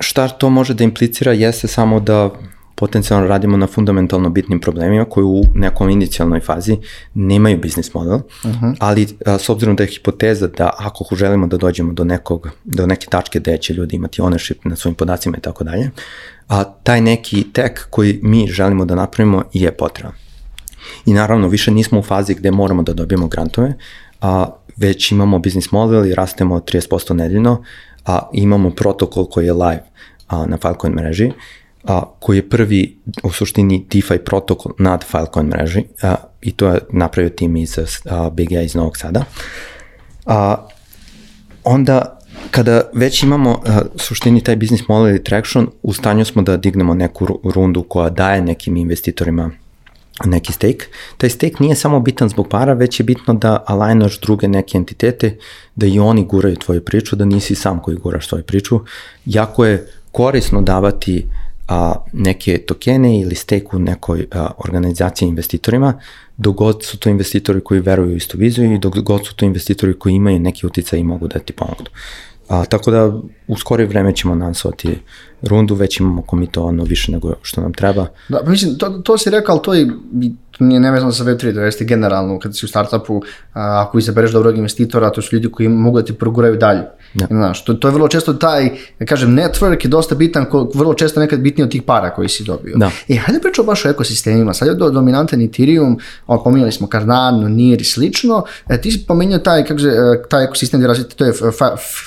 šta 0.00 0.28
to 0.28 0.50
može 0.50 0.74
da 0.74 0.84
implicira 0.84 1.32
jeste 1.32 1.68
samo 1.68 2.00
da 2.00 2.30
potencijalno 2.74 3.26
radimo 3.26 3.56
na 3.56 3.66
fundamentalno 3.66 4.30
bitnim 4.30 4.60
problemima 4.60 5.04
koji 5.04 5.24
u 5.24 5.42
nekom 5.54 5.90
inicijalnoj 5.90 6.40
fazi 6.40 6.76
nemaju 7.14 7.58
biznis 7.58 7.94
model, 7.94 8.14
uh 8.14 8.50
mhm. 8.50 8.66
-huh. 8.66 8.76
ali 8.78 9.06
a, 9.26 9.38
s 9.38 9.48
obzirom 9.48 9.76
da 9.76 9.82
je 9.82 9.86
hipoteza 9.88 10.46
da 10.46 10.70
ako 10.78 11.14
želimo 11.14 11.46
da 11.46 11.56
dođemo 11.56 11.92
do 11.92 12.04
nekog, 12.04 12.48
do 12.64 12.86
neke 12.86 13.06
tačke 13.06 13.40
gde 13.40 13.58
će 13.58 13.74
ljudi 13.74 13.96
imati 13.96 14.22
ownership 14.22 14.56
na 14.64 14.76
svojim 14.76 14.94
podacima 14.94 15.36
i 15.36 15.40
tako 15.40 15.64
dalje, 15.64 15.90
a 16.48 16.64
taj 16.64 17.00
neki 17.00 17.46
tek 17.52 17.86
koji 17.90 18.20
mi 18.22 18.48
želimo 18.48 18.84
da 18.84 18.94
napravimo 18.94 19.42
je 19.52 19.72
potreban. 19.72 20.12
I 21.06 21.12
naravno, 21.12 21.48
više 21.48 21.70
nismo 21.70 21.98
u 21.98 22.02
fazi 22.02 22.34
gde 22.34 22.50
moramo 22.50 22.82
da 22.82 22.92
dobijemo 22.92 23.28
grantove, 23.28 23.74
a 24.20 24.50
već 24.76 25.12
imamo 25.12 25.38
biznis 25.38 25.72
model 25.72 26.06
i 26.06 26.14
rastemo 26.14 26.60
30% 26.60 27.12
nedeljno, 27.12 27.64
a 28.06 28.28
imamo 28.32 28.70
protokol 28.70 29.24
koji 29.24 29.46
je 29.46 29.52
live 29.52 29.84
a, 30.28 30.46
na 30.46 30.56
Filecoin 30.56 30.92
mreži, 30.92 31.32
a, 31.84 32.02
koji 32.20 32.36
je 32.36 32.48
prvi 32.48 32.98
u 33.22 33.30
suštini 33.30 33.86
DeFi 33.90 34.18
protokol 34.18 34.72
nad 34.78 35.04
Filecoin 35.04 35.46
mreži 35.46 35.84
a, 36.02 36.14
i 36.42 36.52
to 36.52 36.68
je 36.68 36.80
napravio 36.92 37.30
tim 37.30 37.56
iz 37.56 37.78
a, 38.04 38.30
BGA 38.30 38.60
iz 38.60 38.74
Novog 38.74 38.96
Sada. 38.96 39.24
A, 40.26 40.66
onda 41.64 42.18
kada 42.50 42.82
već 42.94 43.22
imamo 43.22 43.62
a, 43.66 43.80
suštini 43.96 44.40
taj 44.40 44.56
business 44.56 44.88
model 44.88 45.14
i 45.14 45.24
traction, 45.24 45.68
u 45.82 45.92
stanju 45.92 46.24
smo 46.24 46.42
da 46.42 46.56
dignemo 46.56 46.94
neku 46.94 47.40
rundu 47.54 47.82
koja 47.82 48.10
daje 48.10 48.42
nekim 48.42 48.76
investitorima 48.76 49.50
neki 50.24 50.52
stake. 50.52 50.86
Taj 51.16 51.30
stake 51.30 51.54
nije 51.60 51.74
samo 51.74 52.00
bitan 52.00 52.28
zbog 52.28 52.48
para, 52.48 52.72
već 52.72 53.00
je 53.00 53.04
bitno 53.04 53.34
da 53.34 53.64
alignaš 53.66 54.20
druge 54.20 54.48
neke 54.48 54.78
entitete, 54.78 55.36
da 55.76 55.86
i 55.86 55.98
oni 55.98 56.24
guraju 56.24 56.56
tvoju 56.56 56.84
priču, 56.84 57.16
da 57.16 57.24
nisi 57.24 57.54
sam 57.54 57.82
koji 57.82 57.96
guraš 57.96 58.28
svoju 58.28 58.44
priču. 58.44 58.80
Jako 59.26 59.64
je 59.64 59.86
korisno 60.12 60.62
davati 60.62 61.26
a, 61.68 61.94
neke 62.12 62.58
tokene 62.58 63.20
ili 63.20 63.34
stake 63.34 63.66
u 63.72 63.78
nekoj 63.78 64.26
a, 64.32 64.50
organizaciji 64.58 65.28
investitorima, 65.28 66.00
dok 66.36 66.56
god 66.56 66.84
su 66.84 66.98
to 66.98 67.10
investitori 67.10 67.60
koji 67.60 67.80
veruju 67.80 68.12
u 68.12 68.16
istu 68.16 68.38
viziju 68.38 68.74
i 68.74 68.78
dok 68.78 68.98
god 68.98 69.26
su 69.26 69.34
to 69.34 69.44
investitori 69.44 69.98
koji 69.98 70.12
imaju 70.12 70.38
neki 70.40 70.66
uticaj 70.66 70.98
i 70.98 71.04
mogu 71.04 71.28
da 71.28 71.38
ti 71.38 71.52
pomognu. 71.52 71.86
A, 72.50 72.64
tako 72.64 72.90
da 72.90 73.12
u 73.48 73.56
skorije 73.56 73.86
vreme 73.86 74.16
ćemo 74.16 74.34
nansovati 74.34 74.98
rundu, 75.42 75.74
već 75.74 76.00
imamo 76.00 76.22
komitovano 76.22 76.84
više 76.84 77.12
nego 77.12 77.34
što 77.42 77.60
nam 77.60 77.72
treba. 77.72 78.06
Da, 78.28 78.40
pa 78.44 78.50
mislim, 78.50 78.78
to, 78.78 78.88
to 78.88 79.18
si 79.18 79.30
rekao, 79.30 79.52
ali 79.52 79.62
to 79.62 79.74
je 79.74 79.88
nije 80.60 80.80
nevezano 80.80 81.12
sa 81.12 81.24
Web3, 81.24 81.54
to 81.54 81.60
jeste 81.60 81.84
generalno, 81.84 82.38
kada 82.38 82.52
si 82.52 82.66
u 82.66 82.68
startupu, 82.68 83.22
a, 83.52 83.84
ako 83.86 83.98
izabereš 83.98 84.32
dobrog 84.32 84.56
investitora, 84.56 85.10
to 85.10 85.22
su 85.22 85.36
ljudi 85.36 85.50
koji 85.50 85.68
mogu 85.68 86.00
da 86.00 86.04
ti 86.04 86.12
proguraju 86.12 86.56
dalje. 86.56 86.82
Ja. 87.14 87.26
Znaš, 87.30 87.64
to, 87.64 87.74
to 87.74 87.88
je 87.88 87.92
vrlo 87.92 88.08
često 88.08 88.32
taj, 88.32 88.70
da 88.98 89.06
kažem, 89.06 89.36
network 89.36 89.84
je 89.84 89.88
dosta 89.88 90.14
bitan, 90.14 90.44
ko, 90.44 90.70
vrlo 90.74 90.94
često 90.94 91.20
nekad 91.20 91.40
bitniji 91.40 91.64
od 91.64 91.70
tih 91.70 91.82
para 91.82 92.10
koji 92.10 92.28
si 92.28 92.44
dobio. 92.44 92.76
Da. 92.76 92.90
E, 93.08 93.16
hajde 93.16 93.40
pričamo 93.40 93.66
baš 93.66 93.84
o 93.84 93.88
ekosistemima. 93.88 94.54
Sad 94.54 94.68
je 94.68 94.74
do, 94.74 94.90
dominantan 94.90 95.42
Ethereum, 95.42 95.98
on, 96.26 96.38
pominjali 96.44 96.72
smo 96.72 96.88
Cardano, 96.92 97.48
NIR 97.48 97.80
i 97.80 97.84
slično. 97.84 98.44
E, 98.68 98.80
ti 98.80 98.90
si 98.90 99.04
pominjao 99.08 99.38
taj, 99.38 99.64
kako 99.64 99.80
se, 99.80 99.88
e, 99.88 100.28
taj 100.28 100.44
ekosistem 100.44 100.80
gdje 100.80 100.88
razvijete, 100.88 101.16
to 101.16 101.24
je 101.24 101.32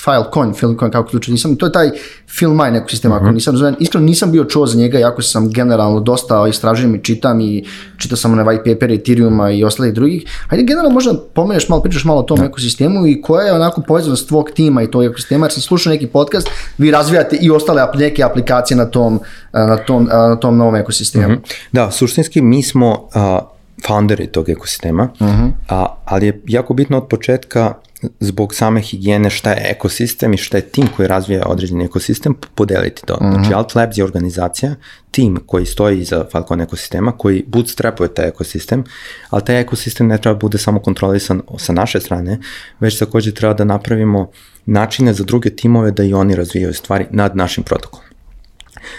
Filecoin, 0.03 0.53
Filecoin, 0.53 0.91
kako 0.91 1.09
ključe, 1.09 1.31
nisam, 1.31 1.55
to 1.55 1.65
je 1.65 1.71
taj 1.71 1.91
Filmine 2.37 2.77
ekosistem, 2.77 3.11
mm 3.11 3.13
-hmm. 3.13 3.17
ako 3.17 3.25
mhm. 3.25 3.33
nisam 3.33 3.57
zven, 3.57 3.75
iskreno 3.79 4.05
nisam 4.05 4.31
bio 4.31 4.43
čuo 4.43 4.67
za 4.67 4.77
njega, 4.77 4.99
jako 4.99 5.21
sam 5.21 5.49
generalno 5.49 5.99
dosta 5.99 6.47
istražujem 6.47 6.95
i 6.95 7.03
čitam 7.03 7.41
i 7.41 7.65
čitao 7.97 8.17
sam 8.17 8.33
one 8.33 8.43
white 8.43 8.73
paper 8.73 8.91
Ethereuma 8.91 9.51
i 9.51 9.63
ostalih 9.63 9.93
drugih. 9.93 10.23
Hajde 10.47 10.63
generalno 10.63 10.89
možda 10.89 11.13
pomeneš 11.33 11.69
malo, 11.69 11.81
pričaš 11.81 12.05
malo 12.05 12.19
o 12.19 12.23
tom 12.23 12.37
da. 12.37 12.45
ekosistemu 12.45 13.07
i 13.07 13.21
koja 13.21 13.45
je 13.45 13.53
onako 13.53 13.81
povezanost 13.81 14.27
tvog 14.27 14.51
tima 14.51 14.83
i 14.83 14.91
tog 14.93 15.03
ekosistema, 15.03 15.45
jer 15.45 15.53
sam 15.53 15.61
slušao 15.61 15.91
neki 15.91 16.07
podcast, 16.07 16.49
vi 16.77 16.91
razvijate 16.91 17.35
i 17.41 17.51
ostale 17.51 17.87
neke 17.95 18.23
aplikacije 18.23 18.77
na 18.77 18.85
tom, 18.85 19.19
na 19.53 19.77
tom, 19.77 20.09
na 20.11 20.35
tom 20.35 20.57
novom 20.57 20.75
ekosistemu. 20.75 21.27
Mm 21.27 21.35
-hmm. 21.35 21.53
Da, 21.71 21.91
suštinski 21.91 22.41
mi 22.41 22.63
smo 22.63 22.91
uh, 22.91 23.39
founderi 23.87 24.27
tog 24.27 24.49
ekosistema, 24.49 25.09
uh 25.19 25.27
mhm. 25.27 25.43
-huh. 25.43 25.51
a, 25.69 25.85
ali 26.05 26.25
je 26.25 26.41
jako 26.47 26.73
bitno 26.73 26.97
od 26.97 27.07
početka 27.07 27.73
zbog 28.19 28.55
same 28.55 28.81
higijene 28.81 29.29
šta 29.29 29.51
je 29.51 29.71
ekosistem 29.71 30.33
i 30.33 30.37
šta 30.37 30.57
je 30.57 30.61
tim 30.61 30.87
koji 30.95 31.07
razvija 31.07 31.43
određeni 31.45 31.85
ekosistem, 31.85 32.35
podeliti 32.55 33.01
to. 33.05 33.17
Mm 33.21 33.25
-hmm. 33.25 33.33
Znači 33.33 33.53
Alt 33.53 33.75
Labs 33.75 33.97
je 33.97 34.03
organizacija, 34.03 34.75
tim 35.11 35.39
koji 35.45 35.65
stoji 35.65 35.99
iza 35.99 36.25
Falcon 36.31 36.61
ekosistema, 36.61 37.11
koji 37.11 37.43
bootstrapuje 37.47 38.13
taj 38.13 38.27
ekosistem, 38.27 38.83
ali 39.29 39.45
taj 39.45 39.61
ekosistem 39.61 40.07
ne 40.07 40.17
treba 40.17 40.39
bude 40.39 40.57
samo 40.57 40.79
kontrolisan 40.79 41.41
sa 41.57 41.73
naše 41.73 41.99
strane, 41.99 42.39
već 42.79 42.99
takođe 42.99 43.33
treba 43.33 43.53
da 43.53 43.63
napravimo 43.63 44.31
načine 44.65 45.13
za 45.13 45.23
druge 45.23 45.49
timove 45.49 45.91
da 45.91 46.03
i 46.03 46.13
oni 46.13 46.35
razvijaju 46.35 46.73
stvari 46.73 47.05
nad 47.11 47.35
našim 47.35 47.63
protokolom. 47.63 48.13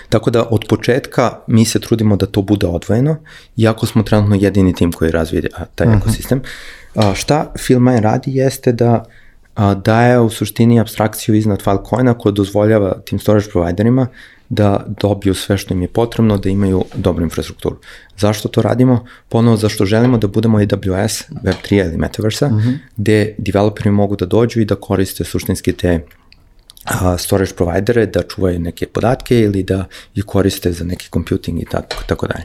Tako 0.08 0.30
da 0.30 0.46
od 0.50 0.64
početka 0.68 1.38
mi 1.46 1.64
se 1.64 1.78
trudimo 1.78 2.16
da 2.16 2.26
to 2.26 2.42
bude 2.42 2.66
odvojeno, 2.66 3.16
iako 3.56 3.86
smo 3.86 4.02
trenutno 4.02 4.36
jedini 4.36 4.74
tim 4.74 4.92
koji 4.92 5.10
razvije 5.10 5.48
taj 5.74 5.86
uh 5.86 5.92
mhm. 5.92 6.00
-huh. 6.00 6.02
ekosistem. 6.02 6.42
A, 6.94 7.14
šta 7.14 7.52
Filmine 7.58 8.00
radi 8.00 8.36
jeste 8.36 8.72
da 8.72 9.04
a, 9.54 9.74
daje 9.74 10.20
u 10.20 10.30
suštini 10.30 10.80
abstrakciju 10.80 11.34
iznad 11.34 11.62
Filecoina 11.62 12.14
koja 12.14 12.32
dozvoljava 12.32 12.94
tim 13.04 13.18
storage 13.18 13.50
providerima 13.50 14.06
da 14.48 14.84
dobiju 15.00 15.34
sve 15.34 15.58
što 15.58 15.74
im 15.74 15.82
je 15.82 15.88
potrebno, 15.88 16.38
da 16.38 16.48
imaju 16.48 16.84
dobru 16.94 17.24
infrastrukturu. 17.24 17.76
Zašto 18.18 18.48
to 18.48 18.62
radimo? 18.62 19.06
Ponovo 19.28 19.56
zašto 19.56 19.84
želimo 19.84 20.18
da 20.18 20.26
budemo 20.26 20.58
AWS, 20.58 21.22
Web3 21.42 21.86
ili 21.86 21.96
Metaversa, 21.96 22.48
mhm. 22.48 22.58
-huh. 22.58 22.78
gde 22.96 23.34
developeri 23.38 23.90
mogu 23.90 24.16
da 24.16 24.26
dođu 24.26 24.60
i 24.60 24.64
da 24.64 24.74
koriste 24.74 25.24
suštinski 25.24 25.72
te 25.72 26.00
a, 26.84 27.18
storage 27.18 27.52
providere 27.56 28.06
da 28.06 28.22
čuvaju 28.22 28.58
neke 28.58 28.86
podatke 28.86 29.40
ili 29.40 29.62
da 29.62 29.84
ih 30.14 30.24
koriste 30.24 30.72
za 30.72 30.84
neki 30.84 31.08
computing 31.12 31.62
i 31.62 31.64
tako, 31.64 31.96
tako 32.06 32.26
dalje. 32.26 32.44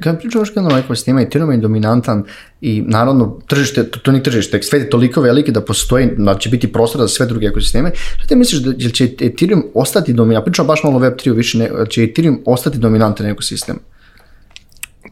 Kad 0.00 0.20
pričamo 0.20 0.44
što 0.44 0.62
na 0.62 0.78
ekosistema 0.78 1.20
i 1.20 1.24
Ethereum 1.24 1.52
je 1.52 1.58
dominantan 1.58 2.24
i 2.60 2.82
naravno 2.86 3.38
tržište, 3.46 3.90
to, 3.90 3.98
to 3.98 4.12
nije 4.12 4.22
tržište, 4.22 4.62
svet 4.62 4.82
je 4.82 4.90
toliko 4.90 5.20
veliki 5.20 5.52
da 5.52 5.60
postoji, 5.60 6.08
da 6.16 6.38
će 6.38 6.48
biti 6.48 6.72
prostor 6.72 7.00
za 7.00 7.08
sve 7.08 7.26
druge 7.26 7.46
ekosisteme. 7.46 7.90
Šta 7.94 8.26
ti 8.26 8.36
misliš 8.36 8.62
da 8.62 8.90
će 8.90 9.04
Ethereum 9.20 9.64
ostati 9.74 10.12
dominantan? 10.12 10.44
Pričamo 10.44 10.68
baš 10.68 10.82
malo 10.84 10.96
o 10.96 11.00
Web3 11.00 11.34
više, 11.34 11.58
ne, 11.58 11.70
će 11.90 12.04
Ethereum 12.04 12.42
ostati 12.46 12.78
dominantan 12.78 13.26
ekosistem? 13.26 13.78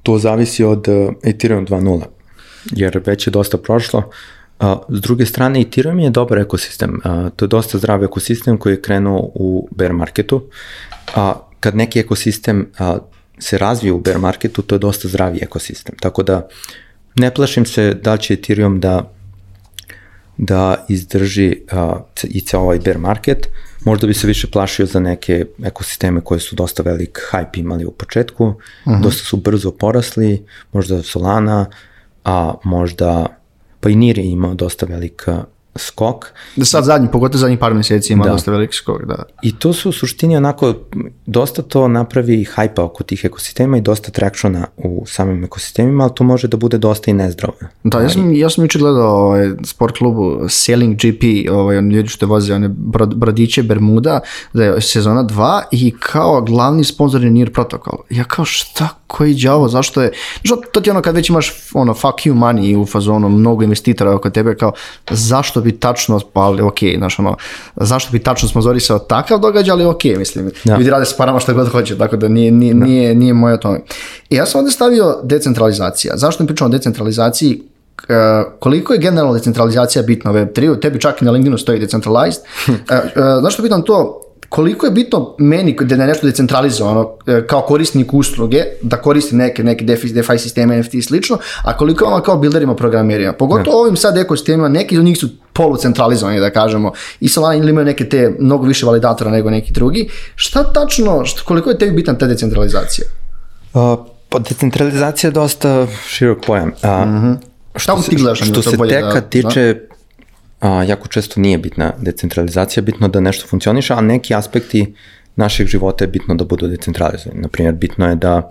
To 0.03 0.19
zavisi 0.19 0.65
od 0.65 0.89
uh, 0.89 1.15
Ethereum 1.23 1.67
2.0, 1.67 2.03
jer 2.73 3.01
već 3.07 3.27
je 3.27 3.31
dosta 3.31 3.59
prošlo. 3.59 4.11
A, 4.61 4.77
s 4.89 5.01
druge 5.01 5.27
strane, 5.27 5.61
Ethereum 5.61 5.99
je 5.99 6.11
dobar 6.11 6.39
ekosistem. 6.39 7.01
A, 7.05 7.31
to 7.37 7.45
je 7.45 7.49
dosta 7.49 7.79
zdrav 7.79 8.05
ekosistem 8.05 8.59
koji 8.59 8.73
je 8.73 8.83
krenuo 8.83 9.31
u 9.35 9.69
bear 9.71 9.93
marketu. 9.93 10.43
A, 11.15 11.35
kad 11.61 11.77
neki 11.77 12.01
ekosistem 12.01 12.67
a, 12.79 12.99
se 13.41 13.59
razvije 13.59 13.93
u 13.93 14.01
bear 14.01 14.19
marketu, 14.19 14.63
to 14.63 14.75
je 14.75 14.79
dosta 14.79 15.09
zdravi 15.09 15.39
ekosistem. 15.43 15.95
Tako 16.01 16.23
da 16.23 16.49
ne 17.15 17.35
plašim 17.35 17.67
se 17.67 17.95
da 17.95 18.17
će 18.17 18.35
Ethereum 18.35 18.81
da 18.81 19.13
da 20.43 20.87
izdrži 20.89 21.57
a, 21.73 22.01
i 22.25 22.41
ceo 22.41 22.61
ovaj 22.61 22.79
bear 22.79 22.99
market. 22.99 23.49
Možda 23.85 24.07
bi 24.07 24.15
se 24.15 24.27
više 24.27 24.51
plašio 24.51 24.87
za 24.87 25.01
neke 25.01 25.45
ekosisteme 25.65 26.21
koje 26.21 26.41
su 26.41 26.57
dosta 26.57 26.83
velik 26.83 27.19
hype 27.33 27.61
imali 27.61 27.85
u 27.85 27.91
početku, 27.91 28.45
uh 28.45 28.55
mhm. 28.87 28.97
-huh. 28.97 29.03
dosta 29.03 29.25
su 29.25 29.37
brzo 29.37 29.71
porasli, 29.71 30.47
možda 30.73 31.03
Solana, 31.03 31.67
a 32.25 32.55
možda 32.65 33.27
pa 33.81 33.91
i 33.91 33.95
Nir 33.95 34.19
je 34.19 34.31
imao 34.31 34.55
dosta 34.55 34.87
velika 34.87 35.45
skok. 35.77 36.27
Da 36.57 36.65
sad 36.65 36.85
zadnji, 36.85 37.09
pogotovo 37.13 37.39
zadnjih 37.39 37.59
par 37.59 37.75
meseci 37.75 38.13
ima 38.13 38.25
da. 38.25 38.31
dosta 38.31 38.51
veliki 38.51 38.75
skok, 38.75 39.05
da. 39.05 39.23
I 39.43 39.59
to 39.59 39.73
su 39.73 39.89
u 39.89 39.93
suštini 39.93 40.37
onako, 40.37 40.75
dosta 41.27 41.63
to 41.63 41.89
napravi 41.89 42.45
hajpa 42.45 42.85
oko 42.85 43.05
tih 43.05 43.25
ekosistema 43.25 43.77
i 43.77 43.81
dosta 43.81 44.11
trakšona 44.11 44.67
u 44.77 45.05
samim 45.07 45.45
ekosistemima, 45.45 46.05
ali 46.05 46.13
to 46.15 46.25
može 46.25 46.49
da 46.49 46.57
bude 46.57 46.79
dosta 46.79 47.11
i 47.11 47.15
nezdravo. 47.15 47.55
Da, 47.85 48.01
ja 48.01 48.09
sam, 48.09 48.35
ja 48.35 48.51
sam 48.51 48.65
juče 48.65 48.79
gledao 48.79 49.27
ovaj, 49.27 49.51
sport 49.65 49.99
klubu 49.99 50.41
Sailing 50.49 50.97
GP, 50.97 51.51
ovaj, 51.51 51.79
on 51.79 51.91
ljudi 51.91 52.09
što 52.09 52.27
voze 52.27 52.55
one 52.55 52.69
brodiće 53.15 53.63
Bermuda, 53.63 54.21
da 54.53 54.65
je 54.65 54.81
sezona 54.81 55.25
2 55.25 55.63
i 55.73 55.95
kao 56.01 56.43
glavni 56.43 56.85
sponsor 56.85 57.25
je 57.25 57.31
NIR 57.31 57.53
protokol. 57.53 57.99
Ja 58.11 58.25
kao 58.25 58.45
šta, 58.45 58.89
koji 59.07 59.35
đavo, 59.35 59.69
zašto 59.69 60.03
je, 60.03 60.13
što 60.43 60.57
to 60.57 60.81
ti 60.81 60.91
ono 60.91 61.03
kad 61.03 61.15
već 61.15 61.29
imaš 61.29 61.53
ono 61.75 61.95
fuck 61.95 62.27
you 62.27 62.35
money 62.35 62.77
u 62.77 62.87
fazonu 62.87 63.29
mnogo 63.29 63.63
investitora 63.63 64.15
oko 64.15 64.31
tebe, 64.31 64.57
kao 64.57 64.73
zašto 65.11 65.61
bi 65.61 65.70
tačno, 65.79 66.21
pa 66.33 66.41
ali 66.41 66.63
ok, 66.63 66.79
znaš 66.99 67.19
ono, 67.19 67.37
zašto 67.77 68.13
bi 68.13 68.19
tačno 68.19 68.49
sponzorisao 68.49 68.99
takav 68.99 69.39
događaj, 69.39 69.73
ali 69.73 69.85
ok, 69.85 70.05
mislim, 70.05 70.51
da. 70.65 70.77
ljudi 70.77 70.91
rade 70.91 71.05
s 71.05 71.17
parama 71.17 71.41
što 71.41 71.55
god 71.55 71.69
hoće, 71.69 71.99
tako 71.99 72.17
da 72.17 72.29
nije, 72.29 72.53
nije, 72.53 72.75
da. 72.75 72.85
nije, 72.85 73.15
nije 73.15 73.35
moje 73.35 73.61
to. 73.61 73.77
I 74.31 74.37
ja 74.37 74.47
sam 74.47 74.59
ovde 74.59 74.71
stavio 74.71 75.21
decentralizacija. 75.23 76.17
Zašto 76.17 76.43
mi 76.43 76.47
pričam 76.47 76.67
o 76.67 76.71
decentralizaciji? 76.71 77.63
koliko 78.59 78.93
je 78.93 78.99
generalna 78.99 79.39
decentralizacija 79.39 80.03
bitna 80.03 80.31
u 80.31 80.35
Web3, 80.35 80.81
tebi 80.81 81.01
čak 81.01 81.23
i 81.23 81.25
na 81.25 81.31
LinkedInu 81.31 81.59
stoji 81.59 81.79
decentralized. 81.79 82.43
Zašto 83.43 83.63
pitam 83.63 83.83
to? 83.83 84.21
Koliko 84.51 84.87
je 84.87 84.93
bitno 84.93 85.35
meni 85.39 85.77
da 85.81 85.95
je 85.95 86.07
nešto 86.07 86.27
decentralizovano 86.27 87.17
e, 87.27 87.47
kao 87.47 87.61
korisnik 87.61 88.15
usluge, 88.15 88.65
da 88.83 88.97
koristi 88.97 89.37
neke, 89.37 89.65
neke 89.65 89.85
DeFi, 89.85 90.13
DeFi 90.13 90.39
sisteme, 90.39 90.79
NFT 90.79 90.95
i 90.95 91.03
slično, 91.03 91.39
a 91.63 91.77
koliko 91.77 92.05
je 92.05 92.09
ono 92.09 92.23
kao 92.23 92.37
builderima, 92.37 92.75
programerima. 92.75 93.33
Pogotovo 93.33 93.77
ne. 93.77 93.81
ovim 93.81 93.97
sad 93.97 94.17
ekosistemima, 94.17 94.69
neki 94.69 94.99
od 94.99 95.05
njih 95.05 95.19
su 95.19 95.29
polucentralizovani, 95.53 96.41
da 96.41 96.51
kažemo, 96.51 96.93
i 97.21 97.29
Solana 97.29 97.55
ili 97.55 97.71
imaju 97.71 97.85
neke 97.85 98.09
te 98.09 98.37
mnogo 98.39 98.67
više 98.67 98.87
validatora 98.87 99.31
nego 99.31 99.51
neki 99.51 99.73
drugi. 99.73 100.09
Šta 100.35 100.73
tačno, 100.73 101.25
šta, 101.25 101.43
koliko 101.45 101.71
je 101.71 101.79
tebi 101.79 101.93
bitan 101.93 102.19
ta 102.19 102.27
decentralizacija? 102.27 103.07
Uh, 103.75 103.99
pa 104.29 104.39
decentralizacija 104.39 105.29
je 105.29 105.33
dosta 105.33 105.87
širok 106.09 106.47
pojam. 106.47 106.69
Uh, 106.69 106.91
mm 106.91 107.13
-hmm. 107.13 107.37
Što, 107.77 108.03
se, 108.03 108.45
što 108.45 108.63
se 108.63 108.77
teka 108.89 109.15
da, 109.15 109.21
tiče 109.21 109.75
da? 109.75 109.90
A, 110.61 110.85
jako 110.85 111.09
često 111.09 111.41
nije 111.41 111.59
bitna 111.59 111.93
decentralizacija, 111.99 112.83
bitno 112.83 113.09
da 113.09 113.21
nešto 113.21 113.47
funkcioniše, 113.47 113.95
a 113.95 114.01
neki 114.01 114.35
aspekti 114.35 114.95
našeg 115.37 115.67
života 115.67 116.05
je 116.05 116.09
bitno 116.09 116.35
da 116.35 116.45
budu 116.45 116.69
decentralizovani. 116.69 117.41
Naprimjer, 117.41 117.75
bitno 117.75 118.09
je 118.09 118.15
da 118.15 118.51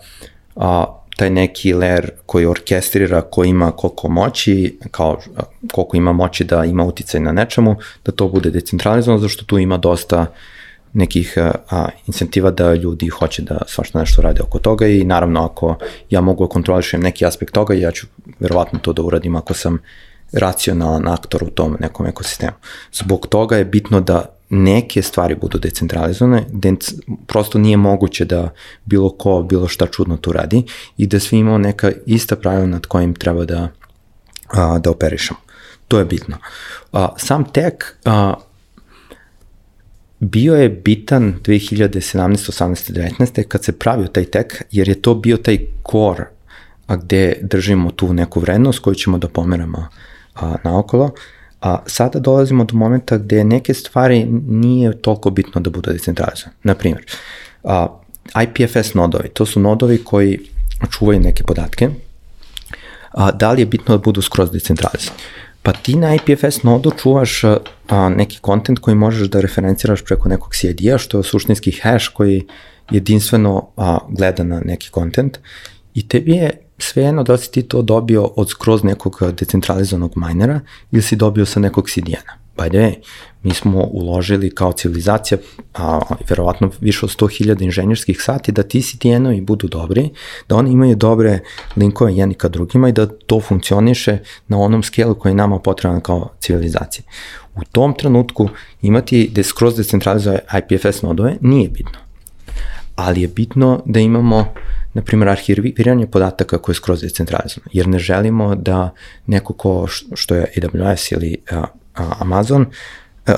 a, 0.56 0.86
taj 1.17 1.30
neki 1.30 1.74
layer 1.74 2.10
koji 2.26 2.45
orkestrira, 2.45 3.22
koji 3.22 3.50
ima 3.50 3.72
koliko 3.72 4.10
moći, 4.10 4.78
kao 4.91 5.19
koliko 5.72 5.98
ima 5.98 6.13
moći 6.13 6.43
da 6.43 6.65
ima 6.65 6.84
uticaj 6.84 7.22
na 7.22 7.32
nečemu, 7.32 7.76
da 8.06 8.12
to 8.12 8.28
bude 8.28 8.50
decentralizovano, 8.50 9.22
zašto 9.22 9.45
tu 9.45 9.60
ima 9.60 9.78
dosta 9.78 10.26
nekih 10.93 11.34
a, 11.38 11.89
incentiva 12.08 12.52
da 12.52 12.74
ljudi 12.74 13.08
hoće 13.08 13.41
da 13.41 13.58
svašta 13.67 14.00
nešto 14.00 14.22
rade 14.22 14.41
oko 14.41 14.60
toga 14.60 14.88
i 14.88 15.04
naravno 15.04 15.45
ako 15.45 15.76
ja 16.10 16.22
mogu 16.22 16.43
da 16.45 16.50
kontrolišem 16.50 17.02
neki 17.02 17.26
aspekt 17.26 17.54
toga, 17.54 17.74
ja 17.74 17.91
ću 17.91 18.08
verovatno 18.39 18.80
to 18.80 18.93
da 18.93 19.02
uradim 19.02 19.36
ako 19.36 19.54
sam 19.54 19.80
racionalan 20.31 21.07
aktor 21.07 21.43
u 21.43 21.49
tom 21.49 21.77
nekom 21.79 22.05
ekosistemu. 22.05 22.57
Zbog 22.93 23.27
toga 23.27 23.57
je 23.57 23.65
bitno 23.65 24.01
da 24.01 24.35
neke 24.49 25.01
stvari 25.01 25.35
budu 25.35 25.59
decentralizovane, 25.59 26.45
da 26.51 26.69
prosto 27.27 27.59
nije 27.59 27.77
moguće 27.77 28.25
da 28.25 28.49
bilo 28.85 29.09
ko 29.09 29.45
bilo 29.49 29.67
šta 29.67 29.87
čudno 29.87 30.17
tu 30.17 30.31
radi 30.31 30.63
i 30.97 31.07
da 31.07 31.19
svi 31.19 31.37
imamo 31.37 31.57
neka 31.57 31.91
ista 32.05 32.35
pravila 32.35 32.65
nad 32.65 32.85
kojim 32.85 33.13
treba 33.13 33.45
da, 33.45 33.67
a, 34.47 34.79
da 34.79 34.91
operišemo. 34.91 35.39
To 35.87 35.99
je 35.99 36.05
bitno. 36.05 36.37
A, 36.93 37.09
sam 37.17 37.45
tek 37.51 37.95
a, 38.05 38.33
bio 40.19 40.55
je 40.55 40.69
bitan 40.69 41.39
2017, 41.43 42.29
18, 42.51 42.91
19. 43.19 43.43
kad 43.43 43.63
se 43.63 43.79
pravio 43.79 44.07
taj 44.07 44.25
tek, 44.25 44.63
jer 44.71 44.89
je 44.89 45.01
to 45.01 45.15
bio 45.15 45.37
taj 45.37 45.57
core 45.91 46.25
a 46.89 46.95
gde 46.95 47.33
držimo 47.41 47.91
tu 47.91 48.13
neku 48.13 48.39
vrednost 48.39 48.79
koju 48.79 48.95
ćemo 48.95 49.17
da 49.17 49.27
pomeramo 49.27 49.87
a, 50.39 50.56
naokolo, 50.63 51.12
a 51.62 51.84
sada 51.86 52.19
dolazimo 52.19 52.63
do 52.63 52.78
momenta 52.78 53.17
gde 53.17 53.43
neke 53.43 53.73
stvari 53.73 54.25
nije 54.47 55.02
toliko 55.02 55.30
bitno 55.30 55.62
da 55.62 55.69
budu 55.69 55.91
decentralizovane. 55.91 56.56
Naprimjer, 56.63 57.06
a, 57.63 57.88
IPFS 58.43 58.93
nodovi, 58.93 59.30
to 59.30 59.45
su 59.45 59.60
nodovi 59.60 60.04
koji 60.04 60.39
čuvaju 60.91 61.19
neke 61.19 61.43
podatke, 61.43 61.89
a, 63.12 63.32
da 63.32 63.52
li 63.52 63.62
je 63.62 63.65
bitno 63.65 63.97
da 63.97 64.04
budu 64.04 64.21
skroz 64.21 64.52
decentralizovani? 64.52 65.21
Pa 65.63 65.73
ti 65.73 65.95
na 65.95 66.15
IPFS 66.15 66.63
nodu 66.63 66.91
čuvaš 67.02 67.43
a, 67.43 68.10
neki 68.10 68.39
kontent 68.39 68.80
koji 68.80 68.95
možeš 68.95 69.28
da 69.28 69.41
referenciraš 69.41 70.06
preko 70.06 70.30
nekog 70.30 70.56
CID-a, 70.56 70.97
što 70.97 71.17
je 71.17 71.23
suštinski 71.23 71.71
hash 71.71 72.08
koji 72.13 72.47
jedinstveno 72.91 73.67
a, 73.78 73.97
gleda 74.10 74.43
na 74.43 74.62
neki 74.65 74.89
kontent 74.89 75.38
i 75.93 76.08
tebi 76.08 76.32
je 76.32 76.68
svejedno 76.79 77.23
da 77.23 77.37
si 77.37 77.51
ti 77.51 77.63
to 77.63 77.81
dobio 77.81 78.25
od 78.25 78.49
skroz 78.49 78.83
nekog 78.83 79.21
decentralizovanog 79.31 80.13
minera 80.15 80.59
ili 80.91 81.01
si 81.01 81.15
dobio 81.15 81.45
sa 81.45 81.59
nekog 81.59 81.89
CDN-a. 81.89 82.49
By 82.57 82.69
the 82.69 82.77
way, 82.77 82.93
mi 83.43 83.53
smo 83.53 83.83
uložili 83.83 84.55
kao 84.55 84.71
civilizacija 84.71 85.37
a, 85.73 85.99
verovatno 86.29 86.71
više 86.81 87.05
od 87.05 87.11
100.000 87.11 87.63
inženjerskih 87.63 88.21
sati 88.21 88.51
da 88.51 88.63
ti 88.63 88.81
CDN-ovi 88.81 89.41
budu 89.41 89.67
dobri, 89.67 90.09
da 90.49 90.55
oni 90.55 90.71
imaju 90.71 90.95
dobre 90.95 91.39
linkove 91.75 92.15
jedni 92.15 92.35
ka 92.35 92.47
drugima 92.47 92.89
i 92.89 92.91
da 92.91 93.05
to 93.05 93.41
funkcioniše 93.41 94.17
na 94.47 94.59
onom 94.59 94.83
skelu 94.83 95.15
koji 95.15 95.31
je 95.31 95.35
nama 95.35 95.59
potreban 95.59 96.01
kao 96.01 96.29
civilizacija. 96.39 97.03
U 97.55 97.63
tom 97.71 97.93
trenutku 97.93 98.49
imati 98.81 99.30
da 99.34 99.43
skroz 99.43 99.75
decentralizuje 99.75 100.39
IPFS 100.57 101.01
nodove 101.01 101.38
nije 101.41 101.69
bitno. 101.69 101.99
Ali 102.95 103.21
je 103.21 103.27
bitno 103.27 103.82
da 103.86 103.99
imamo 103.99 104.53
na 104.93 105.01
primjer, 105.01 105.29
arhiviranje 105.29 106.07
podataka 106.07 106.57
koje 106.57 106.73
je 106.73 106.75
skroz 106.75 107.01
decentralizovano, 107.01 107.69
jer 107.73 107.87
ne 107.87 107.99
želimo 107.99 108.55
da 108.55 108.93
neko 109.27 109.53
ko 109.53 109.87
što 110.13 110.35
je 110.35 110.53
AWS 110.57 111.13
ili 111.13 111.37
a, 111.51 111.63
a, 111.95 112.13
Amazon 112.19 112.65
a, 113.27 113.33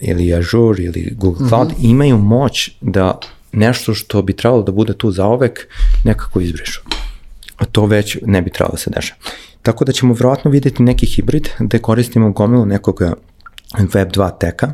ili 0.00 0.34
Azure 0.34 0.82
ili 0.82 1.14
Google 1.16 1.48
Cloud 1.48 1.68
mm 1.68 1.74
-hmm. 1.74 1.90
imaju 1.90 2.18
moć 2.18 2.70
da 2.80 3.18
nešto 3.52 3.94
što 3.94 4.22
bi 4.22 4.36
trebalo 4.36 4.62
da 4.62 4.72
bude 4.72 4.94
tu 4.94 5.10
zaovek 5.10 5.68
nekako 6.04 6.40
izbrišu. 6.40 6.80
A 7.56 7.64
to 7.64 7.86
već 7.86 8.18
ne 8.22 8.42
bi 8.42 8.50
trebalo 8.50 8.72
da 8.72 8.78
se 8.78 8.90
dešava. 8.90 9.20
Tako 9.62 9.84
da 9.84 9.92
ćemo 9.92 10.14
vjerojatno 10.14 10.50
videti 10.50 10.82
neki 10.82 11.06
hibrid 11.06 11.48
gde 11.58 11.78
koristimo 11.78 12.32
gomilu 12.32 12.66
nekog 12.66 13.02
Web 13.94 14.10
2 14.10 14.38
teka, 14.38 14.72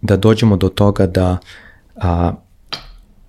da 0.00 0.16
dođemo 0.16 0.56
do 0.56 0.68
toga 0.68 1.06
da 1.06 1.38
a, 1.96 2.32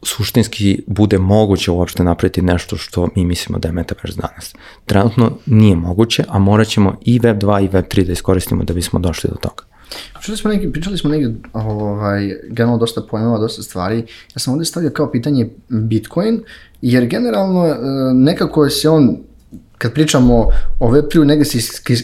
suštinski 0.03 0.83
bude 0.87 1.17
moguće 1.17 1.71
uopšte 1.71 2.03
napraviti 2.03 2.41
nešto 2.41 2.77
što 2.77 3.07
mi 3.15 3.25
mislimo 3.25 3.59
da 3.59 3.67
je 3.67 3.71
Metaverse 3.71 4.21
danas. 4.21 4.55
Trenutno 4.85 5.31
nije 5.45 5.75
moguće, 5.75 6.23
a 6.27 6.39
morat 6.39 6.67
ćemo 6.67 6.97
i 7.01 7.19
Web 7.19 7.37
2 7.37 7.65
i 7.65 7.67
Web 7.67 7.85
3 7.85 8.05
da 8.05 8.11
iskoristimo 8.11 8.63
da 8.63 8.73
bismo 8.73 8.99
došli 8.99 9.29
do 9.29 9.35
toga. 9.35 9.63
Pričali 10.13 10.37
smo, 10.37 10.51
neki, 10.51 10.71
pričali 10.71 10.97
smo 10.97 11.09
neki, 11.09 11.27
ovaj, 11.53 12.33
generalno 12.49 12.77
dosta 12.77 13.01
pojmova, 13.09 13.39
dosta 13.39 13.63
stvari. 13.63 13.97
Ja 14.35 14.39
sam 14.39 14.53
ovde 14.53 14.65
stavio 14.65 14.89
kao 14.89 15.11
pitanje 15.11 15.49
Bitcoin, 15.69 16.41
jer 16.81 17.05
generalno 17.05 17.65
e, 17.65 17.77
nekako 18.13 18.69
se 18.69 18.89
on 18.89 19.17
kad 19.77 19.93
pričamo 19.93 20.49
o 20.79 20.91
Web3 20.91 21.23
negde 21.23 21.45
se 21.45 21.57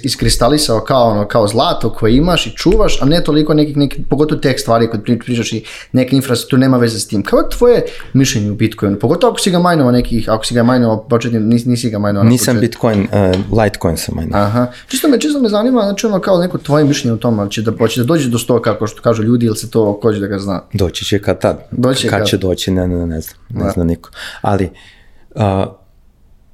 iskristalisao 0.03 0.79
kao, 0.79 1.09
ono, 1.09 1.27
kao 1.27 1.47
zlato 1.47 1.89
koje 1.93 2.15
imaš 2.15 2.47
i 2.47 2.55
čuvaš, 2.55 3.01
a 3.01 3.05
ne 3.05 3.23
toliko 3.23 3.53
nekih, 3.53 3.77
nekih 3.77 4.05
pogotovo 4.09 4.41
tek 4.41 4.59
stvari 4.59 4.89
kad 4.91 5.03
pričaš 5.03 5.53
i 5.53 5.63
neke 5.91 6.15
infrastrukture 6.15 6.59
nema 6.59 6.77
veze 6.77 6.99
s 6.99 7.07
tim. 7.07 7.23
Kao 7.23 7.39
je 7.39 7.49
tvoje 7.57 7.83
mišljenje 8.13 8.51
u 8.51 8.55
Bitcoinu? 8.55 8.99
Pogotovo 8.99 9.31
ako 9.31 9.39
si 9.39 9.51
ga 9.51 9.59
majnova 9.59 9.91
nekih, 9.91 10.29
ako 10.29 10.45
si 10.45 10.53
ga 10.53 10.63
majnova 10.63 11.03
početni, 11.07 11.39
nis, 11.39 11.65
nisi 11.65 11.89
ga 11.89 11.99
majnova 11.99 12.25
Nisam 12.25 12.45
početni. 12.45 12.67
Bitcoin, 12.67 13.01
uh, 13.01 13.59
Litecoin 13.63 13.97
sam 13.97 14.15
majnova. 14.15 14.43
Aha. 14.43 14.67
Čisto 14.87 15.07
me, 15.07 15.19
čisto 15.19 15.41
me 15.41 15.49
zanima, 15.49 15.81
znači 15.81 16.05
ono 16.05 16.19
kao 16.19 16.37
neko 16.37 16.57
tvoje 16.57 16.85
mišljenje 16.85 17.13
u 17.13 17.17
tom, 17.17 17.39
ali 17.39 17.51
će 17.51 17.61
da, 17.61 17.71
hoće 17.77 18.01
da 18.01 18.05
dođe 18.05 18.29
do 18.29 18.37
sto 18.37 18.61
kako 18.61 18.87
što 18.87 19.01
kažu 19.01 19.23
ljudi 19.23 19.45
ili 19.45 19.55
se 19.55 19.69
to 19.69 19.99
ko 19.99 20.11
da 20.11 20.27
ga 20.27 20.39
zna? 20.39 20.61
Doći 20.73 21.05
će 21.05 21.21
kad 21.21 21.41
tad. 21.41 21.67
Doći 21.71 22.07
kad, 22.07 22.19
kad 22.19 22.27
će 22.27 22.37
doći, 22.37 22.71
ne, 22.71 22.87
ne, 22.87 23.07
ne 23.07 23.21
znam, 23.21 23.37
ne 23.49 23.63
da. 23.63 23.71
zna 23.71 23.83
niko. 23.83 24.09
Ali, 24.41 24.69
uh, 25.35 25.41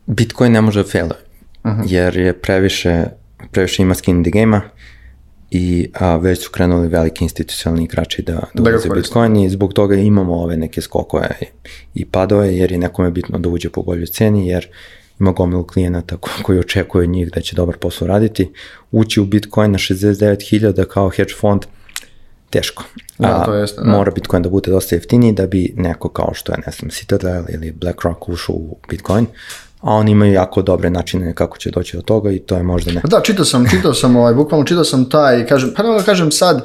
Bitcoin 0.07 0.51
ne 0.51 0.61
može 0.61 0.83
da 0.83 0.89
failuje, 0.89 1.19
uh 1.63 1.71
-huh. 1.71 1.83
jer 1.85 2.17
je 2.17 2.33
previše, 2.33 3.03
previše 3.51 3.83
ima 3.83 3.95
skin 3.95 4.17
in 4.17 4.23
the 4.23 4.31
game-a 4.31 4.61
i 5.51 5.89
a, 5.93 6.15
već 6.15 6.43
su 6.43 6.51
krenuli 6.51 6.87
veliki 6.87 7.23
institucionalni 7.23 7.83
igrači 7.83 8.21
da, 8.21 8.33
da, 8.33 8.63
da 8.63 8.69
ulaze 8.71 8.89
Bitcoin 8.89 9.35
i 9.35 9.49
zbog 9.49 9.73
toga 9.73 9.95
imamo 9.95 10.35
ove 10.35 10.57
neke 10.57 10.81
skokove 10.81 11.29
i 11.93 12.05
padove 12.05 12.57
jer 12.57 12.71
je 12.71 12.77
nekome 12.77 13.11
bitno 13.11 13.39
da 13.39 13.49
uđe 13.49 13.69
po 13.69 13.81
boljoj 13.81 14.05
ceni 14.05 14.47
jer 14.47 14.67
ima 15.19 15.31
gomilu 15.31 15.63
klijenata 15.63 16.17
koji 16.43 16.59
očekuju 16.59 17.03
od 17.03 17.09
njih 17.09 17.31
da 17.31 17.41
će 17.41 17.55
dobar 17.55 17.77
posao 17.77 18.07
raditi. 18.07 18.51
Ući 18.91 19.21
u 19.21 19.25
Bitcoin 19.25 19.71
na 19.71 19.77
69.000 19.77 20.85
kao 20.85 21.09
hedge 21.09 21.33
fond 21.39 21.65
teško. 22.49 22.83
Da, 23.17 23.43
to 23.45 23.53
jeste, 23.53 23.81
da. 23.81 23.89
Mora 23.89 24.11
Bitcoin 24.11 24.43
da 24.43 24.49
bude 24.49 24.71
dosta 24.71 24.95
jeftiniji 24.95 25.31
da 25.31 25.47
bi 25.47 25.73
neko 25.77 26.09
kao 26.09 26.33
što 26.33 26.51
je, 26.51 26.57
ne 26.65 26.71
znam, 26.71 26.89
Citadel 26.89 27.43
ili 27.49 27.71
BlackRock 27.71 28.29
ušao 28.29 28.55
u 28.55 28.77
Bitcoin, 28.89 29.25
a 29.81 29.93
oni 29.93 30.11
imaju 30.11 30.33
jako 30.33 30.61
dobre 30.61 30.89
načine 30.89 31.33
kako 31.33 31.57
će 31.57 31.71
doći 31.71 31.97
do 31.97 32.01
toga 32.01 32.31
i 32.31 32.39
to 32.39 32.55
je 32.55 32.63
možda 32.63 32.91
ne. 32.91 33.01
Da, 33.03 33.21
čitao 33.21 33.45
sam, 33.45 33.69
čitao 33.69 33.93
sam, 33.93 34.15
ovaj, 34.15 34.33
bukvalno 34.33 34.65
čitao 34.65 34.83
sam 34.83 35.09
taj, 35.09 35.47
kažem, 35.47 35.73
pa 35.77 35.83
da 35.83 36.03
kažem 36.03 36.31
sad, 36.31 36.55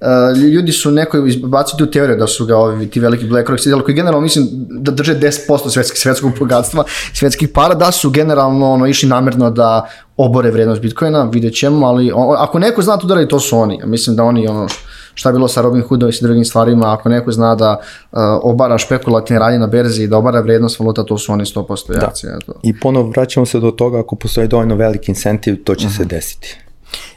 uh, 0.00 0.38
ljudi 0.38 0.72
su 0.72 0.90
neko 0.90 1.26
izbacili 1.26 1.78
tu 1.78 1.86
teoriju 1.86 2.16
da 2.16 2.26
su 2.26 2.46
ga 2.46 2.56
ovi, 2.56 2.90
ti 2.90 3.00
veliki 3.00 3.26
BlackRock 3.26 3.60
sidjeli, 3.60 3.84
koji 3.84 3.94
generalno 3.94 4.20
mislim 4.20 4.48
da 4.70 4.92
drže 4.92 5.14
10% 5.14 5.70
svetskih, 5.70 6.00
svetskog 6.00 6.32
bogatstva, 6.38 6.84
svetskih 7.14 7.48
para, 7.48 7.74
da 7.74 7.92
su 7.92 8.10
generalno 8.10 8.72
ono, 8.72 8.86
išli 8.86 9.08
namerno 9.08 9.50
da 9.50 9.88
obore 10.16 10.50
vrednost 10.50 10.82
Bitcoina, 10.82 11.30
vidjet 11.32 11.54
ćemo, 11.54 11.86
ali 11.86 12.12
on, 12.14 12.36
ako 12.38 12.58
neko 12.58 12.82
zna 12.82 12.96
to 12.96 13.06
da 13.06 13.14
radi, 13.14 13.28
to 13.28 13.40
su 13.40 13.58
oni. 13.58 13.80
Mislim 13.84 14.16
da 14.16 14.24
oni 14.24 14.48
ono, 14.48 14.68
šta 15.14 15.28
je 15.28 15.32
bilo 15.32 15.48
sa 15.48 15.60
Robin 15.60 15.82
Hoodom 15.82 16.08
i 16.08 16.12
sa 16.12 16.26
drugim 16.26 16.44
stvarima, 16.44 16.92
ako 16.92 17.08
neko 17.08 17.32
zna 17.32 17.54
da 17.54 17.80
uh, 17.80 18.18
obara 18.42 18.78
špekulativne 18.78 19.40
radnje 19.40 19.58
na 19.58 19.66
berzi 19.66 20.02
i 20.02 20.08
da 20.08 20.16
obara 20.16 20.40
vrednost 20.40 20.80
valuta, 20.80 21.04
to 21.04 21.18
su 21.18 21.32
oni 21.32 21.44
100% 21.44 22.00
da. 22.00 22.06
akcije. 22.06 22.32
Da. 22.46 22.52
I 22.62 22.80
ponovo 22.80 23.10
vraćamo 23.10 23.46
se 23.46 23.60
do 23.60 23.70
toga, 23.70 24.00
ako 24.00 24.16
postoji 24.16 24.48
dovoljno 24.48 24.74
veliki 24.74 25.10
incentiv, 25.10 25.64
to 25.64 25.74
će 25.74 25.86
uh 25.86 25.92
-huh. 25.92 25.96
se 25.96 26.02
mhm. 26.02 26.08
desiti. 26.08 26.58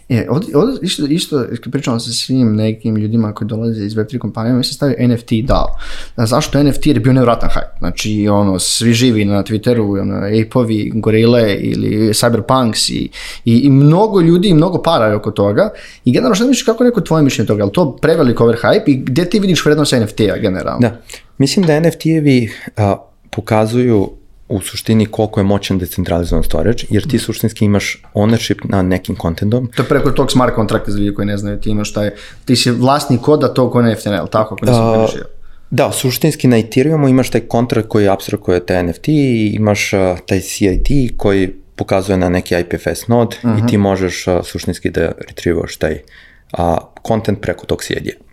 E, 0.10 0.28
ovdje, 0.30 0.58
ovdje 0.58 0.80
isto, 0.82 1.08
isto 1.08 1.70
pričamo 1.72 2.00
sa 2.00 2.12
svim 2.12 2.56
nekim 2.56 2.96
ljudima 2.96 3.34
koji 3.34 3.48
dolaze 3.48 3.86
iz 3.86 3.96
Web3 3.96 4.18
kompanije, 4.18 4.54
mi 4.54 4.64
se 4.64 4.74
stavio 4.74 5.08
NFT 5.08 5.32
DAO. 5.44 5.68
Zašto 6.18 6.64
NFT? 6.64 6.88
Jer 6.88 6.96
je 6.96 7.00
bio 7.00 7.14
nevratan 7.14 7.50
hype. 7.50 7.80
Znači, 7.80 8.28
ono, 8.28 8.60
svi 8.60 8.94
živi 8.94 9.26
na 9.26 9.44
Twitteru, 9.44 10.02
ono, 10.02 10.16
Ape-ovi, 10.16 10.92
Gorile 10.96 11.56
ili 11.60 12.10
Cyberpunks 12.14 12.92
i, 12.92 13.10
i, 13.46 13.58
i 13.58 13.70
mnogo 13.70 14.22
ljudi 14.22 14.48
i 14.48 14.54
mnogo 14.54 14.82
para 14.82 15.16
oko 15.16 15.32
toga. 15.32 15.70
I 16.06 16.12
generalno, 16.12 16.36
što 16.36 16.48
misliš, 16.48 16.64
kako 16.64 16.84
je 16.84 16.90
neko 16.90 17.02
tvoje 17.02 17.24
mišljenje 17.24 17.48
toga? 17.48 17.64
Je 17.64 17.72
to 17.72 17.96
prevelik 17.96 18.38
overhype 18.38 18.84
i 18.88 18.96
gde 18.96 19.26
ti 19.26 19.40
vidiš 19.40 19.66
vrednost 19.66 19.94
NFT-a 19.94 20.38
generalno? 20.38 20.80
Da, 20.80 21.02
mislim 21.38 21.66
da 21.66 21.82
NFT-evi 21.82 22.50
pokazuju 23.30 24.10
u 24.54 24.62
suštini 24.62 25.06
koliko 25.06 25.40
je 25.40 25.44
moćan 25.44 25.78
decentralizovan 25.78 26.44
storage, 26.44 26.84
jer 26.90 27.08
ti 27.08 27.20
suštinski 27.20 27.66
imaš 27.66 28.02
ownership 28.14 28.60
na 28.64 28.82
nekim 28.82 29.16
contentom. 29.22 29.70
To 29.76 29.84
je 29.84 29.90
preko 29.90 30.12
tog 30.12 30.32
smart 30.32 30.56
kontrakta 30.56 30.92
za 30.92 31.00
ljudi 31.00 31.16
koji 31.16 31.26
ne 31.26 31.38
znaju, 31.38 31.60
ti 31.60 31.70
imaš 31.70 31.94
taj, 31.94 32.10
ti 32.46 32.56
si 32.56 32.72
vlasnik 32.72 33.22
koda 33.22 33.54
tog 33.54 33.76
NFT, 33.82 34.04
tako 34.32 34.56
ako 34.56 34.66
nisam 34.66 35.04
uh, 35.04 35.10
Da, 35.70 35.92
suštinski 35.92 36.48
na 36.48 36.58
Ethereumu 36.58 37.08
imaš 37.08 37.30
taj 37.30 37.42
kontrakt 37.42 37.88
koji 37.88 38.08
abstrakuje 38.08 38.66
taj 38.66 38.84
NFT 38.84 39.08
i 39.08 39.54
imaš 39.56 39.94
uh, 39.94 40.00
taj 40.26 40.40
CID 40.40 41.18
koji 41.18 41.54
pokazuje 41.76 42.18
na 42.18 42.30
neki 42.30 42.56
IPFS 42.60 43.08
node 43.08 43.36
uh 43.44 43.50
-huh. 43.50 43.54
i 43.54 43.58
mhm. 43.58 43.68
ti 43.68 43.78
možeš 43.78 44.28
uh, 44.28 44.34
suštinski 44.44 44.90
da 44.90 45.12
retrievaš 45.28 45.78
taj 45.78 45.98
uh, 46.58 46.78
content 47.08 47.42
preko 47.42 47.66
tog 47.66 47.84
CID-a. 47.84 48.33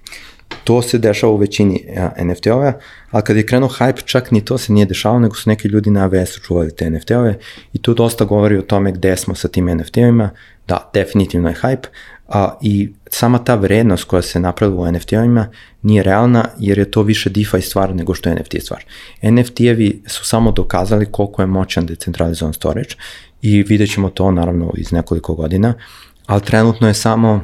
To 0.64 0.82
se 0.82 0.98
dešava 0.98 1.32
u 1.32 1.36
većini 1.36 1.84
NFT-ove, 2.18 2.72
ali 3.10 3.24
kad 3.24 3.36
je 3.36 3.46
krenuo 3.46 3.68
hype, 3.68 4.04
čak 4.04 4.30
ni 4.30 4.44
to 4.44 4.58
se 4.58 4.72
nije 4.72 4.86
dešavalo, 4.86 5.20
nego 5.20 5.34
su 5.34 5.50
neki 5.50 5.68
ljudi 5.68 5.90
na 5.90 6.08
AWS-u 6.08 6.40
čuvali 6.40 6.76
te 6.76 6.90
NFT-ove 6.90 7.38
i 7.72 7.82
tu 7.82 7.94
dosta 7.94 8.24
govori 8.24 8.58
o 8.58 8.62
tome 8.62 8.92
gde 8.92 9.16
smo 9.16 9.34
sa 9.34 9.48
tim 9.48 9.66
NFT-ovima, 9.66 10.28
da, 10.68 10.90
definitivno 10.94 11.48
je 11.48 11.54
hype, 11.62 11.86
a, 12.30 12.58
i 12.62 12.92
sama 13.10 13.44
ta 13.44 13.54
vrednost 13.54 14.04
koja 14.04 14.22
se 14.22 14.40
napravila 14.40 14.80
u 14.82 14.92
NFT-ovima 14.92 15.46
nije 15.82 16.02
realna 16.02 16.44
jer 16.58 16.78
je 16.78 16.90
to 16.90 17.02
više 17.02 17.30
DeFi 17.30 17.60
stvar 17.60 17.94
nego 17.94 18.14
što 18.14 18.28
je 18.28 18.34
NFT 18.34 18.54
stvar. 18.62 18.84
NFT-evi 19.22 20.02
su 20.06 20.24
samo 20.24 20.52
dokazali 20.52 21.06
koliko 21.06 21.42
je 21.42 21.46
moćan 21.46 21.86
decentralizovan 21.86 22.54
storage 22.54 22.94
i 23.42 23.62
vidjet 23.62 23.90
ćemo 23.90 24.10
to 24.10 24.30
naravno 24.30 24.72
iz 24.76 24.92
nekoliko 24.92 25.34
godina, 25.34 25.74
ali 26.26 26.42
trenutno 26.42 26.88
je 26.88 26.94
samo 26.94 27.40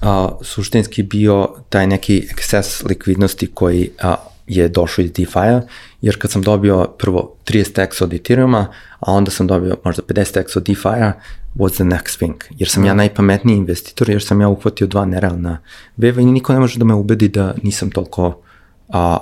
a, 0.00 0.28
suštinski 0.42 1.02
bio 1.02 1.48
taj 1.68 1.86
neki 1.86 2.28
ekses 2.30 2.82
likvidnosti 2.82 3.46
koji 3.54 3.90
a, 4.02 4.14
je 4.46 4.68
došao 4.68 5.02
iz 5.02 5.12
DeFi-a, 5.12 5.62
jer 6.02 6.18
kad 6.18 6.30
sam 6.30 6.42
dobio 6.42 6.88
prvo 6.98 7.34
30x 7.46 8.04
od 8.04 8.12
Ethereum-a, 8.12 8.66
a 9.00 9.12
onda 9.12 9.30
sam 9.30 9.46
dobio 9.46 9.76
možda 9.84 10.02
50x 10.02 10.58
od 10.58 10.62
DeFi-a, 10.62 11.12
what's 11.56 11.74
the 11.74 11.84
next 11.84 12.16
thing? 12.16 12.34
Jer 12.50 12.68
sam 12.68 12.84
ja 12.84 12.94
najpametniji 12.94 13.56
investitor, 13.56 14.10
jer 14.10 14.22
sam 14.22 14.40
ja 14.40 14.48
uhvatio 14.48 14.86
dva 14.86 15.04
nerealna 15.04 15.58
veva 15.96 16.20
i 16.20 16.24
niko 16.24 16.52
ne 16.52 16.58
može 16.58 16.78
da 16.78 16.84
me 16.84 16.94
ubedi 16.94 17.28
da 17.28 17.54
nisam 17.62 17.90
toliko 17.90 18.42
a, 18.88 19.18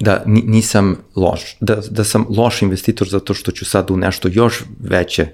da 0.00 0.22
nisam 0.26 0.96
loš, 1.16 1.56
da, 1.60 1.76
da 1.90 2.04
sam 2.04 2.26
loš 2.28 2.62
investitor 2.62 3.08
zato 3.08 3.34
što 3.34 3.52
ću 3.52 3.64
sad 3.64 3.90
u 3.90 3.96
nešto 3.96 4.28
još 4.32 4.64
veće 4.80 5.26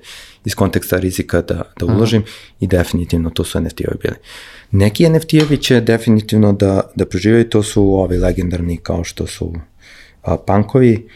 iz 0.45 0.55
konteksta 0.55 0.97
rizika 0.97 1.43
da, 1.43 1.63
da 1.81 1.87
uložim 1.87 2.23
Aha. 2.23 2.31
i 2.61 2.67
definitivno 2.67 3.31
to 3.31 3.45
su 3.45 3.59
NFT-ovi 3.59 3.97
bili. 4.03 4.17
Neki 4.71 5.07
NFT-ovi 5.07 5.61
će 5.61 5.81
definitivno 5.81 6.53
da, 6.53 6.81
da 6.95 7.07
preživaju, 7.07 7.49
to 7.49 7.63
su 7.63 7.83
ovi 7.83 8.19
legendarni 8.19 8.77
kao 8.77 9.05
što 9.05 9.27
su 9.27 9.53
a, 10.23 10.37
punkovi, 10.37 11.09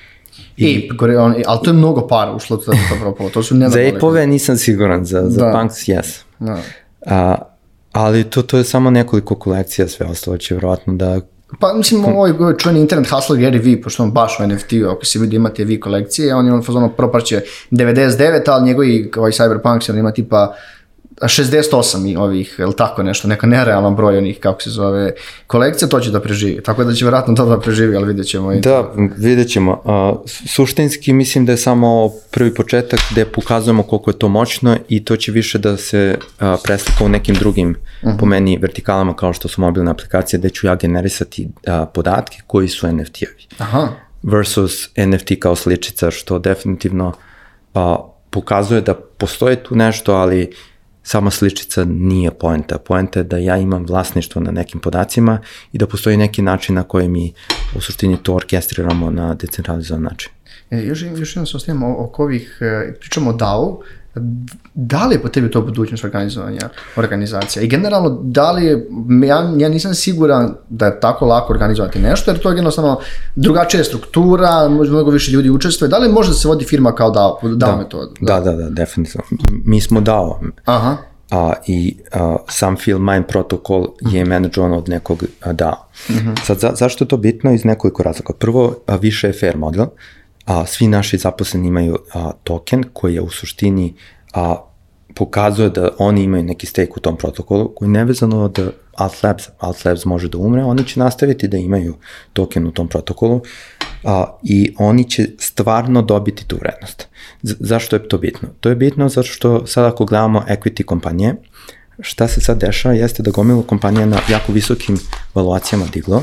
I, 0.56 0.66
I 0.66 0.88
gore, 0.88 1.18
on, 1.18 1.34
ali 1.46 1.58
to 1.64 1.70
je 1.70 1.74
mnogo 1.74 2.06
para 2.06 2.32
ušlo 2.32 2.56
to, 2.56 2.72
to, 3.18 3.30
to 3.34 3.42
su 3.42 3.54
ne 3.54 3.68
Za 3.68 3.80
ape 3.80 4.26
nisam 4.26 4.56
siguran, 4.56 5.04
za, 5.04 5.22
za 5.28 5.44
da. 5.44 5.52
punks 5.52 5.74
yes. 5.74 6.22
Da. 6.38 6.62
A, 7.06 7.36
ali 7.92 8.24
to, 8.24 8.42
to 8.42 8.58
je 8.58 8.64
samo 8.64 8.90
nekoliko 8.90 9.34
kolekcija, 9.34 9.88
sve 9.88 10.06
ostalo 10.06 10.36
će 10.36 10.54
vjerojatno 10.54 10.94
da 10.94 11.20
Pa 11.58 11.74
mislim, 11.74 12.04
ovaj, 12.04 12.30
ovaj 12.30 12.54
čuveni 12.56 12.80
internet 12.80 13.10
hustler 13.10 13.38
Gary 13.40 13.58
V, 13.64 13.82
pošto 13.82 14.02
on 14.02 14.12
baš 14.12 14.40
u 14.40 14.46
NFT-u, 14.46 14.90
ako 14.90 15.04
se 15.04 15.18
vidi 15.18 15.36
imate 15.36 15.64
V 15.64 15.80
kolekcije, 15.80 16.34
on 16.34 16.46
je 16.46 16.52
on 16.52 16.62
fazono 16.62 16.88
proparće 16.88 17.42
99, 17.70 18.42
ali 18.46 18.66
njegovi 18.66 19.10
ovaj 19.16 19.30
Cyberpunk 19.30 19.90
on 19.90 19.98
ima 19.98 20.12
tipa 20.12 20.54
68 21.20 22.12
i 22.12 22.16
ovih, 22.16 22.56
ili 22.58 22.76
tako 22.76 23.02
nešto, 23.02 23.28
neka 23.28 23.46
nerealan 23.46 23.96
broj 23.96 24.18
onih, 24.18 24.38
kako 24.40 24.62
se 24.62 24.70
zove, 24.70 25.12
kolekcija, 25.46 25.88
to 25.88 26.00
će 26.00 26.10
da 26.10 26.20
preživi. 26.20 26.62
Tako 26.62 26.84
da 26.84 26.92
će 26.92 27.04
vjerojatno 27.04 27.34
to 27.34 27.46
da 27.46 27.60
preživi, 27.60 27.96
ali 27.96 28.06
vidjet 28.06 28.26
ćemo. 28.26 28.52
I 28.52 28.60
da, 28.60 28.92
vidjet 29.16 29.48
ćemo. 29.48 29.82
Uh, 29.84 30.20
suštinski 30.26 31.12
mislim 31.12 31.46
da 31.46 31.52
je 31.52 31.58
samo 31.58 32.10
prvi 32.30 32.54
početak 32.54 33.00
gde 33.10 33.24
pokazujemo 33.24 33.82
koliko 33.82 34.10
je 34.10 34.18
to 34.18 34.28
moćno 34.28 34.76
i 34.88 35.04
to 35.04 35.16
će 35.16 35.32
više 35.32 35.58
da 35.58 35.76
se 35.76 36.18
uh, 36.18 36.46
preslika 36.64 37.04
u 37.04 37.08
nekim 37.08 37.34
drugim, 37.34 37.70
uh 37.70 37.76
mhm. 38.08 38.16
-huh. 38.16 38.20
po 38.20 38.26
meni, 38.26 38.58
vertikalama 38.58 39.16
kao 39.16 39.32
što 39.32 39.48
su 39.48 39.60
mobilne 39.60 39.90
aplikacije, 39.90 40.38
gde 40.38 40.50
ću 40.50 40.66
ja 40.66 40.74
generisati 40.74 41.44
uh, 41.46 41.88
podatke 41.94 42.38
koji 42.46 42.68
su 42.68 42.86
NFT-ovi. 42.86 43.46
Aha. 43.58 43.88
versus 44.22 44.88
NFT 44.96 45.32
kao 45.40 45.56
sličica, 45.56 46.10
što 46.10 46.38
definitivno 46.38 47.12
a, 47.74 47.96
pokazuje 48.30 48.80
da 48.80 48.94
postoje 48.94 49.62
tu 49.62 49.76
nešto, 49.76 50.14
ali 50.14 50.52
sama 51.02 51.30
sličica 51.30 51.84
nije 51.84 52.30
poenta. 52.30 52.78
Poenta 52.78 53.20
je 53.20 53.24
da 53.24 53.38
ja 53.38 53.56
imam 53.56 53.86
vlasništvo 53.86 54.42
na 54.42 54.50
nekim 54.50 54.80
podacima 54.80 55.38
i 55.72 55.78
da 55.78 55.86
postoji 55.86 56.16
neki 56.16 56.42
način 56.42 56.74
na 56.74 56.82
koji 56.82 57.08
mi 57.08 57.32
u 57.76 57.80
suštini 57.80 58.18
to 58.22 58.34
orkestriramo 58.34 59.10
na 59.10 59.34
decentralizovan 59.34 60.02
način. 60.02 60.30
E, 60.70 60.82
još, 60.82 61.02
još 61.16 61.36
jedno 61.36 61.46
se 61.46 61.56
ostavimo 61.56 61.96
oko 61.98 62.22
ovih, 62.22 62.58
e, 62.60 62.94
pričamo 63.00 63.30
o 63.30 63.32
DAO, 63.32 63.80
da 64.74 65.06
li 65.06 65.14
je 65.14 65.22
po 65.22 65.28
tebi 65.28 65.50
to 65.50 65.62
budućnost 65.62 66.04
organizovanja 66.04 66.68
organizacija? 66.96 67.62
I 67.62 67.68
generalno, 67.68 68.18
da 68.22 68.52
li 68.52 68.64
je, 68.64 68.86
ja, 69.26 69.52
ja 69.56 69.68
nisam 69.68 69.94
siguran 69.94 70.54
da 70.68 70.86
je 70.86 71.00
tako 71.00 71.26
lako 71.26 71.52
organizovati 71.52 71.98
nešto, 71.98 72.30
jer 72.30 72.40
to 72.40 72.50
je 72.50 72.56
jednostavno 72.56 73.00
drugačija 73.36 73.84
struktura, 73.84 74.68
možda 74.68 74.94
mnogo 74.94 75.10
više 75.10 75.32
ljudi 75.32 75.50
učestvuje. 75.50 75.88
Da 75.88 75.98
li 75.98 76.12
može 76.12 76.28
da 76.28 76.34
se 76.34 76.48
vodi 76.48 76.64
firma 76.64 76.92
kao 76.92 77.10
DAO, 77.10 77.38
DAO 77.42 77.72
da, 77.72 77.76
metoda? 77.76 78.10
Da, 78.20 78.40
da, 78.40 78.52
da, 78.52 78.70
definitivno. 78.70 79.24
Mi 79.64 79.80
smo 79.80 80.00
DAO. 80.00 80.40
Aha. 80.64 80.96
A, 81.30 81.52
I 81.66 81.96
a, 82.12 82.36
sam 82.48 82.76
Mine 82.86 83.26
protokol 83.26 83.86
je 84.00 84.24
menadžovan 84.24 84.72
od 84.72 84.88
nekog 84.88 85.24
DAO. 85.52 85.86
Mhm. 86.10 86.28
-huh. 86.28 86.44
Sad, 86.44 86.58
za, 86.58 86.72
zašto 86.74 87.04
je 87.04 87.08
to 87.08 87.16
bitno? 87.16 87.52
Iz 87.52 87.64
nekoliko 87.64 88.02
razloga. 88.02 88.32
Prvo, 88.38 88.76
a, 88.86 88.96
više 88.96 89.26
je 89.26 89.32
fair 89.32 89.56
model. 89.56 89.86
A, 90.50 90.66
svi 90.66 90.88
naši 90.88 91.18
zaposleni 91.18 91.68
imaju 91.68 91.98
a, 92.14 92.30
token 92.44 92.84
koji 92.92 93.14
je 93.14 93.20
u 93.20 93.30
suštini 93.30 93.94
a, 94.34 94.56
pokazuje 95.14 95.70
da 95.70 95.90
oni 95.98 96.22
imaju 96.22 96.42
neki 96.44 96.66
stake 96.66 96.92
u 96.96 97.00
tom 97.00 97.16
protokolu 97.16 97.74
koji 97.74 97.90
nevezano 97.90 98.42
od 98.42 98.72
Alt 98.94 99.22
Labs, 99.22 99.44
Alt 99.58 99.84
Labs 99.84 100.04
može 100.04 100.28
da 100.28 100.38
umre, 100.38 100.64
oni 100.64 100.84
će 100.84 101.00
nastaviti 101.00 101.48
da 101.48 101.56
imaju 101.56 101.94
token 102.32 102.66
u 102.66 102.72
tom 102.72 102.88
protokolu 102.88 103.42
a, 104.04 104.24
i 104.42 104.74
oni 104.78 105.10
će 105.10 105.26
stvarno 105.38 106.02
dobiti 106.02 106.44
tu 106.46 106.56
vrednost. 106.56 107.08
Z 107.42 107.56
zašto 107.60 107.96
je 107.96 108.08
to 108.08 108.18
bitno? 108.18 108.48
To 108.60 108.68
je 108.68 108.76
bitno 108.76 109.08
zato 109.08 109.28
što 109.28 109.66
sad 109.66 109.84
ako 109.84 110.04
gledamo 110.04 110.44
equity 110.48 110.84
kompanije, 110.84 111.34
šta 112.00 112.28
se 112.28 112.40
sad 112.40 112.60
dešava 112.60 112.94
jeste 112.94 113.22
da 113.22 113.30
gomilu 113.30 113.62
kompanija 113.62 114.06
na 114.06 114.18
jako 114.28 114.52
visokim 114.52 114.98
valuacijama 115.34 115.86
diglo 115.92 116.22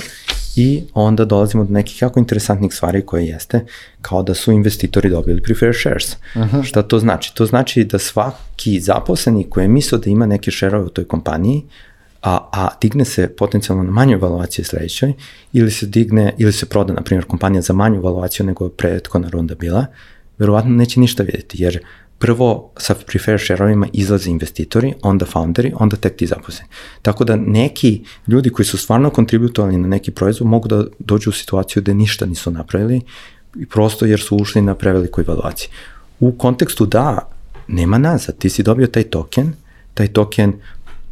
i 0.58 0.84
onda 0.94 1.26
dolazimo 1.26 1.64
do 1.64 1.74
nekih 1.74 2.02
jako 2.02 2.20
interesantnih 2.20 2.74
stvari 2.74 3.06
koje 3.06 3.26
jeste 3.26 3.66
kao 4.02 4.24
da 4.24 4.34
su 4.34 4.52
investitori 4.52 5.10
dobili 5.10 5.42
preferred 5.42 5.76
shares. 5.76 6.14
Uh 6.14 6.42
-huh. 6.42 6.64
Šta 6.64 6.84
to 6.84 7.00
znači? 7.00 7.36
To 7.36 7.46
znači 7.46 7.84
da 7.84 8.00
svaki 8.00 8.80
zaposleni 8.80 9.50
koji 9.50 9.64
je 9.64 9.68
mislio 9.68 10.00
da 10.00 10.10
ima 10.10 10.26
neke 10.26 10.52
šerove 10.52 10.86
u 10.86 10.90
toj 10.90 11.06
kompaniji, 11.06 11.64
a, 12.22 12.50
a 12.52 12.70
digne 12.82 13.06
se 13.06 13.28
potencijalno 13.28 13.84
na 13.84 13.92
manju 13.92 14.14
evaluaciju 14.14 14.66
sledećoj, 14.66 15.14
ili 15.54 15.72
se 15.72 15.86
digne, 15.86 16.34
ili 16.38 16.54
se 16.54 16.66
proda, 16.66 16.94
na 16.94 17.02
primjer, 17.02 17.26
kompanija 17.26 17.62
za 17.62 17.74
manju 17.74 17.96
evaluaciju 17.96 18.46
nego 18.46 18.66
je 18.66 18.72
prethodna 18.72 19.30
runda 19.30 19.56
bila, 19.56 19.86
verovatno 20.38 20.72
neće 20.72 21.00
ništa 21.00 21.24
vidjeti, 21.24 21.64
jer 21.64 21.80
prvo 22.20 22.72
sa 22.78 22.96
preferred 23.08 23.42
share-ovima 23.42 23.88
izlaze 23.94 24.30
investitori, 24.30 24.94
onda 25.02 25.26
founderi, 25.26 25.74
onda 25.76 25.96
tek 25.96 26.16
ti 26.16 26.28
zaposleni. 26.28 26.70
Tako 27.02 27.24
da 27.24 27.36
neki 27.36 28.04
ljudi 28.28 28.50
koji 28.50 28.66
su 28.66 28.78
stvarno 28.78 29.10
kontributovali 29.10 29.78
na 29.78 29.88
neki 29.88 30.12
proizvod 30.12 30.50
mogu 30.50 30.68
da 30.68 30.84
dođu 31.00 31.30
u 31.30 31.34
situaciju 31.34 31.82
da 31.82 31.94
ništa 31.94 32.26
nisu 32.26 32.52
napravili 32.52 33.02
prosto 33.70 34.06
jer 34.06 34.20
su 34.20 34.36
ušli 34.36 34.62
na 34.62 34.76
prevelikoj 34.76 35.24
evaluaciji. 35.28 35.70
U 36.20 36.32
kontekstu 36.32 36.86
da, 36.86 37.30
nema 37.68 37.98
nazad, 37.98 38.38
ti 38.38 38.50
si 38.50 38.64
dobio 38.64 38.88
taj 38.88 39.04
token, 39.04 39.54
taj 39.94 40.08
token 40.08 40.54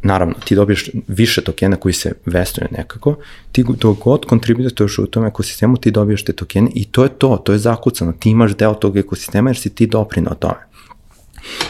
naravno, 0.02 0.34
ti 0.44 0.54
dobiješ 0.54 0.90
više 1.08 1.44
tokena 1.44 1.76
koji 1.76 1.92
se 1.92 2.12
vestuju 2.26 2.68
nekako, 2.70 3.16
ti 3.52 3.64
dok 3.80 3.98
god 3.98 4.24
kontributuješ 4.24 4.98
u 4.98 5.06
tom 5.06 5.26
ekosistemu, 5.26 5.76
ti 5.76 5.90
dobiješ 5.90 6.24
te 6.24 6.32
tokene 6.32 6.70
i 6.74 6.84
to 6.84 7.02
je 7.02 7.08
to, 7.08 7.36
to 7.36 7.52
je 7.52 7.58
zakucano, 7.58 8.12
ti 8.12 8.30
imaš 8.30 8.56
deo 8.56 8.74
tog 8.74 8.96
ekosistema 8.96 9.50
jer 9.50 9.56
si 9.56 9.70
ti 9.70 9.86
doprinao 9.86 10.34
tome. 10.34 10.75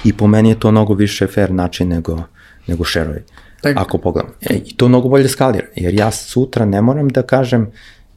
I 0.04 0.12
po 0.12 0.26
meni 0.26 0.48
je 0.48 0.60
to 0.60 0.70
mnogo 0.70 0.94
više 0.94 1.26
fair 1.26 1.50
način 1.50 1.88
nego, 1.88 2.22
nego 2.66 2.84
šerovi. 2.84 3.22
Tak. 3.60 3.76
Ako 3.76 3.98
pogledam. 3.98 4.32
E, 4.40 4.54
I 4.54 4.76
to 4.76 4.88
mnogo 4.88 5.08
bolje 5.08 5.28
skalira, 5.28 5.66
jer 5.76 5.94
ja 5.94 6.10
sutra 6.10 6.64
ne 6.64 6.82
moram 6.82 7.08
da 7.08 7.22
kažem 7.22 7.70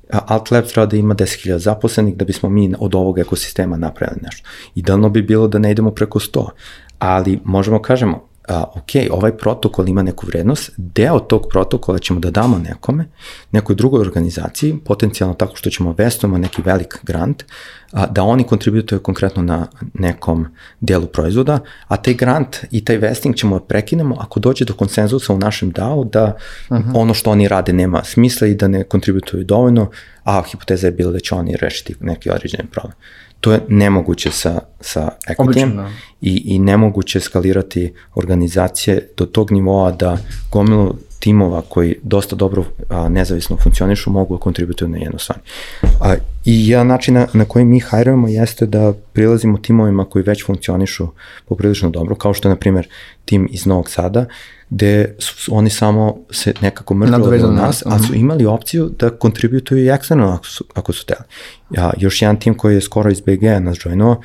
Alt 0.10 0.52
Lab 0.52 0.66
treba 0.66 0.86
da 0.86 0.98
ima 0.98 1.16
10.000 1.16 1.58
zaposlenih 1.58 2.18
da 2.18 2.26
bismo 2.26 2.50
mi 2.50 2.74
od 2.80 2.96
ovog 2.96 3.20
ekosistema 3.20 3.78
napravili 3.78 4.22
nešto. 4.24 4.50
Idealno 4.76 5.10
bi 5.10 5.22
bilo 5.22 5.48
da 5.48 5.60
ne 5.60 5.72
idemo 5.72 5.92
preko 5.92 6.20
100, 6.20 6.48
ali 7.00 7.40
možemo 7.44 7.82
kažemo, 7.82 8.29
a, 8.50 8.64
ok, 8.76 9.12
ovaj 9.12 9.38
protokol 9.38 9.90
ima 9.90 10.04
neku 10.04 10.26
vrednost, 10.28 10.72
deo 10.78 11.20
tog 11.20 11.48
protokola 11.50 12.00
ćemo 12.00 12.20
da 12.20 12.32
damo 12.32 12.58
nekome, 12.58 13.06
nekoj 13.52 13.76
drugoj 13.76 14.02
organizaciji, 14.02 14.78
potencijalno 14.86 15.36
tako 15.36 15.56
što 15.56 15.70
ćemo 15.70 15.96
vestujemo 15.98 16.38
neki 16.38 16.62
velik 16.66 17.00
grant, 17.04 17.44
a, 17.92 18.08
da 18.08 18.24
oni 18.24 18.44
kontributuju 18.44 19.00
konkretno 19.00 19.44
na 19.44 19.68
nekom 19.94 20.48
delu 20.80 21.08
proizvoda, 21.08 21.60
a 21.88 21.98
taj 21.98 22.14
grant 22.14 22.58
i 22.72 22.86
taj 22.86 22.98
vesting 22.98 23.36
ćemo 23.36 23.60
da 23.60 23.66
prekinemo 23.66 24.16
ako 24.20 24.40
dođe 24.40 24.66
do 24.66 24.74
konsenzusa 24.74 25.34
u 25.34 25.40
našem 25.40 25.72
DAO 25.72 26.04
da 26.04 26.36
uh 26.70 26.78
mhm. 26.78 26.90
-huh. 26.90 27.02
ono 27.02 27.14
što 27.14 27.32
oni 27.32 27.48
rade 27.48 27.74
nema 27.74 28.04
smisla 28.04 28.48
i 28.48 28.56
da 28.56 28.68
ne 28.68 28.84
kontributuju 28.84 29.44
dovoljno, 29.44 29.90
a 30.24 30.44
hipoteza 30.52 30.88
je 30.88 30.92
bila 30.92 31.12
da 31.12 31.20
će 31.20 31.36
oni 31.36 31.58
rešiti 31.58 31.96
neki 32.00 32.30
određeni 32.30 32.70
problem 32.70 32.94
to 33.40 33.52
je 33.52 33.62
nemoguće 33.68 34.32
sa, 34.32 34.60
sa 34.82 35.10
equity 35.28 35.76
da. 35.76 35.90
i, 36.22 36.42
i 36.46 36.60
nemoguće 36.60 37.20
skalirati 37.20 37.94
organizacije 38.16 39.10
do 39.18 39.26
tog 39.26 39.52
nivoa 39.52 39.92
da 39.92 40.18
gomilu 40.52 40.96
timova 41.20 41.62
koji 41.70 41.96
dosta 42.04 42.36
dobro 42.36 42.64
a, 42.90 43.10
nezavisno 43.10 43.58
funkcionišu 43.58 44.12
mogu 44.12 44.36
da 44.36 44.40
kontributuju 44.40 44.90
na 44.90 44.98
jedno 44.98 45.20
stvar. 45.20 45.40
A, 46.02 46.16
I 46.46 46.70
jedan 46.70 46.88
način 46.88 47.14
na, 47.14 47.28
na 47.34 47.46
koji 47.46 47.66
mi 47.66 47.80
hajrujemo 47.80 48.28
jeste 48.28 48.66
da 48.66 48.94
prilazimo 49.14 49.58
timovima 49.58 50.06
koji 50.06 50.24
već 50.24 50.46
funkcionišu 50.46 51.08
poprilično 51.46 51.90
dobro, 51.90 52.16
kao 52.16 52.34
što 52.34 52.48
je, 52.48 52.50
na 52.50 52.56
primjer, 52.56 52.88
tim 53.26 53.48
iz 53.52 53.66
Novog 53.66 53.90
Sada, 53.90 54.26
gde 54.70 55.16
su 55.20 55.56
oni 55.56 55.70
samo 55.70 56.18
se 56.32 56.54
nekako 56.62 56.94
mržali 56.94 57.44
od 57.44 57.54
nas, 57.54 57.84
a 57.86 58.00
su 58.00 58.16
imali 58.16 58.46
opciju 58.46 58.90
da 59.00 59.10
kontributuju 59.10 59.84
i 59.84 59.90
eksterno 59.90 60.30
ako 60.30 60.46
su, 60.46 60.66
ako 60.74 60.94
su 60.94 61.06
teli. 61.06 61.24
Ja, 61.72 61.94
još 61.98 62.22
jedan 62.22 62.40
tim 62.40 62.58
koji 62.58 62.76
je 62.76 62.82
skoro 62.82 63.12
iz 63.12 63.22
BG 63.22 63.44
nas 63.62 63.78
joinuo, 63.86 64.22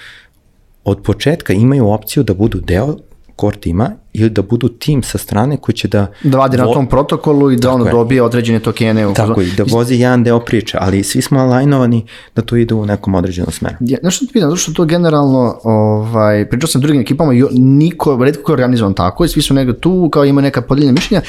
od 0.85 1.03
početka 1.03 1.53
imaju 1.53 1.89
opciju 1.89 2.23
da 2.23 2.35
budu 2.35 2.61
deo 2.61 2.97
core 3.41 3.57
tima 3.61 3.91
ili 4.15 4.31
da 4.31 4.43
budu 4.43 4.69
tim 4.69 5.03
sa 5.03 5.19
strane 5.19 5.57
koji 5.57 5.75
će 5.75 5.89
da... 5.89 6.07
Da 6.23 6.39
vadi 6.39 6.57
na 6.57 6.65
tom 6.65 6.87
protokolu 6.87 7.51
i 7.51 7.57
da 7.57 7.73
ono 7.73 7.85
je. 7.85 7.91
dobije 7.91 8.23
određene 8.23 8.61
tokene. 8.61 9.07
U 9.07 9.15
Tako 9.15 9.43
i 9.43 9.51
da 9.57 9.65
vozi 9.71 9.95
jedan 9.95 10.25
deo 10.25 10.41
priče, 10.41 10.79
ali 10.81 11.03
svi 11.03 11.23
smo 11.23 11.41
alajnovani 11.41 12.07
da 12.37 12.43
to 12.43 12.57
ide 12.57 12.75
u 12.75 12.87
nekom 12.87 13.15
određenom 13.15 13.51
smeru. 13.53 13.77
Ja, 13.81 13.99
znaš 14.01 14.17
što 14.17 14.27
ti 14.27 14.33
pitan, 14.33 14.51
zato 14.51 14.57
što 14.57 14.73
to 14.73 14.85
generalno, 14.85 15.59
ovaj, 15.65 16.49
pričao 16.49 16.69
sam 16.69 16.81
drugim 16.81 17.01
ekipama, 17.01 17.35
i 17.35 17.43
niko, 17.53 18.19
redko 18.25 18.53
je 18.53 18.55
organizovan 18.55 18.95
tako 18.95 19.25
i 19.25 19.29
svi 19.29 19.43
su 19.43 19.55
negde 19.55 19.81
tu, 19.81 20.09
kao 20.13 20.25
ima 20.25 20.41
neka 20.41 20.63
podeljena 20.63 20.93
mišljenja. 20.93 21.23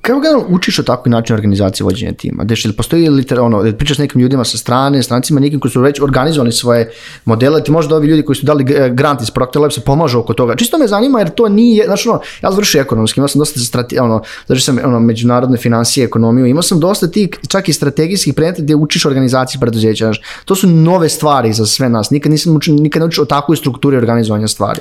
Kako 0.00 0.20
generalno 0.20 0.46
učiš 0.48 0.78
o 0.78 0.82
takvoj 0.82 1.10
način 1.10 1.34
organizacije 1.34 1.84
vođenja 1.84 2.12
tima? 2.12 2.44
Deš, 2.44 2.64
ili 2.64 2.74
postoji 2.74 3.08
liter, 3.08 3.40
ono, 3.40 3.62
da 3.62 3.72
pričaš 3.72 3.96
s 3.96 4.00
nekim 4.00 4.20
ljudima 4.20 4.44
sa 4.44 4.58
strane, 4.58 5.02
strancima, 5.02 5.40
nekim 5.40 5.60
koji 5.60 5.72
su 5.72 5.80
već 5.80 6.00
organizovali 6.00 6.52
svoje 6.52 6.90
modele, 7.24 7.64
ti 7.64 7.70
možda 7.70 7.96
ovi 7.96 8.06
ljudi 8.08 8.22
koji 8.22 8.36
su 8.36 8.46
dali 8.46 8.64
grant 8.90 9.22
iz 9.22 9.30
Procter 9.30 9.62
Labs 9.62 9.78
pomažu 9.78 10.18
oko 10.18 10.34
toga. 10.34 10.56
Čisto 10.56 10.78
me 10.78 10.86
zanima 10.86 11.18
jer 11.18 11.30
to 11.30 11.48
nije, 11.48 11.84
znači 11.84 12.07
ono, 12.08 12.20
ja 12.42 12.50
završio 12.50 12.80
ekonomski, 12.80 13.20
imao 13.20 13.28
sam 13.28 13.38
dosta 13.38 13.60
strate, 13.60 14.00
ono, 14.00 14.22
znači 14.46 14.62
sam 14.62 14.78
ono, 14.84 15.00
međunarodne 15.00 15.58
financije, 15.58 16.04
ekonomiju, 16.04 16.46
imao 16.46 16.62
sam 16.62 16.80
dosta 16.80 17.10
ti 17.10 17.30
čak 17.48 17.68
i 17.68 17.72
strategijskih 17.72 18.34
predmeta 18.34 18.62
gdje 18.62 18.76
učiš 18.76 19.06
organizaciju 19.06 19.60
preduzeća, 19.60 20.04
znači, 20.04 20.20
to 20.44 20.54
su 20.54 20.68
nove 20.68 21.08
stvari 21.08 21.52
za 21.52 21.66
sve 21.66 21.88
nas, 21.88 22.10
nikad 22.10 22.32
nisam 22.32 22.56
učio, 22.56 22.74
nikad 22.74 23.00
ne 23.00 23.06
učio 23.06 23.22
o 23.22 23.26
takvoj 23.26 23.56
strukturi 23.56 23.96
organizovanja 23.96 24.48
stvari. 24.48 24.80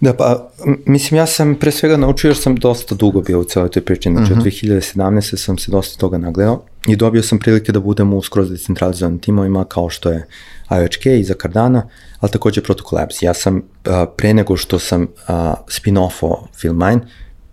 Da, 0.00 0.12
pa, 0.14 0.50
mislim, 0.86 1.18
ja 1.18 1.26
sam 1.26 1.54
pre 1.54 1.70
svega 1.70 1.96
naučio 1.96 2.28
jer 2.28 2.36
sam 2.36 2.56
dosta 2.56 2.94
dugo 2.94 3.20
bio 3.20 3.40
u 3.40 3.44
celoj 3.44 3.70
toj 3.70 3.84
priči, 3.84 4.10
znači 4.10 4.32
uh 4.32 4.38
-huh. 4.38 4.40
od 4.40 4.46
2017. 4.46 5.10
Mhm. 5.10 5.36
sam 5.36 5.58
se 5.58 5.70
dosta 5.70 6.00
toga 6.00 6.18
nagledao 6.18 6.62
i 6.86 6.96
dobio 6.96 7.22
sam 7.22 7.38
prilike 7.38 7.72
da 7.72 7.80
budem 7.80 8.12
u 8.12 8.22
skroz 8.22 8.50
decentralizovanim 8.50 9.18
timovima 9.18 9.64
kao 9.64 9.90
što 9.90 10.10
je 10.10 10.26
IOHK 10.70 11.06
iza 11.06 11.34
Cardana, 11.42 11.88
ali 12.20 12.32
takođe 12.32 12.62
Protocol 12.62 12.98
Labs. 12.98 13.22
Ja 13.22 13.34
sam 13.34 13.62
a, 13.84 14.06
pre 14.16 14.34
nego 14.34 14.56
što 14.56 14.78
sam 14.78 15.06
a, 15.26 15.54
spin-offo 15.68 16.36
Filmine, 16.60 17.00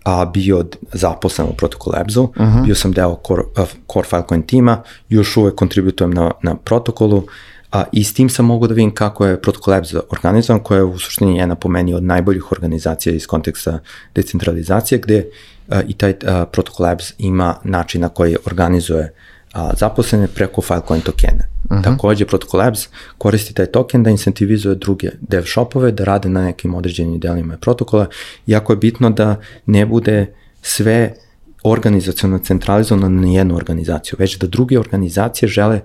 a 0.04 0.24
bio 0.24 0.64
zaposlen 0.92 1.48
u 1.48 1.52
Protocol 1.52 1.92
Labsu, 1.92 2.22
uh 2.22 2.30
-huh. 2.36 2.64
bio 2.64 2.74
sam 2.74 2.92
deo 2.92 3.18
Core, 3.26 3.42
uh, 3.42 3.68
core 3.92 4.08
Filecoin 4.08 4.42
tima, 4.42 4.82
još 5.08 5.36
uvek 5.36 5.54
kontributujem 5.54 6.10
na, 6.10 6.30
na 6.42 6.54
protokolu, 6.56 7.26
a, 7.72 7.84
i 7.92 8.04
s 8.04 8.14
tim 8.14 8.28
sam 8.28 8.44
mogu 8.46 8.66
da 8.66 8.74
vidim 8.74 8.94
kako 8.94 9.26
je 9.26 9.42
Protocol 9.42 9.74
Labs 9.74 9.94
organizovan, 10.10 10.60
koja 10.60 10.78
je 10.78 10.84
u 10.84 10.98
suštini 10.98 11.38
jedna 11.38 11.54
po 11.54 11.68
meni 11.68 11.94
od 11.94 12.02
najboljih 12.02 12.52
organizacija 12.52 13.14
iz 13.14 13.26
konteksta 13.26 13.78
decentralizacije, 14.14 14.98
gde 14.98 15.26
a, 15.68 15.82
i 15.88 15.94
taj 15.94 16.14
a, 16.26 16.44
Protocol 16.46 16.86
Labs 16.86 17.12
ima 17.18 17.54
način 17.64 18.00
na 18.00 18.08
koji 18.08 18.36
organizuje 18.46 19.12
a, 19.52 19.70
zaposlene 19.76 20.28
preko 20.28 20.62
Filecoin 20.62 21.00
tokena. 21.00 21.55
Uh 21.70 21.76
mhm. 21.76 21.80
-huh. 21.80 21.84
Takođe, 21.84 22.26
Protocol 22.26 22.60
Labs 22.60 22.88
koristi 23.18 23.54
taj 23.54 23.66
token 23.66 24.02
da 24.02 24.10
incentivizuje 24.10 24.74
druge 24.74 25.10
dev 25.20 25.44
shopove 25.44 25.92
da 25.92 26.04
rade 26.04 26.28
na 26.28 26.44
nekim 26.44 26.74
određenim 26.74 27.20
delima 27.20 27.56
protokola. 27.56 28.06
Jako 28.46 28.72
je 28.72 28.76
bitno 28.76 29.10
da 29.10 29.36
ne 29.66 29.86
bude 29.86 30.34
sve 30.62 31.14
organizacijalno 31.62 32.38
centralizovano 32.38 33.08
na 33.08 33.28
jednu 33.28 33.56
organizaciju, 33.56 34.16
već 34.18 34.38
da 34.38 34.46
druge 34.46 34.78
organizacije 34.78 35.48
žele 35.48 35.80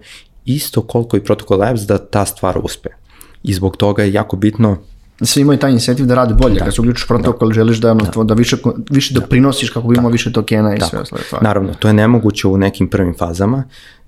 isto 0.45 0.81
koliko 0.81 1.17
i 1.17 1.23
Protocol 1.23 1.59
Labs 1.59 1.81
da 1.81 1.97
ta 1.97 2.25
stvar 2.25 2.59
uspe. 2.63 2.89
I 3.43 3.53
zbog 3.53 3.77
toga 3.77 4.03
je 4.03 4.13
jako 4.13 4.37
bitno 4.37 4.77
svi 5.21 5.41
imaju 5.41 5.59
taj 5.59 5.71
incentiv 5.71 6.05
da 6.05 6.15
rade 6.15 6.33
bolje, 6.33 6.59
da. 6.59 6.65
kad 6.65 6.75
se 6.75 6.81
uključiš 6.81 7.07
protokol, 7.07 7.47
da. 7.47 7.53
želiš 7.53 7.77
da, 7.77 7.93
da. 7.93 8.23
da 8.23 8.33
više, 8.33 8.57
više 8.89 9.13
doprinosiš 9.13 9.69
kako 9.69 9.87
bi 9.87 9.95
imao 9.95 10.09
da. 10.09 10.11
više 10.11 10.33
tokena 10.33 10.75
i 10.75 10.79
da. 10.79 10.85
sve 10.85 10.99
ostale 10.99 11.23
stvari. 11.23 11.43
Naravno, 11.43 11.73
to 11.73 11.87
je 11.87 11.93
nemoguće 11.93 12.47
u 12.47 12.57
nekim 12.57 12.87
prvim 12.89 13.15
fazama, 13.17 13.63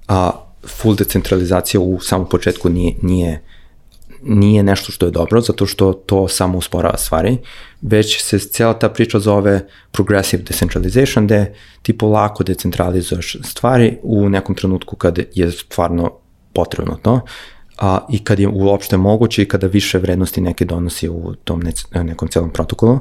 a 0.08 0.32
full 0.68 0.96
decentralizacija 0.96 1.82
u 1.82 2.00
samom 2.00 2.30
početku 2.30 2.70
nije, 2.70 2.96
nije 3.02 3.42
nije 4.26 4.64
nešto 4.64 4.92
što 4.92 5.06
je 5.06 5.12
dobro, 5.12 5.42
zato 5.42 5.66
što 5.66 5.94
to 5.94 6.28
samo 6.28 6.58
usporava 6.58 6.98
stvari, 6.98 7.38
već 7.82 8.24
se 8.24 8.40
cijela 8.40 8.80
ta 8.80 8.90
priča 8.90 9.20
zove 9.20 9.68
progressive 9.92 10.44
decentralization, 10.44 11.26
gde 11.26 11.54
ti 11.82 11.98
polako 11.98 12.44
decentralizuješ 12.44 13.38
stvari 13.44 13.98
u 14.04 14.30
nekom 14.30 14.56
trenutku 14.56 14.96
kad 14.96 15.20
je 15.34 15.52
stvarno 15.52 16.12
potrebno 16.54 16.96
to 17.02 17.22
a, 17.78 18.00
i 18.10 18.24
kad 18.24 18.40
je 18.40 18.48
uopšte 18.48 18.98
moguće 18.98 19.42
i 19.42 19.48
kada 19.48 19.68
više 19.68 19.98
vrednosti 19.98 20.42
neke 20.42 20.66
donosi 20.66 21.10
u 21.10 21.36
tom 21.44 21.60
ne, 21.60 22.04
nekom 22.04 22.28
celom 22.28 22.50
protokolu. 22.50 23.00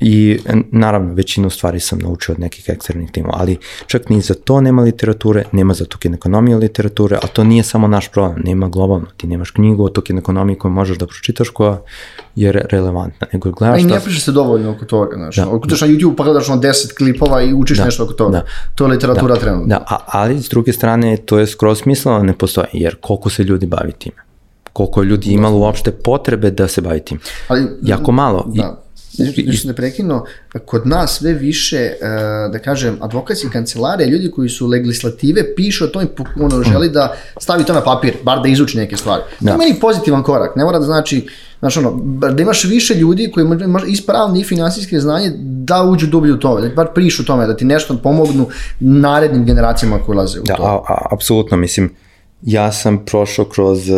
I 0.00 0.38
naravno, 0.70 1.14
većinu 1.14 1.50
stvari 1.50 1.80
sam 1.80 1.98
naučio 1.98 2.32
od 2.32 2.40
nekih 2.40 2.64
eksternih 2.68 3.10
timova, 3.10 3.34
ali 3.38 3.56
čak 3.86 4.08
ni 4.08 4.20
za 4.20 4.34
to 4.34 4.60
nema 4.60 4.82
literature, 4.82 5.44
nema 5.52 5.74
za 5.74 5.84
token 5.84 6.14
ekonomije 6.14 6.56
literature, 6.56 7.16
a 7.22 7.26
to 7.26 7.44
nije 7.44 7.62
samo 7.62 7.88
naš 7.88 8.08
problem, 8.08 8.42
nema 8.44 8.68
globalno. 8.68 9.06
Ti 9.16 9.26
nemaš 9.26 9.50
knjigu 9.50 9.84
o 9.84 9.88
token 9.88 10.18
ekonomiji 10.18 10.58
koju 10.58 10.72
možeš 10.72 10.98
da 10.98 11.06
pročitaš 11.06 11.48
koja 11.48 11.80
je 12.34 12.52
relevantna. 12.52 13.26
Nego 13.32 13.50
gledaš 13.50 13.80
I 13.80 13.84
ne 13.84 14.00
piše 14.04 14.20
se 14.20 14.32
dovoljno 14.32 14.70
oko 14.70 14.84
toga, 14.84 15.16
znaš. 15.16 15.36
Da, 15.36 15.48
oko 15.48 15.66
da. 15.66 15.76
na 15.80 15.92
YouTube 15.92 16.16
pa 16.16 16.24
gledaš 16.24 16.48
ono 16.48 16.62
10 16.62 16.96
klipova 16.96 17.42
i 17.42 17.54
učiš 17.54 17.78
da, 17.78 17.84
nešto 17.84 18.04
oko 18.04 18.12
toga. 18.12 18.32
Da, 18.32 18.44
to 18.74 18.84
je 18.84 18.90
literatura 18.90 19.34
da, 19.34 19.40
trenutno. 19.40 19.66
Da, 19.66 19.84
a, 19.88 19.98
ali 20.06 20.42
s 20.42 20.48
druge 20.48 20.72
strane 20.72 21.16
to 21.16 21.38
je 21.38 21.46
skroz 21.46 21.78
smisleno 21.78 22.22
ne 22.22 22.32
postoje, 22.32 22.68
jer 22.72 22.96
koliko 23.00 23.30
se 23.30 23.42
ljudi 23.42 23.66
bavi 23.66 23.92
time 23.92 24.28
koliko 24.72 25.02
je 25.02 25.06
ljudi 25.06 25.30
imalo 25.30 25.58
uopšte 25.58 25.90
potrebe 25.90 26.50
da 26.50 26.68
se 26.68 26.80
bavi 26.80 27.00
tim. 27.00 27.18
Ali, 27.48 27.66
jako 27.82 28.12
malo. 28.12 28.44
Da. 28.46 28.82
Nešto 29.46 29.68
ne 29.68 29.74
prekino, 29.74 30.24
kod 30.66 30.86
nas 30.86 31.18
sve 31.18 31.32
više, 31.32 31.76
e, 31.76 31.96
da 32.52 32.58
kažem, 32.58 32.98
advokatski 33.00 33.50
kancelare, 33.50 34.06
ljudi 34.06 34.30
koji 34.30 34.48
su 34.48 34.66
legislative, 34.66 35.54
pišu 35.54 35.84
o 35.84 35.88
tome, 35.88 36.06
ono, 36.40 36.62
želi 36.62 36.90
da 36.90 37.16
stavi 37.40 37.64
to 37.64 37.72
na 37.72 37.80
papir, 37.80 38.14
bar 38.22 38.42
da 38.42 38.48
izuči 38.48 38.76
neke 38.76 38.96
stvari. 38.96 39.22
Da. 39.40 39.46
To 39.46 39.62
je 39.62 39.68
meni 39.68 39.80
pozitivan 39.80 40.22
korak, 40.22 40.56
ne 40.56 40.64
mora 40.64 40.78
da 40.78 40.84
znači, 40.84 41.26
znači 41.60 41.78
ono, 41.78 42.00
da 42.32 42.42
imaš 42.42 42.64
više 42.64 42.94
ljudi 42.94 43.30
koji 43.34 43.44
imaš 43.64 43.82
ispravni 43.86 44.40
i 44.40 44.44
finansijske 44.44 45.00
znanje 45.00 45.32
da 45.40 45.82
uđu 45.82 46.06
dublje 46.06 46.32
u 46.32 46.38
tome, 46.38 46.68
da 46.68 46.74
bar 46.74 46.86
prišu 46.94 47.24
tome, 47.24 47.46
da 47.46 47.56
ti 47.56 47.64
nešto 47.64 47.96
pomognu 48.02 48.48
narednim 48.80 49.44
generacijama 49.44 49.98
koji 50.06 50.16
ulaze 50.16 50.40
u 50.40 50.42
da, 50.42 50.54
to. 50.54 50.62
Da, 50.62 51.06
apsolutno, 51.10 51.56
mislim, 51.56 51.94
ja 52.42 52.72
sam 52.72 53.04
prošao 53.04 53.44
kroz 53.44 53.90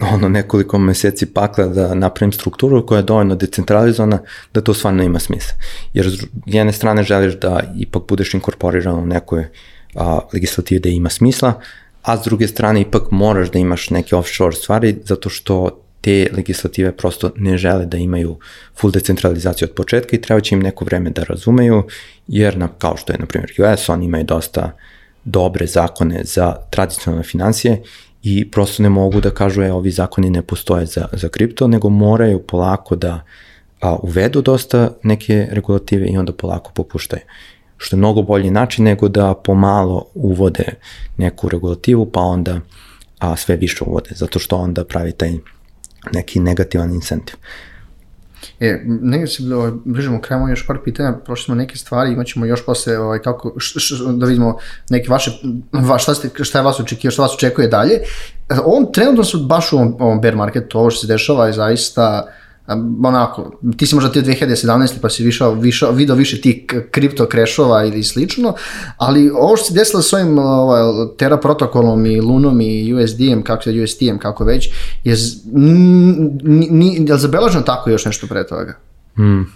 ono 0.00 0.28
nekoliko 0.28 0.78
meseci 0.78 1.26
pakla 1.26 1.66
da 1.66 1.94
napravim 1.94 2.32
strukturu 2.32 2.86
koja 2.86 2.96
je 2.96 3.02
dovoljno 3.02 3.34
decentralizovana 3.34 4.18
da 4.54 4.60
to 4.60 4.74
stvarno 4.74 5.02
ima 5.02 5.18
smisla. 5.18 5.54
Jer 5.94 6.10
s 6.10 6.22
jedne 6.46 6.72
strane 6.72 7.02
želiš 7.02 7.34
da 7.34 7.60
ipak 7.78 8.02
budeš 8.08 8.34
inkorporiran 8.34 8.94
u 8.94 9.06
nekoj 9.06 9.46
a, 9.94 10.18
legislativi 10.32 10.80
da 10.80 10.88
ima 10.88 11.10
smisla, 11.10 11.60
a 12.02 12.16
s 12.16 12.24
druge 12.24 12.48
strane 12.48 12.80
ipak 12.80 13.02
moraš 13.10 13.50
da 13.50 13.58
imaš 13.58 13.90
neke 13.90 14.16
offshore 14.16 14.56
stvari 14.56 14.96
zato 15.04 15.28
što 15.28 15.80
te 16.00 16.28
legislative 16.32 16.92
prosto 16.92 17.30
ne 17.36 17.58
žele 17.58 17.86
da 17.86 17.96
imaju 17.96 18.38
full 18.76 18.92
decentralizaciju 18.92 19.68
od 19.68 19.74
početka 19.74 20.16
i 20.16 20.20
treba 20.20 20.40
će 20.40 20.54
im 20.54 20.62
neko 20.62 20.84
vreme 20.84 21.10
da 21.10 21.24
razumeju, 21.24 21.82
jer 22.28 22.58
na, 22.58 22.68
kao 22.68 22.96
što 22.96 23.12
je 23.12 23.18
na 23.18 23.26
primjer 23.26 23.52
US, 23.58 23.88
oni 23.88 24.04
imaju 24.04 24.24
dosta 24.24 24.70
dobre 25.24 25.66
zakone 25.66 26.24
za 26.24 26.56
tradicionalne 26.70 27.24
financije 27.24 27.82
i 28.24 28.50
prosto 28.50 28.82
ne 28.82 28.88
mogu 28.88 29.20
da 29.20 29.30
kažu 29.30 29.62
e, 29.62 29.72
ovi 29.72 29.90
zakoni 29.90 30.30
ne 30.30 30.42
postoje 30.42 30.86
za, 30.86 31.08
za 31.12 31.28
kripto, 31.28 31.68
nego 31.68 31.88
moraju 31.88 32.42
polako 32.42 32.96
da 32.96 33.20
a, 33.80 33.96
uvedu 33.96 34.42
dosta 34.42 34.90
neke 35.02 35.48
regulative 35.50 36.06
i 36.06 36.16
onda 36.16 36.32
polako 36.32 36.72
popuštaju. 36.74 37.22
Što 37.76 37.96
je 37.96 37.98
mnogo 37.98 38.22
bolji 38.22 38.50
način 38.50 38.84
nego 38.84 39.08
da 39.08 39.34
pomalo 39.34 40.06
uvode 40.14 40.64
neku 41.16 41.48
regulativu 41.48 42.10
pa 42.12 42.20
onda 42.20 42.60
a, 43.18 43.36
sve 43.36 43.56
više 43.56 43.84
uvode, 43.86 44.10
zato 44.14 44.38
što 44.38 44.56
onda 44.56 44.84
pravi 44.84 45.12
taj 45.12 45.32
neki 46.12 46.40
negativan 46.40 46.94
incentiv. 46.94 47.36
E, 48.60 48.82
negdje 48.86 49.26
se 49.26 49.54
ovaj, 49.54 49.70
bližimo 49.84 50.20
krajemo 50.20 50.48
još 50.48 50.66
par 50.66 50.78
pitanja, 50.84 51.12
prošli 51.12 51.44
smo 51.44 51.54
neke 51.54 51.76
stvari, 51.76 52.12
imat 52.12 52.26
ćemo 52.26 52.46
još 52.46 52.66
posle 52.66 52.98
ovaj, 52.98 53.18
kako, 53.18 53.54
š, 53.58 53.80
š, 53.80 53.94
da 54.16 54.26
vidimo 54.26 54.58
neke 54.90 55.08
vaše, 55.10 55.30
va, 55.72 55.98
šta, 55.98 56.14
ste, 56.14 56.44
šta 56.44 56.58
je 56.58 56.64
vas 56.64 56.80
očekio, 56.80 57.10
šta 57.10 57.22
vas 57.22 57.34
očekuje 57.34 57.68
dalje. 57.68 57.94
E, 57.94 58.54
on 58.64 58.92
trenutno 58.92 59.24
su 59.24 59.46
baš 59.46 59.72
u 59.72 59.76
ovom, 59.76 59.96
ovom 60.00 60.20
bear 60.20 60.36
marketu, 60.36 60.78
ovo 60.78 60.90
što 60.90 61.00
se 61.00 61.06
dešava 61.06 61.46
je 61.46 61.52
zaista 61.52 62.26
onako, 63.04 63.50
ti 63.76 63.86
si 63.86 63.94
možda 63.94 64.12
ti 64.12 64.22
2017. 64.22 64.92
pa 65.02 65.08
si 65.08 65.24
višao, 65.24 65.54
višao, 65.54 65.92
video 65.92 66.16
više 66.16 66.40
tih 66.40 66.64
kripto 66.90 67.26
krešova 67.26 67.84
ili 67.84 68.02
slično, 68.02 68.54
ali 68.96 69.30
ovo 69.30 69.56
što 69.56 69.66
se 69.66 69.74
desilo 69.74 70.02
s 70.02 70.12
ovim 70.12 70.38
ovaj, 70.38 70.82
Terra 71.16 71.36
protokolom 71.36 72.06
i 72.06 72.20
Lunom 72.20 72.60
i 72.60 72.94
USD-em, 72.94 73.42
kako 73.42 73.62
se 73.62 73.82
USD-em, 73.82 74.18
kako 74.18 74.44
već, 74.44 74.68
je, 75.04 75.14
je 77.06 77.14
li 77.14 77.20
zabeleženo 77.20 77.62
tako 77.62 77.90
još 77.90 78.04
nešto 78.04 78.26
pre 78.26 78.46
toga? 78.46 78.78
Hmm. 79.16 79.46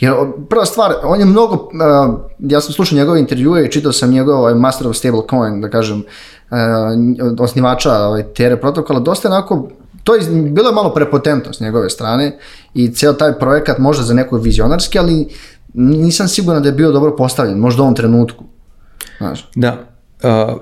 Jer 0.00 0.14
prva 0.50 0.64
stvar, 0.64 0.94
on 1.02 1.20
je 1.20 1.26
mnogo, 1.26 1.54
uh, 1.54 2.20
ja 2.38 2.60
sam 2.60 2.72
slušao 2.72 2.96
njegove 2.96 3.20
intervjue 3.20 3.66
i 3.66 3.70
čitao 3.70 3.92
sam 3.92 4.10
njegov 4.10 4.38
ovaj, 4.38 4.54
Master 4.54 4.88
of 4.88 4.96
Stablecoin, 4.96 5.60
da 5.60 5.70
kažem, 5.70 5.98
uh, 5.98 6.56
osnivača 7.38 7.92
ovaj, 7.92 8.22
Terra 8.22 8.56
protokola, 8.56 9.00
dosta 9.00 9.28
onako 9.28 9.68
to 10.04 10.14
je 10.14 10.20
bilo 10.30 10.68
je 10.68 10.74
malo 10.74 10.94
prepotentno 10.94 11.52
s 11.52 11.60
njegove 11.60 11.90
strane 11.90 12.38
i 12.74 12.88
ceo 12.88 13.12
taj 13.12 13.38
projekat 13.38 13.78
možda 13.78 14.04
za 14.04 14.14
neko 14.14 14.36
vizionarski, 14.36 14.98
ali 14.98 15.28
nisam 15.74 16.28
siguran 16.28 16.62
da 16.62 16.68
je 16.68 16.74
bio 16.74 16.92
dobro 16.92 17.16
postavljen, 17.16 17.58
možda 17.58 17.82
u 17.82 17.84
ovom 17.84 17.94
trenutku. 17.94 18.44
Znaš. 19.18 19.50
Da, 19.54 19.86
uh, 20.22 20.60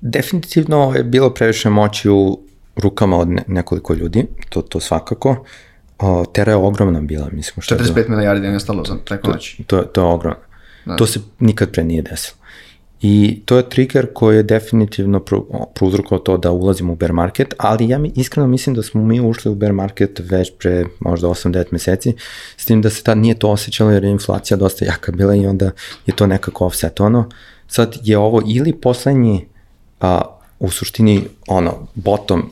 definitivno 0.00 0.92
je 0.96 1.04
bilo 1.04 1.30
previše 1.30 1.70
moći 1.70 2.10
u 2.10 2.38
rukama 2.76 3.16
od 3.16 3.28
ne, 3.28 3.44
nekoliko 3.46 3.94
ljudi, 3.94 4.26
to, 4.48 4.62
to 4.62 4.80
svakako. 4.80 5.44
Uh, 5.98 6.24
Tera 6.32 6.52
je 6.52 6.56
ogromna 6.56 7.00
bila, 7.00 7.28
mislim. 7.32 7.62
Što 7.62 7.74
45 7.74 7.98
je 7.98 8.08
milijardi 8.08 8.46
je 8.46 8.52
nestalo 8.52 8.84
za 8.84 8.96
preko 9.04 9.30
noći. 9.30 9.64
To, 9.66 9.76
to, 9.76 9.82
to 9.82 10.00
je 10.00 10.06
ogromno. 10.06 10.40
Da. 10.84 10.96
To 10.96 11.06
se 11.06 11.20
nikad 11.38 11.70
pre 11.70 11.84
nije 11.84 12.02
desilo. 12.02 12.37
I 13.02 13.42
to 13.44 13.56
je 13.56 13.68
trigger 13.68 14.06
koji 14.14 14.36
je 14.36 14.42
definitivno 14.42 15.20
prouzrokovao 15.74 16.18
to 16.18 16.36
da 16.36 16.50
ulazimo 16.50 16.92
u 16.92 16.96
bear 16.96 17.12
market, 17.12 17.54
ali 17.58 17.88
ja 17.88 17.98
mi 17.98 18.12
iskreno 18.16 18.48
mislim 18.48 18.74
da 18.74 18.82
smo 18.82 19.04
mi 19.04 19.20
ušli 19.20 19.50
u 19.50 19.54
bear 19.54 19.72
market 19.72 20.20
već 20.24 20.52
pre 20.58 20.84
možda 21.00 21.28
8-9 21.28 21.64
meseci, 21.70 22.14
s 22.56 22.64
tim 22.64 22.82
da 22.82 22.90
se 22.90 23.02
tad 23.02 23.18
nije 23.18 23.38
to 23.38 23.50
osjećalo 23.50 23.90
jer 23.90 24.04
je 24.04 24.10
inflacija 24.10 24.56
dosta 24.56 24.84
jaka 24.84 25.12
bila 25.12 25.34
i 25.34 25.46
onda 25.46 25.70
je 26.06 26.16
to 26.16 26.26
nekako 26.26 26.66
offsetovano. 26.66 27.28
Sad 27.66 27.96
je 28.02 28.18
ovo 28.18 28.42
ili 28.46 28.72
poslednji 28.72 29.46
a, 30.00 30.37
u 30.60 30.70
suštini 30.70 31.24
ono 31.46 31.86
bottom 31.94 32.50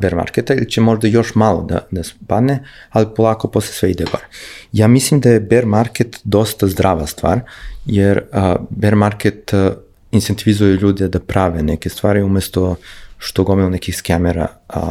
bear 0.00 0.14
marketa 0.14 0.54
ili 0.54 0.70
će 0.70 0.80
možda 0.80 1.08
još 1.08 1.34
malo 1.34 1.62
da, 1.62 1.86
da 1.90 2.02
spadne, 2.02 2.64
ali 2.90 3.14
polako 3.16 3.48
posle 3.48 3.74
sve 3.74 3.90
ide 3.90 4.04
gore. 4.04 4.24
Ja 4.72 4.88
mislim 4.88 5.20
da 5.20 5.30
je 5.30 5.40
bear 5.40 5.66
market 5.66 6.20
dosta 6.24 6.66
zdrava 6.66 7.06
stvar, 7.06 7.40
jer 7.86 8.18
uh, 8.32 8.66
bear 8.70 8.96
market 8.96 9.52
uh, 9.52 9.72
incentivizuje 10.10 10.76
ljude 10.76 11.08
da 11.08 11.20
prave 11.20 11.62
neke 11.62 11.88
stvari 11.88 12.22
umesto 12.22 12.76
što 13.18 13.44
gomilo 13.44 13.68
nekih 13.68 13.96
skemera 13.96 14.46
uh, 14.76 14.82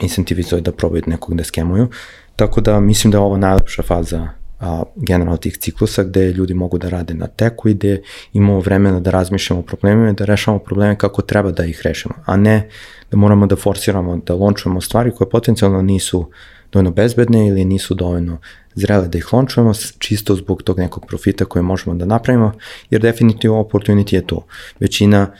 incentivizuje 0.00 0.60
da 0.60 0.72
probaju 0.72 1.02
nekog 1.06 1.36
da 1.36 1.44
skemuju. 1.44 1.88
Tako 2.36 2.60
da 2.60 2.80
mislim 2.80 3.10
da 3.10 3.18
je 3.18 3.22
ovo 3.22 3.36
najlepša 3.36 3.82
faza 3.82 4.28
a, 4.64 4.82
generalno 4.96 5.36
tih 5.36 5.56
ciklusa 5.58 6.02
gde 6.04 6.32
ljudi 6.32 6.54
mogu 6.54 6.78
da 6.78 6.88
rade 6.88 7.14
na 7.14 7.26
teku 7.26 7.68
i 7.68 7.74
gde 7.74 8.02
imamo 8.32 8.60
vremena 8.60 9.00
da 9.00 9.10
razmišljamo 9.10 9.60
o 9.60 9.64
problemima 9.64 10.10
i 10.10 10.12
da 10.12 10.24
rešavamo 10.24 10.64
probleme 10.64 10.98
kako 10.98 11.22
treba 11.22 11.50
da 11.50 11.64
ih 11.64 11.80
rešimo, 11.84 12.14
a 12.24 12.36
ne 12.36 12.68
da 13.10 13.16
moramo 13.16 13.46
da 13.46 13.56
forsiramo, 13.56 14.16
da 14.16 14.34
lončujemo 14.34 14.80
stvari 14.80 15.10
koje 15.10 15.30
potencijalno 15.30 15.82
nisu 15.82 16.30
dovoljno 16.72 16.90
bezbedne 16.90 17.48
ili 17.48 17.64
nisu 17.64 17.94
dovoljno 17.94 18.38
zrele 18.74 19.08
da 19.08 19.18
ih 19.18 19.32
lončujemo 19.32 19.72
čisto 19.98 20.36
zbog 20.36 20.62
tog 20.62 20.78
nekog 20.78 21.06
profita 21.06 21.44
koje 21.44 21.62
možemo 21.62 21.96
da 21.96 22.04
napravimo, 22.04 22.52
jer 22.90 23.00
definitivno 23.00 23.56
opportunity 23.56 24.14
je 24.14 24.26
to. 24.26 24.46
Većina 24.80 25.32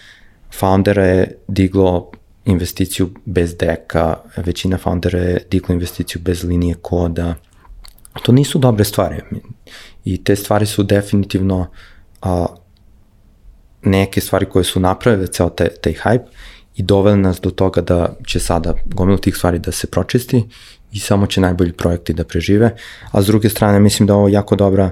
foundera 0.58 1.06
je 1.06 1.36
diglo 1.48 2.10
investiciju 2.44 3.10
bez 3.24 3.56
deka, 3.56 4.16
većina 4.36 4.78
foundera 4.78 5.18
je 5.18 5.38
diglo 5.50 5.72
investiciju 5.72 6.22
bez 6.22 6.44
linije 6.44 6.74
koda, 6.82 7.34
To 8.22 8.32
nisu 8.32 8.58
dobre 8.58 8.84
stvari. 8.84 9.20
I 10.04 10.24
te 10.24 10.36
stvari 10.36 10.66
su 10.66 10.82
definitivno 10.82 11.66
a, 12.22 12.46
neke 13.82 14.20
stvari 14.20 14.46
koje 14.46 14.64
su 14.64 14.80
napravile 14.80 15.26
ceo 15.26 15.48
taj, 15.48 15.68
taj 15.68 15.92
hype 15.92 16.24
i 16.76 16.82
doveli 16.82 17.18
nas 17.18 17.40
do 17.40 17.50
toga 17.50 17.80
da 17.80 18.16
će 18.26 18.40
sada 18.40 18.74
gomilo 18.84 19.18
tih 19.18 19.36
stvari 19.36 19.58
da 19.58 19.72
se 19.72 19.86
pročisti 19.86 20.44
i 20.92 20.98
samo 20.98 21.26
će 21.26 21.40
najbolji 21.40 21.72
projekti 21.72 22.12
da 22.12 22.24
prežive. 22.24 22.76
A 23.10 23.22
s 23.22 23.26
druge 23.26 23.48
strane 23.48 23.80
mislim 23.80 24.06
da 24.06 24.14
ovo 24.14 24.28
jako 24.28 24.56
dobra, 24.56 24.90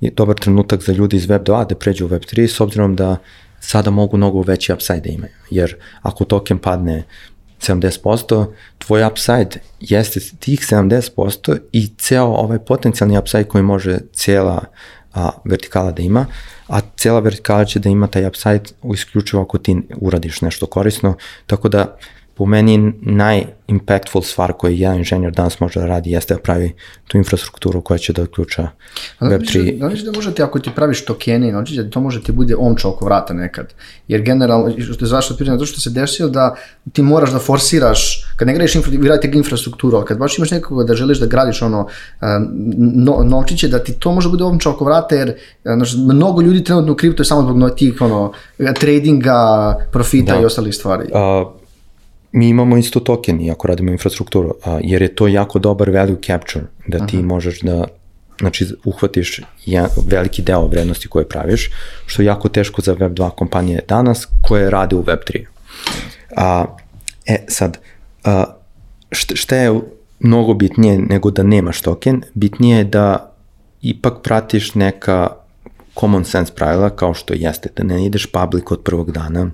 dobar 0.00 0.36
trenutak 0.36 0.82
za 0.82 0.92
ljudi 0.92 1.16
iz 1.16 1.26
Web 1.26 1.42
2 1.42 1.66
da 1.68 1.74
pređu 1.74 2.04
u 2.04 2.08
Web 2.08 2.22
3 2.22 2.46
s 2.46 2.60
obzirom 2.60 2.96
da 2.96 3.16
sada 3.60 3.90
mogu 3.90 4.16
mnogo 4.16 4.42
veći 4.42 4.72
upside 4.72 5.00
da 5.00 5.08
imaju. 5.08 5.32
Jer 5.50 5.76
ako 6.02 6.24
token 6.24 6.58
padne 6.58 7.04
70%, 7.68 8.46
tvoj 8.78 9.06
upside 9.06 9.50
jeste 9.80 10.20
tih 10.38 10.60
70% 10.60 11.58
i 11.72 11.86
ceo 11.98 12.24
ovaj 12.24 12.58
potencijalni 12.58 13.18
upside 13.18 13.44
koji 13.44 13.64
može 13.64 13.98
cijela 14.12 14.64
a, 15.14 15.30
vertikala 15.44 15.92
da 15.92 16.02
ima, 16.02 16.26
a 16.68 16.80
cijela 16.96 17.20
vertikala 17.20 17.64
će 17.64 17.78
da 17.78 17.88
ima 17.88 18.06
taj 18.06 18.26
upside 18.26 18.62
isključivo 18.94 19.42
ako 19.42 19.58
ti 19.58 19.76
uradiš 19.96 20.40
nešto 20.40 20.66
korisno, 20.66 21.16
tako 21.46 21.68
da 21.68 21.96
po 22.34 22.46
meni 22.46 22.92
najimpactful 23.02 24.22
stvar 24.22 24.52
koju 24.52 24.74
jedan 24.74 24.96
inženjer 24.96 25.32
danas 25.32 25.60
može 25.60 25.80
da 25.80 25.86
radi 25.86 26.10
jeste 26.10 26.34
da 26.34 26.40
pravi 26.40 26.72
tu 27.08 27.18
infrastrukturu 27.18 27.80
koja 27.80 27.98
će 27.98 28.12
da 28.12 28.22
uključa 28.22 28.68
Web3. 29.20 29.78
Da 29.78 29.86
li 29.86 30.02
da 30.02 30.12
može 30.12 30.34
ti 30.34 30.42
ako 30.42 30.58
ti 30.58 30.70
praviš 30.74 31.04
tokene, 31.04 31.50
znači 31.50 31.76
da 31.76 31.90
to 31.90 32.00
može 32.00 32.22
ti 32.22 32.32
bude 32.32 32.56
omča 32.58 32.88
oko 32.88 33.04
vrata 33.04 33.34
nekad. 33.34 33.74
Jer 34.08 34.22
generalno, 34.22 34.72
što 34.94 35.04
je 35.04 35.08
zašto 35.08 35.36
pitanje, 35.36 35.56
zato 35.56 35.66
što 35.66 35.80
se 35.80 35.90
desilo 35.90 36.28
da 36.28 36.54
ti 36.92 37.02
moraš 37.02 37.32
da 37.32 37.38
forsiraš, 37.38 38.26
kad 38.36 38.48
ne 38.48 38.54
gradiš 38.54 38.74
infra, 38.74 38.92
infrastrukturu, 39.32 39.96
ali 39.96 40.06
kad 40.06 40.18
baš 40.18 40.38
imaš 40.38 40.50
nekoga 40.50 40.84
da 40.84 40.94
želiš 40.94 41.18
da 41.18 41.26
gradiš 41.26 41.62
ono 41.62 41.88
no, 42.78 43.22
novčiće, 43.24 43.68
da 43.68 43.78
ti 43.78 43.92
to 43.92 44.12
može 44.12 44.28
bude 44.28 44.44
omča 44.44 44.70
oko 44.70 44.84
vrata, 44.84 45.16
jer 45.16 45.34
znači, 45.62 45.96
mnogo 45.98 46.40
ljudi 46.40 46.64
trenutno 46.64 46.92
u 46.92 46.96
kripto 46.96 47.22
je 47.22 47.24
samo 47.24 47.42
zbog 47.42 47.70
tih 47.76 48.00
ono, 48.00 48.32
tradinga, 48.80 49.74
profita 49.92 50.34
da. 50.34 50.40
i 50.40 50.44
ostalih 50.44 50.74
stvari. 50.74 51.04
Uh, 51.04 51.63
mi 52.34 52.48
imamo 52.48 52.76
isto 52.76 53.00
token, 53.00 53.40
iako 53.40 53.68
radimo 53.68 53.90
infrastrukturu, 53.90 54.54
a, 54.64 54.78
jer 54.82 55.02
je 55.02 55.14
to 55.14 55.28
jako 55.28 55.58
dobar 55.58 55.90
value 55.90 56.16
capture, 56.26 56.64
da 56.86 57.06
ti 57.06 57.16
Aha. 57.16 57.26
možeš 57.26 57.60
da 57.60 57.84
znači 58.40 58.66
uhvatiš 58.84 59.40
jedan, 59.66 59.90
veliki 60.06 60.42
deo 60.42 60.66
vrednosti 60.66 61.08
koje 61.08 61.28
praviš, 61.28 61.70
što 62.06 62.22
je 62.22 62.26
jako 62.26 62.48
teško 62.48 62.82
za 62.82 62.94
Web2 62.94 63.30
kompanije 63.30 63.80
danas 63.88 64.26
koje 64.42 64.70
rade 64.70 64.96
u 64.96 65.02
Web3. 65.02 65.44
A, 66.36 66.64
e, 67.26 67.44
sad, 67.48 67.78
a, 68.24 68.44
šta, 69.10 69.36
šta 69.36 69.56
je 69.56 69.80
mnogo 70.20 70.54
bitnije 70.54 70.98
nego 70.98 71.30
da 71.30 71.42
nemaš 71.42 71.80
token, 71.80 72.22
bitnije 72.34 72.78
je 72.78 72.84
da 72.84 73.32
ipak 73.82 74.22
pratiš 74.22 74.74
neka 74.74 75.28
common 76.00 76.24
sense 76.24 76.52
pravila 76.54 76.90
kao 76.90 77.14
što 77.14 77.34
jeste, 77.34 77.68
da 77.76 77.82
ne 77.82 78.06
ideš 78.06 78.26
public 78.26 78.64
od 78.70 78.82
prvog 78.82 79.12
dana, 79.12 79.50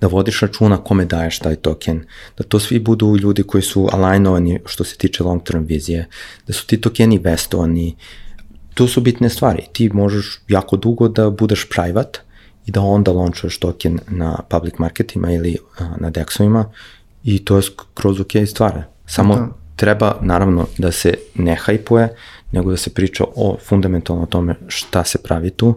da 0.00 0.06
vodiš 0.06 0.40
računa 0.40 0.76
kome 0.76 1.04
daješ 1.04 1.38
taj 1.38 1.56
token, 1.56 2.04
da 2.38 2.44
to 2.44 2.60
svi 2.60 2.78
budu 2.78 3.16
ljudi 3.16 3.42
koji 3.42 3.62
su 3.62 3.88
alignovani 3.92 4.60
što 4.66 4.84
se 4.84 4.96
tiče 4.96 5.24
long 5.24 5.42
term 5.42 5.64
vizije, 5.64 6.08
da 6.46 6.52
su 6.52 6.66
ti 6.66 6.80
tokeni 6.80 7.18
vestovani, 7.18 7.96
to 8.74 8.88
su 8.88 9.00
bitne 9.00 9.30
stvari. 9.30 9.62
Ti 9.72 9.90
možeš 9.92 10.40
jako 10.48 10.76
dugo 10.76 11.08
da 11.08 11.30
budeš 11.30 11.68
private 11.68 12.20
i 12.66 12.70
da 12.70 12.80
onda 12.80 13.12
launchuješ 13.12 13.58
token 13.58 13.98
na 14.08 14.38
public 14.48 14.74
marketima 14.78 15.32
ili 15.32 15.56
na 15.98 16.10
dexovima 16.10 16.64
i 17.24 17.44
to 17.44 17.56
je 17.56 17.62
kroz 17.94 18.20
ok 18.20 18.32
stvari. 18.46 18.80
Samo 19.06 19.34
da. 19.34 19.48
treba 19.76 20.18
naravno 20.20 20.66
da 20.78 20.92
se 20.92 21.14
ne 21.34 21.54
hajpuje, 21.54 22.14
nego 22.52 22.70
da 22.70 22.76
se 22.76 22.90
priča 22.90 23.24
o 23.36 23.56
fundamentalno 23.64 24.22
o 24.22 24.26
tome 24.26 24.54
šta 24.68 25.04
se 25.04 25.18
pravi 25.22 25.50
tu 25.50 25.74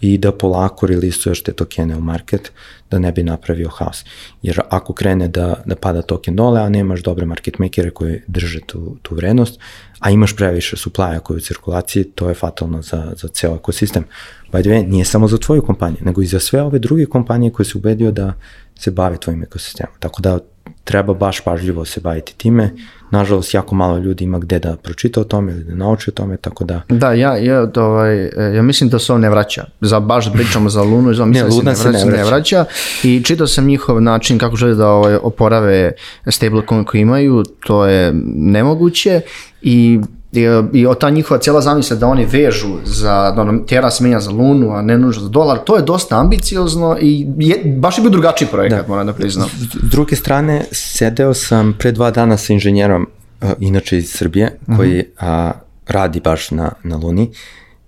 i 0.00 0.18
da 0.18 0.32
polako 0.32 0.86
releasuješ 0.86 1.42
te 1.42 1.52
tokene 1.52 1.96
u 1.96 2.00
market 2.00 2.52
da 2.90 2.98
ne 2.98 3.12
bi 3.12 3.22
napravio 3.22 3.68
haos. 3.68 4.04
Jer 4.42 4.60
ako 4.70 4.92
krene 4.92 5.28
da, 5.28 5.62
da 5.66 5.76
pada 5.76 6.02
token 6.02 6.36
dole, 6.36 6.60
a 6.60 6.68
nemaš 6.68 7.02
dobre 7.02 7.26
market 7.26 7.58
makere 7.58 7.90
koji 7.90 8.22
drže 8.26 8.60
tu, 8.66 8.96
tu 9.02 9.14
vrednost, 9.14 9.60
a 10.00 10.10
imaš 10.10 10.36
previše 10.36 10.76
suplaja 10.76 11.20
koji 11.20 11.36
u 11.36 11.40
cirkulaciji, 11.40 12.04
to 12.04 12.28
je 12.28 12.34
fatalno 12.34 12.82
za, 12.82 13.12
za 13.16 13.28
ceo 13.28 13.54
ekosistem. 13.54 14.04
By 14.52 14.62
the 14.62 14.70
way, 14.70 14.88
nije 14.88 15.04
samo 15.04 15.28
za 15.28 15.38
tvoju 15.38 15.62
kompaniju, 15.62 16.00
nego 16.04 16.22
i 16.22 16.26
za 16.26 16.40
sve 16.40 16.62
ove 16.62 16.78
druge 16.78 17.06
kompanije 17.06 17.52
koje 17.52 17.66
se 17.66 17.78
ubedio 17.78 18.10
da 18.10 18.32
se 18.74 18.90
bave 18.90 19.16
tvojim 19.16 19.42
ekosistemom. 19.42 19.94
Tako 19.98 20.22
da 20.22 20.38
treba 20.84 21.14
baš 21.14 21.40
pažljivo 21.40 21.84
se 21.84 22.00
baviti 22.00 22.34
time. 22.36 22.70
Nažalost, 23.10 23.54
jako 23.54 23.74
malo 23.74 23.98
ljudi 23.98 24.24
ima 24.24 24.38
gde 24.38 24.58
da 24.58 24.76
pročita 24.76 25.20
o 25.20 25.24
tome 25.24 25.52
ili 25.52 25.64
da 25.64 25.74
nauči 25.74 26.10
o 26.10 26.12
tome, 26.12 26.36
tako 26.36 26.64
da... 26.64 26.82
Da, 26.88 27.12
ja, 27.12 27.36
ja, 27.36 27.70
ovaj, 27.76 28.30
ja 28.54 28.62
mislim 28.62 28.90
da 28.90 28.98
se 28.98 29.12
on 29.12 29.20
ne 29.20 29.30
vraća. 29.30 29.64
Za, 29.80 30.00
baš 30.00 30.32
pričamo 30.32 30.70
za 30.70 30.82
Lunu, 30.82 31.14
za 31.14 31.24
mislim 31.26 31.64
ne, 31.64 31.70
da 31.70 31.74
se, 31.74 31.84
ne, 31.84 31.90
vraća, 31.90 31.98
se 31.98 32.06
ne, 32.06 32.10
vraća. 32.10 32.24
ne 32.24 32.30
vraća. 32.30 32.64
I 33.02 33.22
čitao 33.24 33.46
sam 33.46 33.66
njihov 33.66 34.00
način 34.00 34.38
kako 34.38 34.56
žele 34.56 34.74
da 34.74 34.88
ovaj, 34.88 35.14
oporave 35.22 35.92
stablecoin 36.26 36.84
koji 36.84 37.00
imaju, 37.00 37.42
to 37.66 37.86
je 37.86 38.12
nemoguće 38.34 39.20
i 39.62 40.00
i, 40.32 40.40
i 40.72 40.86
ta 41.00 41.10
njihova 41.10 41.40
cijela 41.40 41.60
zamisla 41.60 41.96
da 41.96 42.06
oni 42.06 42.26
vežu 42.26 42.76
za, 42.84 43.32
da 43.36 43.42
ono, 43.42 43.58
tjera 43.58 43.90
se 43.90 44.04
menja 44.04 44.20
za 44.20 44.30
lunu, 44.30 44.72
a 44.72 44.82
ne 44.82 44.98
nužno 44.98 45.22
za 45.22 45.28
dolar, 45.28 45.58
to 45.64 45.76
je 45.76 45.82
dosta 45.82 46.18
ambiciozno 46.18 46.96
i 47.00 47.26
je, 47.38 47.62
baš 47.64 47.98
je 47.98 48.02
bio 48.02 48.10
drugačiji 48.10 48.48
projekat, 48.48 48.86
da. 48.86 48.88
moram 48.88 49.06
da 49.06 49.12
priznam. 49.12 49.48
S 49.58 49.90
druge 49.90 50.16
strane, 50.16 50.64
sedeo 50.72 51.34
sam 51.34 51.76
pre 51.78 51.92
dva 51.92 52.10
dana 52.10 52.36
sa 52.36 52.52
inženjerom, 52.52 53.06
uh, 53.42 53.50
inače 53.60 53.98
iz 53.98 54.10
Srbije, 54.10 54.58
koji 54.76 54.98
uh 54.98 55.24
-huh. 55.26 55.50
uh, 55.50 55.60
radi 55.86 56.20
baš 56.20 56.50
na, 56.50 56.72
na 56.82 56.96
luni 56.96 57.30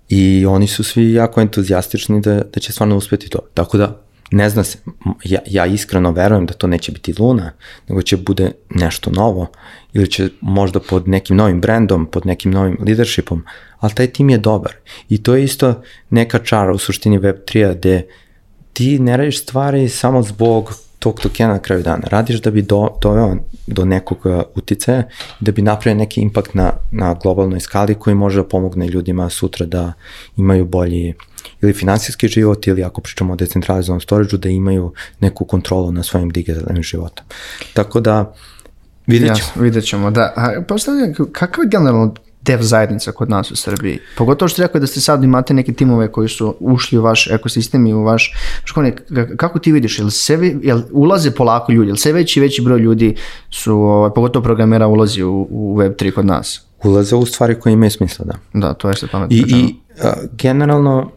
i 0.09 0.45
oni 0.45 0.67
su 0.67 0.83
svi 0.83 1.13
jako 1.13 1.41
entuzijastični 1.41 2.21
da, 2.21 2.33
da 2.53 2.59
će 2.59 2.71
stvarno 2.71 2.97
uspeti 2.97 3.29
to. 3.29 3.39
Tako 3.53 3.77
da, 3.77 4.01
ne 4.31 4.49
zna 4.49 4.63
se, 4.63 4.77
ja, 5.23 5.39
ja 5.47 5.65
iskreno 5.65 6.11
verujem 6.11 6.45
da 6.45 6.53
to 6.53 6.67
neće 6.67 6.91
biti 6.91 7.13
Luna, 7.19 7.51
nego 7.87 8.01
će 8.01 8.17
bude 8.17 8.51
nešto 8.69 9.11
novo 9.11 9.47
ili 9.93 10.11
će 10.11 10.29
možda 10.41 10.79
pod 10.79 11.07
nekim 11.07 11.35
novim 11.35 11.61
brandom, 11.61 12.05
pod 12.05 12.25
nekim 12.25 12.51
novim 12.51 12.77
leadershipom, 12.85 13.43
ali 13.79 13.93
taj 13.93 14.07
tim 14.07 14.29
je 14.29 14.37
dobar. 14.37 14.73
I 15.09 15.23
to 15.23 15.35
je 15.35 15.43
isto 15.43 15.81
neka 16.09 16.39
čara 16.39 16.73
u 16.73 16.77
suštini 16.77 17.19
Web3-a 17.19 17.73
gde 17.73 18.07
ti 18.73 18.99
ne 18.99 19.17
radiš 19.17 19.41
stvari 19.41 19.89
samo 19.89 20.23
zbog 20.23 20.73
tog 21.01 21.19
tokena 21.19 21.53
na 21.53 21.59
kraju 21.59 21.83
dana. 21.83 22.07
Radiš 22.07 22.41
da 22.41 22.51
bi 22.51 22.61
do, 22.61 22.87
doveo 23.01 23.35
do 23.67 23.85
nekog 23.85 24.25
uh, 24.25 24.41
uticaja, 24.55 25.03
da 25.39 25.51
bi 25.51 25.61
napravio 25.61 25.97
neki 25.97 26.21
impakt 26.21 26.53
na, 26.53 26.73
na 26.91 27.13
globalnoj 27.23 27.59
skali 27.59 27.95
koji 27.95 28.15
može 28.15 28.41
da 28.41 28.47
pomogne 28.47 28.87
ljudima 28.87 29.29
sutra 29.29 29.65
da 29.65 29.93
imaju 30.37 30.65
bolji 30.65 31.13
ili 31.61 31.73
finansijski 31.73 32.27
život 32.27 32.67
ili 32.67 32.83
ako 32.83 33.01
pričamo 33.01 33.33
o 33.33 33.35
decentralizovanom 33.35 34.01
storage 34.01 34.37
da 34.37 34.49
imaju 34.49 34.93
neku 35.19 35.45
kontrolu 35.45 35.91
na 35.91 36.03
svojim 36.03 36.29
digitalnim 36.29 36.83
životom. 36.83 37.25
Tako 37.73 37.99
da 37.99 38.33
vidjet 39.07 39.35
ćemo. 39.37 39.49
Ja, 39.55 39.61
vidjet 39.61 39.85
ćemo, 39.85 40.11
da. 40.11 40.33
A 40.35 40.61
postavljam, 40.67 41.13
kakav 41.31 41.63
je 41.63 41.69
generalno 41.69 42.13
dev 42.41 42.61
zajednica 42.61 43.11
kod 43.11 43.29
nas 43.29 43.51
u 43.51 43.55
Srbiji. 43.55 43.99
Pogotovo 44.17 44.49
što 44.49 44.61
rekao 44.61 44.81
da 44.81 44.87
ste 44.87 45.01
sad 45.01 45.23
imate 45.23 45.53
neke 45.53 45.73
timove 45.73 46.11
koji 46.11 46.29
su 46.29 46.55
ušli 46.59 46.97
u 46.97 47.01
vaš 47.01 47.27
ekosistem 47.27 47.87
i 47.87 47.93
u 47.93 48.03
vaš 48.03 48.33
školnik. 48.63 49.01
Kako 49.37 49.59
ti 49.59 49.71
vidiš, 49.71 49.99
jel, 49.99 50.09
se, 50.09 50.59
jel 50.63 50.81
ulaze 50.91 51.31
polako 51.31 51.71
ljudi, 51.71 51.89
jel 51.89 51.95
sve 51.95 52.11
veći 52.11 52.39
i 52.39 52.41
veći 52.41 52.61
broj 52.61 52.79
ljudi 52.79 53.15
su, 53.49 53.73
ovaj, 53.73 54.11
pogotovo 54.15 54.43
programera 54.43 54.87
ulazi 54.87 55.23
u, 55.23 55.47
u 55.49 55.77
Web3 55.77 56.11
kod 56.11 56.25
nas? 56.25 56.65
Ulaze 56.83 57.15
u 57.15 57.25
stvari 57.25 57.59
koje 57.59 57.73
imaju 57.73 57.91
smisla, 57.91 58.25
da. 58.25 58.59
Da, 58.59 58.73
to 58.73 58.87
je 58.87 58.95
što 58.95 59.07
pametno. 59.11 59.37
I, 59.37 59.39
i 59.47 59.75
a, 60.03 60.13
generalno 60.31 61.11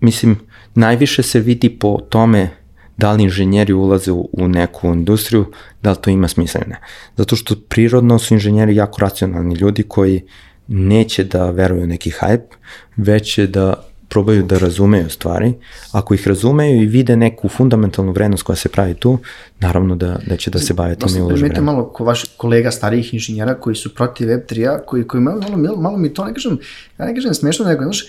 mislim, 0.00 0.36
najviše 0.74 1.22
se 1.22 1.40
vidi 1.40 1.78
po 1.78 1.98
tome 2.08 2.50
da 2.96 3.12
li 3.12 3.22
inženjeri 3.22 3.72
ulaze 3.72 4.12
u, 4.12 4.28
u 4.32 4.48
neku 4.48 4.86
industriju, 4.86 5.52
da 5.82 5.90
li 5.90 5.96
to 6.00 6.10
ima 6.10 6.28
smisla 6.28 6.60
ili 6.60 6.70
ne. 6.70 6.80
Zato 7.16 7.36
što 7.36 7.54
prirodno 7.68 8.18
su 8.18 8.34
inženjeri 8.34 8.76
jako 8.76 9.00
racionalni 9.00 9.54
ljudi 9.54 9.82
koji 9.82 10.22
neće 10.68 11.24
da 11.24 11.50
veruju 11.50 11.86
neki 11.86 12.10
hype, 12.10 12.54
već 12.96 13.34
će 13.34 13.46
da 13.46 13.86
probaju 14.08 14.42
da 14.42 14.58
razumeju 14.58 15.10
stvari. 15.10 15.54
Ako 15.92 16.14
ih 16.14 16.28
razumeju 16.28 16.82
i 16.82 16.86
vide 16.86 17.16
neku 17.16 17.48
fundamentalnu 17.48 18.12
vrednost 18.12 18.42
koja 18.42 18.56
se 18.56 18.68
pravi 18.68 18.94
tu, 18.94 19.18
naravno 19.60 19.96
da, 19.96 20.18
da 20.26 20.36
će 20.36 20.50
da 20.50 20.58
se 20.58 20.74
bave 20.74 20.96
time 20.96 21.18
i 21.18 21.22
uložu 21.22 21.44
vremena. 21.44 21.60
malo 21.60 21.84
ko 21.88 22.04
vaš 22.04 22.24
kolega 22.36 22.70
starijih 22.70 23.14
inženjera 23.14 23.54
koji 23.54 23.76
su 23.76 23.94
protiv 23.94 24.28
Web3-a, 24.28 24.78
koji, 24.86 25.04
koji 25.04 25.20
malo, 25.20 25.40
malo, 25.56 25.76
malo 25.76 25.96
mi 25.96 26.14
to, 26.14 26.24
ne 26.24 26.34
kažem, 26.34 26.58
ja 26.98 27.06
ne 27.06 27.14
kažem 27.14 27.34
smešno, 27.34 27.64
nego, 27.64 27.82
znaš, 27.82 28.06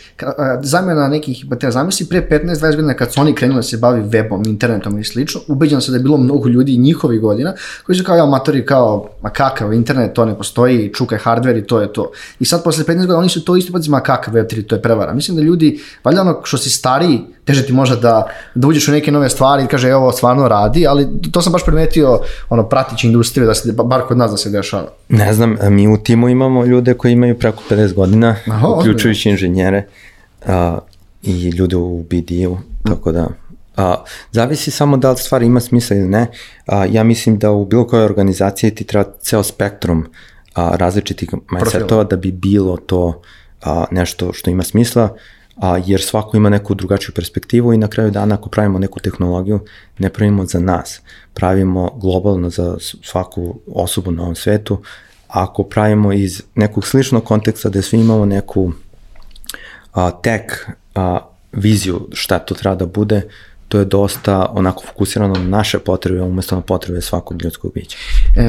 zamjena 0.62 1.08
nekih, 1.08 1.46
ba 1.46 1.56
te 1.56 1.72
zamisli 1.72 2.06
pre 2.06 2.28
15-20 2.32 2.76
godina 2.76 2.94
kad 2.94 3.14
su 3.14 3.22
oni 3.22 3.36
krenuli 3.36 3.58
da 3.58 3.64
se 3.64 3.78
bavi 3.78 4.02
webom, 4.02 4.48
internetom 4.48 5.00
i 5.00 5.04
slično, 5.04 5.42
ubeđen 5.48 5.82
se 5.82 5.92
da 5.92 5.98
je 5.98 6.04
bilo 6.04 6.18
mnogo 6.18 6.50
ljudi 6.50 6.78
njihovih 6.78 7.22
godina 7.22 7.54
koji 7.86 7.96
su 7.96 8.04
kao 8.04 8.24
amatori, 8.24 8.66
kao, 8.66 9.10
ma 9.22 9.30
kakav 9.30 9.74
internet, 9.74 10.14
to 10.14 10.26
ne 10.26 10.38
postoji, 10.38 10.94
čukaj 10.94 11.20
hardware 11.20 11.60
i 11.60 11.68
to 11.68 11.82
je 11.82 11.94
to. 11.94 12.12
I 12.40 12.46
sad 12.46 12.64
posle 12.64 12.84
15 12.84 12.96
godina 12.96 13.18
oni 13.18 13.30
su 13.30 13.46
to 13.46 13.56
isto 13.56 13.74
pa 13.74 13.80
ma 13.90 14.00
kakav 14.00 14.34
Web3, 14.34 14.68
to 14.68 14.76
je 14.76 14.82
prevara. 14.82 15.14
Mislim 15.14 15.38
da 15.38 15.44
ljudi, 15.44 15.80
valjda 16.04 16.22
ono 16.22 16.42
što 16.44 16.58
si 16.58 16.70
stariji, 16.70 17.22
teže 17.46 17.66
ti 17.66 17.74
možda 17.74 17.96
da, 17.96 18.28
da 18.56 18.68
uđeš 18.68 18.88
u 18.88 18.92
neke 18.92 19.12
nove 19.12 19.30
stvari 19.30 19.64
i 19.64 19.68
kaže, 19.68 19.94
ovo 19.94 20.12
stvarno 20.12 20.48
radi, 20.48 20.88
ali 20.88 21.08
to 21.32 21.42
sam 21.42 21.54
baš 21.54 21.66
primetio, 21.66 22.20
ono, 22.50 22.64
pratići 22.64 23.08
industriju, 23.08 23.48
da 23.48 23.54
se, 23.54 23.74
bar 23.86 24.02
kod 24.02 24.18
nas 24.18 24.32
da 24.32 24.38
se 24.38 24.50
dešava. 24.50 24.88
Ne 25.10 25.34
znam, 25.34 25.58
mi 25.70 25.88
u 25.88 25.98
timu 25.98 26.30
imamo 26.30 26.66
ljude 26.66 26.94
koji 26.94 27.12
imaju 27.12 27.40
preko 27.40 27.64
50 27.70 27.94
godina, 27.94 28.36
Aha, 28.48 28.68
uključujući 28.68 29.30
inženjere 29.30 29.88
a, 30.46 30.80
i 31.24 31.50
ljude 31.50 31.76
u 31.76 32.04
BD-u, 32.04 32.58
tako 32.84 33.12
da 33.12 33.28
A, 33.78 33.96
zavisi 34.32 34.72
samo 34.72 34.98
da 34.98 35.12
li 35.12 35.18
stvar 35.18 35.44
ima 35.44 35.60
smisla 35.60 35.96
ili 35.96 36.08
ne. 36.08 36.28
A, 36.66 36.86
ja 36.86 37.04
mislim 37.04 37.38
da 37.38 37.52
u 37.52 37.66
bilo 37.66 37.88
kojoj 37.88 38.06
organizaciji 38.06 38.76
ti 38.76 38.84
treba 38.84 39.10
ceo 39.22 39.44
spektrum 39.44 40.06
a, 40.56 40.72
različitih 40.76 41.30
mindsetova 41.52 42.04
da 42.04 42.16
bi 42.16 42.32
bilo 42.32 42.78
to 42.78 43.22
a, 43.64 43.86
nešto 43.92 44.34
što 44.34 44.50
ima 44.50 44.64
smisla 44.64 45.10
a, 45.58 45.78
jer 45.86 46.02
svako 46.02 46.38
ima 46.38 46.50
neku 46.50 46.76
drugačiju 46.76 47.16
perspektivu 47.16 47.74
i 47.74 47.78
na 47.78 47.88
kraju 47.88 48.12
dana 48.12 48.36
ako 48.36 48.50
pravimo 48.50 48.80
neku 48.80 49.00
tehnologiju, 49.00 49.60
ne 49.98 50.10
pravimo 50.10 50.46
za 50.46 50.60
nas, 50.60 51.02
pravimo 51.34 51.92
globalno 51.96 52.50
za 52.50 52.78
svaku 52.80 53.60
osobu 53.68 54.12
na 54.12 54.24
ovom 54.24 54.36
svetu, 54.36 54.82
ako 55.28 55.64
pravimo 55.64 56.14
iz 56.14 56.44
nekog 56.56 56.88
sličnog 56.88 57.24
konteksta 57.24 57.70
da 57.70 57.82
svi 57.82 58.00
imamo 58.00 58.26
neku 58.26 58.72
a, 59.94 60.12
tek 60.12 60.68
a, 60.96 61.20
viziju 61.52 62.08
šta 62.14 62.40
to 62.40 62.56
treba 62.56 62.76
da 62.76 62.86
bude, 62.86 63.22
to 63.68 63.80
je 63.80 63.86
dosta 63.86 64.46
onako 64.54 64.84
fokusirano 64.88 65.34
na 65.34 65.58
naše 65.58 65.80
potrebe, 65.80 66.22
umesto 66.22 66.56
na 66.56 66.62
potrebe 66.62 67.02
svakog 67.02 67.42
ljudskog 67.42 67.72
bića. 67.74 67.98
E, 68.36 68.42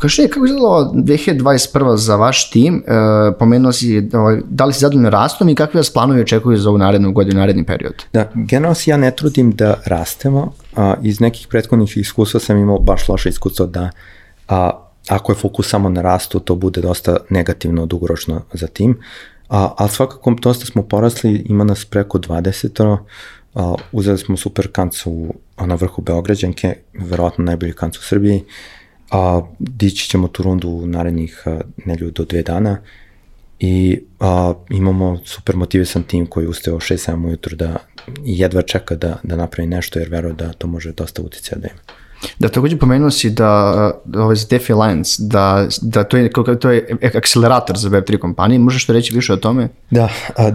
kaži 0.00 0.22
je 0.22 0.28
kako 0.28 0.46
izgledalo 0.46 0.92
2021. 0.94 1.96
za 1.96 2.16
vaš 2.16 2.50
tim, 2.50 2.84
e, 2.86 2.92
pomenuo 3.38 3.72
si 3.72 4.08
ovaj, 4.12 4.40
da 4.44 4.64
li 4.64 4.72
si 4.72 4.80
zadovoljno 4.80 5.10
rastom 5.10 5.48
i 5.48 5.54
kakve 5.54 5.78
vas 5.78 5.92
planovi 5.92 6.20
očekuju 6.20 6.56
za 6.56 6.68
ovu 6.68 6.78
narednu 6.78 7.12
godinu, 7.12 7.40
naredni 7.40 7.64
period? 7.64 7.94
Da, 8.12 8.30
generalno 8.34 8.74
se 8.74 8.90
ja 8.90 8.96
ne 8.96 9.10
trudim 9.10 9.52
da 9.52 9.74
rastemo, 9.84 10.52
a, 10.76 10.94
iz 11.02 11.20
nekih 11.20 11.46
prethodnih 11.50 11.96
iskustva 11.96 12.40
sam 12.40 12.58
imao 12.58 12.78
baš 12.78 13.08
loše 13.08 13.28
iskustvo 13.28 13.66
da 13.66 13.90
a, 14.48 14.70
ako 15.08 15.32
je 15.32 15.36
fokus 15.36 15.68
samo 15.68 15.88
na 15.88 16.02
rastu, 16.02 16.40
to 16.40 16.54
bude 16.54 16.80
dosta 16.80 17.16
negativno 17.30 17.86
dugoročno 17.86 18.42
za 18.52 18.66
tim, 18.66 18.98
a, 19.48 19.74
ali 19.76 19.90
svakako 19.90 20.34
dosta 20.40 20.66
smo 20.66 20.82
porasli, 20.82 21.44
ima 21.48 21.64
nas 21.64 21.84
preko 21.84 22.18
20 22.18 22.98
Uh, 23.56 23.74
uzeli 23.92 24.18
smo 24.18 24.36
super 24.36 24.68
kancu 24.72 25.34
na 25.66 25.74
vrhu 25.74 26.02
Beograđanke, 26.02 26.76
verovatno 26.94 27.44
najbolji 27.44 27.72
kancu 27.72 28.00
u 28.02 28.04
Srbiji. 28.04 28.44
A, 29.10 29.40
dići 29.58 30.08
ćemo 30.08 30.28
tu 30.28 30.42
rundu 30.42 30.68
u 30.68 30.86
narednih 30.86 31.42
uh, 31.46 31.60
nelju 31.86 32.10
do 32.10 32.24
dve 32.24 32.42
dana 32.42 32.78
i 33.58 34.00
a, 34.20 34.54
imamo 34.70 35.20
super 35.24 35.56
motivisan 35.56 36.02
tim 36.02 36.26
koji 36.26 36.46
ustao 36.46 36.76
6-7 36.76 37.26
ujutru 37.26 37.56
da 37.56 37.76
jedva 38.24 38.62
čeka 38.62 38.94
da, 38.94 39.18
da 39.22 39.36
napravi 39.36 39.68
nešto 39.68 39.98
jer 39.98 40.08
veruje 40.08 40.34
da 40.34 40.52
to 40.52 40.66
može 40.66 40.92
dosta 40.92 41.22
uticaja 41.22 41.58
da 41.58 41.68
ima. 41.68 41.80
Da, 42.38 42.48
takođe 42.48 42.76
pomenuo 42.76 43.10
si 43.10 43.30
da, 43.30 43.92
da 44.04 44.22
ovaj 44.22 44.36
DeFi 44.50 44.72
Alliance, 44.72 45.16
da, 45.18 45.68
da 45.82 46.04
to, 46.04 46.16
je, 46.16 46.30
to 46.60 46.70
je 46.70 46.98
akcelerator 47.14 47.76
za 47.78 47.90
Web3 47.90 48.18
kompanije, 48.18 48.58
možeš 48.58 48.86
to 48.86 48.92
reći 48.92 49.14
više 49.14 49.32
o 49.32 49.36
tome? 49.36 49.68
Da, 49.90 50.08
a, 50.36 50.50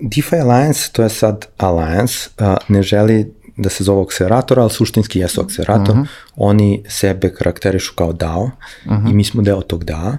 DeFi 0.00 0.36
Alliance, 0.36 0.90
to 0.92 1.02
je 1.02 1.08
sad 1.08 1.46
Alliance, 1.56 2.28
a, 2.38 2.56
ne 2.68 2.82
želi 2.82 3.32
da 3.56 3.68
se 3.68 3.84
zove 3.84 4.02
akcelerator, 4.02 4.60
ali 4.60 4.70
suštinski 4.70 5.18
jesu 5.18 5.40
akcelerator. 5.40 5.90
Uh 5.90 5.96
mhm. 5.96 6.02
-huh. 6.02 6.32
Oni 6.36 6.82
sebe 6.88 7.34
karakterišu 7.34 7.94
kao 7.94 8.12
DAO 8.12 8.42
uh 8.42 8.50
-huh. 8.86 9.10
i 9.10 9.14
mi 9.14 9.24
smo 9.24 9.42
deo 9.42 9.60
tog 9.60 9.84
DAO. 9.84 10.16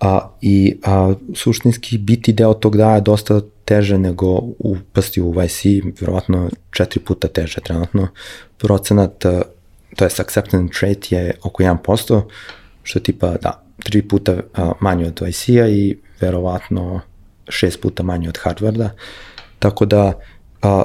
A, 0.00 0.30
I 0.40 0.76
a, 0.84 1.14
suštinski 1.34 1.98
biti 1.98 2.32
deo 2.32 2.54
tog 2.54 2.76
DAO 2.76 2.94
je 2.94 3.00
dosta 3.00 3.40
teže 3.64 3.98
nego 3.98 4.26
upasti 4.58 5.20
u 5.20 5.34
YC, 5.34 5.82
verovatno 6.00 6.50
četiri 6.70 7.00
puta 7.00 7.28
teže 7.28 7.60
trenutno. 7.60 8.08
Procenat 8.58 9.24
to 9.98 10.04
je 10.04 10.10
acceptance 10.18 10.86
rate 10.86 11.16
je 11.16 11.34
oko 11.42 11.62
1%, 11.62 12.22
što 12.82 12.98
je 12.98 13.02
tipa, 13.02 13.36
da, 13.42 13.62
tri 13.84 14.02
puta 14.02 14.40
manje 14.80 15.06
od 15.06 15.22
IC-a 15.28 15.68
i 15.68 15.98
verovatno 16.20 17.00
šest 17.48 17.80
puta 17.80 18.02
manje 18.02 18.28
od 18.28 18.38
Harvarda. 18.42 18.90
Tako 19.58 19.86
da, 19.86 20.12
uh, 20.62 20.82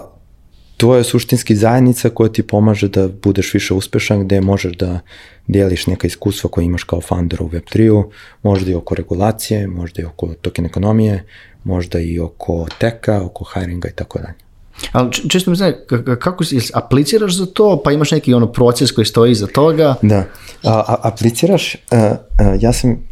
to 0.77 0.95
je 0.95 1.03
suštinski 1.03 1.55
zajednica 1.55 2.09
koja 2.09 2.31
ti 2.31 2.47
pomaže 2.47 2.87
da 2.87 3.07
budeš 3.07 3.53
više 3.53 3.73
uspešan, 3.73 4.25
gde 4.25 4.41
možeš 4.41 4.73
da 4.77 4.99
deliš 5.47 5.87
neka 5.87 6.07
iskustva 6.07 6.49
koje 6.49 6.65
imaš 6.65 6.83
kao 6.83 7.01
founder 7.01 7.41
u 7.41 7.49
Web3-u, 7.49 8.11
možda 8.43 8.71
i 8.71 8.75
oko 8.75 8.95
regulacije, 8.95 9.67
možda 9.67 10.01
i 10.01 10.05
oko 10.05 10.33
token 10.41 10.65
ekonomije, 10.65 11.23
možda 11.63 11.99
i 11.99 12.19
oko 12.19 12.65
teka, 12.79 13.21
oko 13.21 13.45
hiringa 13.53 13.89
i 13.89 13.95
tako 13.95 14.19
dalje. 14.19 14.42
Ali 14.91 15.11
često 15.29 15.51
mi 15.51 15.57
znači, 15.57 15.77
kako 16.19 16.43
si, 16.43 16.59
apliciraš 16.73 17.37
za 17.37 17.45
to, 17.45 17.81
pa 17.85 17.91
imaš 17.91 18.11
neki 18.11 18.33
ono 18.33 18.51
proces 18.51 18.91
koji 18.91 19.05
stoji 19.05 19.31
iza 19.31 19.47
toga? 19.47 19.95
Da, 20.01 20.17
a, 20.63 20.83
a, 20.87 20.95
apliciraš, 21.01 21.75
a, 21.91 22.15
a, 22.39 22.55
ja 22.59 22.73
sam 22.73 23.07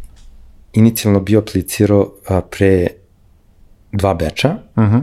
inicijalno 0.72 1.20
bio 1.20 1.38
aplicirao 1.38 2.12
a, 2.28 2.40
pre 2.40 2.86
dva 3.92 4.14
beča 4.14 4.56
uh 4.76 4.84
-huh. 4.84 5.02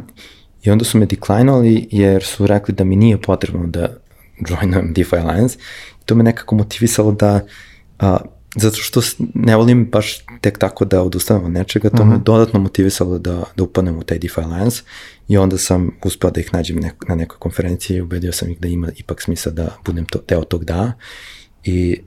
i 0.63 0.71
onda 0.71 0.85
su 0.85 0.97
me 0.97 1.05
deklinovali 1.05 1.87
jer 1.91 2.23
su 2.23 2.47
rekli 2.47 2.73
da 2.73 2.83
mi 2.83 2.95
nije 2.95 3.21
potrebno 3.21 3.67
da 3.67 3.89
joinujem 4.49 4.93
DeFi 4.93 5.15
Alliance 5.15 5.57
to 6.05 6.15
me 6.15 6.23
nekako 6.23 6.55
motivisalo 6.55 7.11
da 7.11 7.39
a, 7.99 8.17
zato 8.55 8.77
što 8.77 9.01
ne 9.33 9.55
volim 9.55 9.85
baš 9.85 10.25
tek 10.41 10.57
tako 10.57 10.85
da 10.85 11.01
odustanem 11.01 11.45
od 11.45 11.51
nečega, 11.51 11.89
to 11.89 11.95
uh 11.95 12.01
-huh. 12.01 12.09
me 12.09 12.15
mhm. 12.15 12.23
dodatno 12.23 12.59
motivisalo 12.59 13.19
da, 13.19 13.43
da 13.55 13.63
upadnem 13.63 13.97
u 13.97 14.03
taj 14.03 14.19
DeFi 14.19 14.41
Alliance 14.41 14.81
i 15.27 15.37
onda 15.37 15.57
sam 15.57 15.91
uspeo 16.03 16.31
da 16.31 16.39
ih 16.39 16.53
nađem 16.53 16.79
nek, 16.79 16.93
na 17.07 17.15
nekoj 17.15 17.37
konferenciji 17.39 17.97
i 17.97 18.01
ubedio 18.01 18.31
sam 18.31 18.49
ih 18.49 18.59
da 18.59 18.67
ima 18.67 18.87
ipak 18.97 19.21
smisla 19.21 19.51
da 19.51 19.77
budem 19.85 20.05
to, 20.05 20.19
deo 20.27 20.43
tog 20.43 20.65
da 20.65 20.91
i 21.63 22.01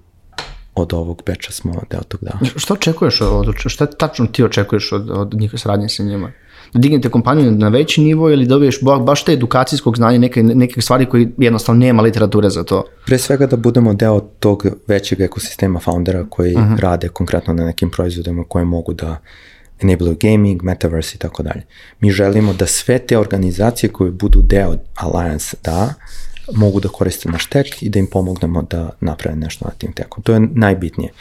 od 0.75 0.93
ovog 0.93 1.23
peča 1.23 1.53
smo 1.53 1.83
deo 1.91 2.03
tog 2.03 2.21
da. 2.23 2.39
Što 2.57 2.75
očekuješ 2.75 3.21
od, 3.21 3.55
šta 3.57 3.87
tačno 3.87 4.27
ti 4.27 4.45
očekuješ 4.45 4.93
od, 4.93 5.11
od 5.11 5.35
njihove 5.35 5.59
saradnje 5.59 5.89
sa 5.89 6.03
njima? 6.03 6.33
Dignete 6.75 7.09
kompaniju 7.09 7.51
na 7.51 7.69
veći 7.69 8.01
nivo 8.01 8.31
ili 8.31 8.47
dobiješ 8.47 8.79
baš 9.01 9.25
te 9.25 9.33
edukacijskog 9.33 9.97
znanja, 9.97 10.19
neke, 10.19 10.43
neke 10.43 10.81
stvari 10.81 11.07
koji 11.07 11.29
jednostavno 11.39 11.79
nema 11.79 12.03
literature 12.03 12.51
za 12.51 12.65
to? 12.65 12.85
Pre 13.07 13.19
svega 13.19 13.47
da 13.47 13.57
budemo 13.57 13.95
deo 13.95 14.21
tog 14.21 14.67
većeg 14.87 15.21
ekosistema 15.21 15.81
foundera 15.81 16.27
koji 16.31 16.55
uh 16.55 16.61
mhm. 16.61 16.75
-huh. 16.75 16.81
rade 16.81 17.09
konkretno 17.09 17.55
na 17.55 17.65
nekim 17.65 17.91
proizvodima 17.91 18.45
koje 18.49 18.65
mogu 18.65 18.93
da 18.93 19.17
enable 19.83 20.15
gaming, 20.21 20.63
metaverse 20.63 21.15
i 21.15 21.19
tako 21.19 21.43
dalje. 21.43 21.63
Mi 22.01 22.11
želimo 22.11 22.53
da 22.53 22.67
sve 22.67 22.99
te 22.99 23.19
organizacije 23.19 23.91
koje 23.91 24.11
budu 24.11 24.43
deo 24.43 24.77
Alliance 24.95 25.57
da, 25.65 25.95
mogu 26.55 26.81
da 26.81 26.89
koriste 26.89 27.29
naš 27.29 27.47
tek 27.47 27.83
i 27.83 27.89
da 27.89 27.99
im 27.99 28.07
pomognemo 28.07 28.63
da 28.63 28.91
naprave 29.01 29.37
nešto 29.37 29.65
na 29.65 29.71
tim 29.71 29.93
tekom. 29.93 30.23
To 30.23 30.33
je 30.33 30.41
najbitnije. 30.41 31.13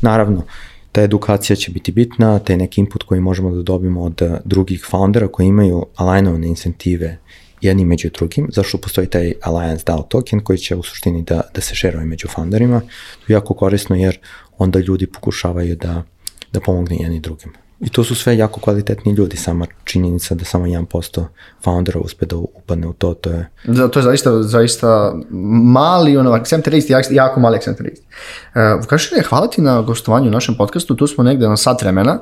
Naravno, 0.00 0.44
ta 0.92 1.02
edukacija 1.02 1.56
će 1.56 1.70
biti 1.70 1.92
bitna, 1.92 2.38
taj 2.38 2.56
neki 2.56 2.80
input 2.80 3.02
koji 3.02 3.20
možemo 3.20 3.50
da 3.50 3.62
dobijemo 3.62 4.02
od 4.02 4.22
drugih 4.44 4.86
foundera 4.90 5.28
koji 5.28 5.46
imaju 5.46 5.86
alignovane 5.96 6.48
incentive 6.48 7.18
jedni 7.60 7.84
među 7.84 8.10
drugim, 8.10 8.48
zašto 8.52 8.78
postoji 8.78 9.06
taj 9.06 9.32
Alliance 9.42 9.84
DAO 9.86 10.02
token 10.02 10.40
koji 10.40 10.58
će 10.58 10.76
u 10.76 10.82
suštini 10.82 11.22
da, 11.22 11.40
da 11.54 11.60
se 11.60 11.74
šeruje 11.74 12.06
među 12.06 12.28
founderima. 12.28 12.80
To 12.80 13.24
je 13.28 13.34
jako 13.34 13.54
korisno 13.54 13.96
jer 13.96 14.18
onda 14.58 14.78
ljudi 14.78 15.06
pokušavaju 15.06 15.76
da, 15.76 16.02
da 16.52 16.60
pomogne 16.60 16.96
jedni 17.00 17.20
drugim. 17.20 17.52
I 17.80 17.88
to 17.88 18.04
su 18.04 18.14
sve 18.14 18.36
jako 18.36 18.60
kvalitetni 18.60 19.12
ljudi, 19.12 19.36
sama 19.36 19.66
činjenica 19.84 20.34
da 20.34 20.44
samo 20.44 20.66
1% 20.66 21.24
foundera 21.64 22.00
uspe 22.00 22.26
da 22.26 22.36
upadne 22.36 22.86
u 22.86 22.92
to, 22.92 23.14
to 23.14 23.30
je... 23.30 23.48
Da, 23.64 23.88
to 23.88 23.98
je 23.98 24.02
zaista, 24.02 24.42
zaista 24.42 25.14
mali, 25.64 26.16
ono, 26.16 26.32
akcentarist, 26.32 26.90
jako 27.10 27.40
mali 27.40 27.56
akcentarist. 27.56 28.02
Uh, 28.02 28.80
Vukašine, 28.80 29.22
hvala 29.22 29.46
ti 29.46 29.60
na 29.62 29.82
gostovanju 29.82 30.28
u 30.28 30.32
našem 30.32 30.54
podcastu, 30.54 30.94
tu 30.94 31.06
smo 31.06 31.24
negde 31.24 31.48
na 31.48 31.56
sat 31.56 31.82
vremena. 31.82 32.18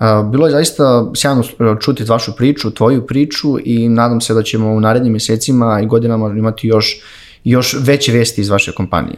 Uh, 0.00 0.30
bilo 0.30 0.46
je 0.46 0.50
zaista 0.50 1.10
sjajno 1.14 1.42
čuti 1.80 2.04
vašu 2.04 2.36
priču, 2.36 2.70
tvoju 2.70 3.06
priču 3.06 3.56
i 3.64 3.88
nadam 3.88 4.20
se 4.20 4.34
da 4.34 4.42
ćemo 4.42 4.72
u 4.72 4.80
narednim 4.80 5.12
mesecima 5.12 5.80
i 5.80 5.86
godinama 5.86 6.28
imati 6.28 6.66
još 6.66 7.00
još 7.44 7.76
veće 7.80 8.12
vesti 8.12 8.40
iz 8.40 8.48
vaše 8.48 8.72
kompanije. 8.72 9.16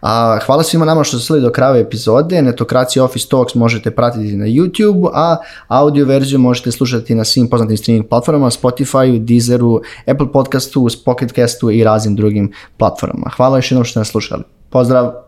A, 0.00 0.38
hvala 0.46 0.62
svima 0.62 0.84
nama 0.84 1.04
što 1.04 1.18
ste 1.18 1.40
do 1.40 1.50
kraja 1.50 1.78
epizode. 1.78 2.42
Netokracija 2.42 3.04
Office 3.04 3.28
Talks 3.28 3.54
možete 3.54 3.90
pratiti 3.90 4.36
na 4.36 4.46
YouTube, 4.46 5.10
a 5.14 5.36
audio 5.68 6.06
verziju 6.06 6.38
možete 6.38 6.72
slušati 6.72 7.14
na 7.14 7.24
svim 7.24 7.48
poznatim 7.48 7.76
streaming 7.76 8.08
platformama, 8.08 8.50
Spotify, 8.50 9.18
Deezeru, 9.18 9.80
Apple 10.06 10.32
Podcastu, 10.32 10.88
Pocketcastu 11.04 11.70
i 11.70 11.84
raznim 11.84 12.16
drugim 12.16 12.52
platformama. 12.76 13.30
Hvala 13.36 13.58
još 13.58 13.70
jednom 13.70 13.84
što 13.84 13.90
ste 13.90 13.98
nas 13.98 14.08
slušali. 14.08 14.42
Pozdrav! 14.70 15.25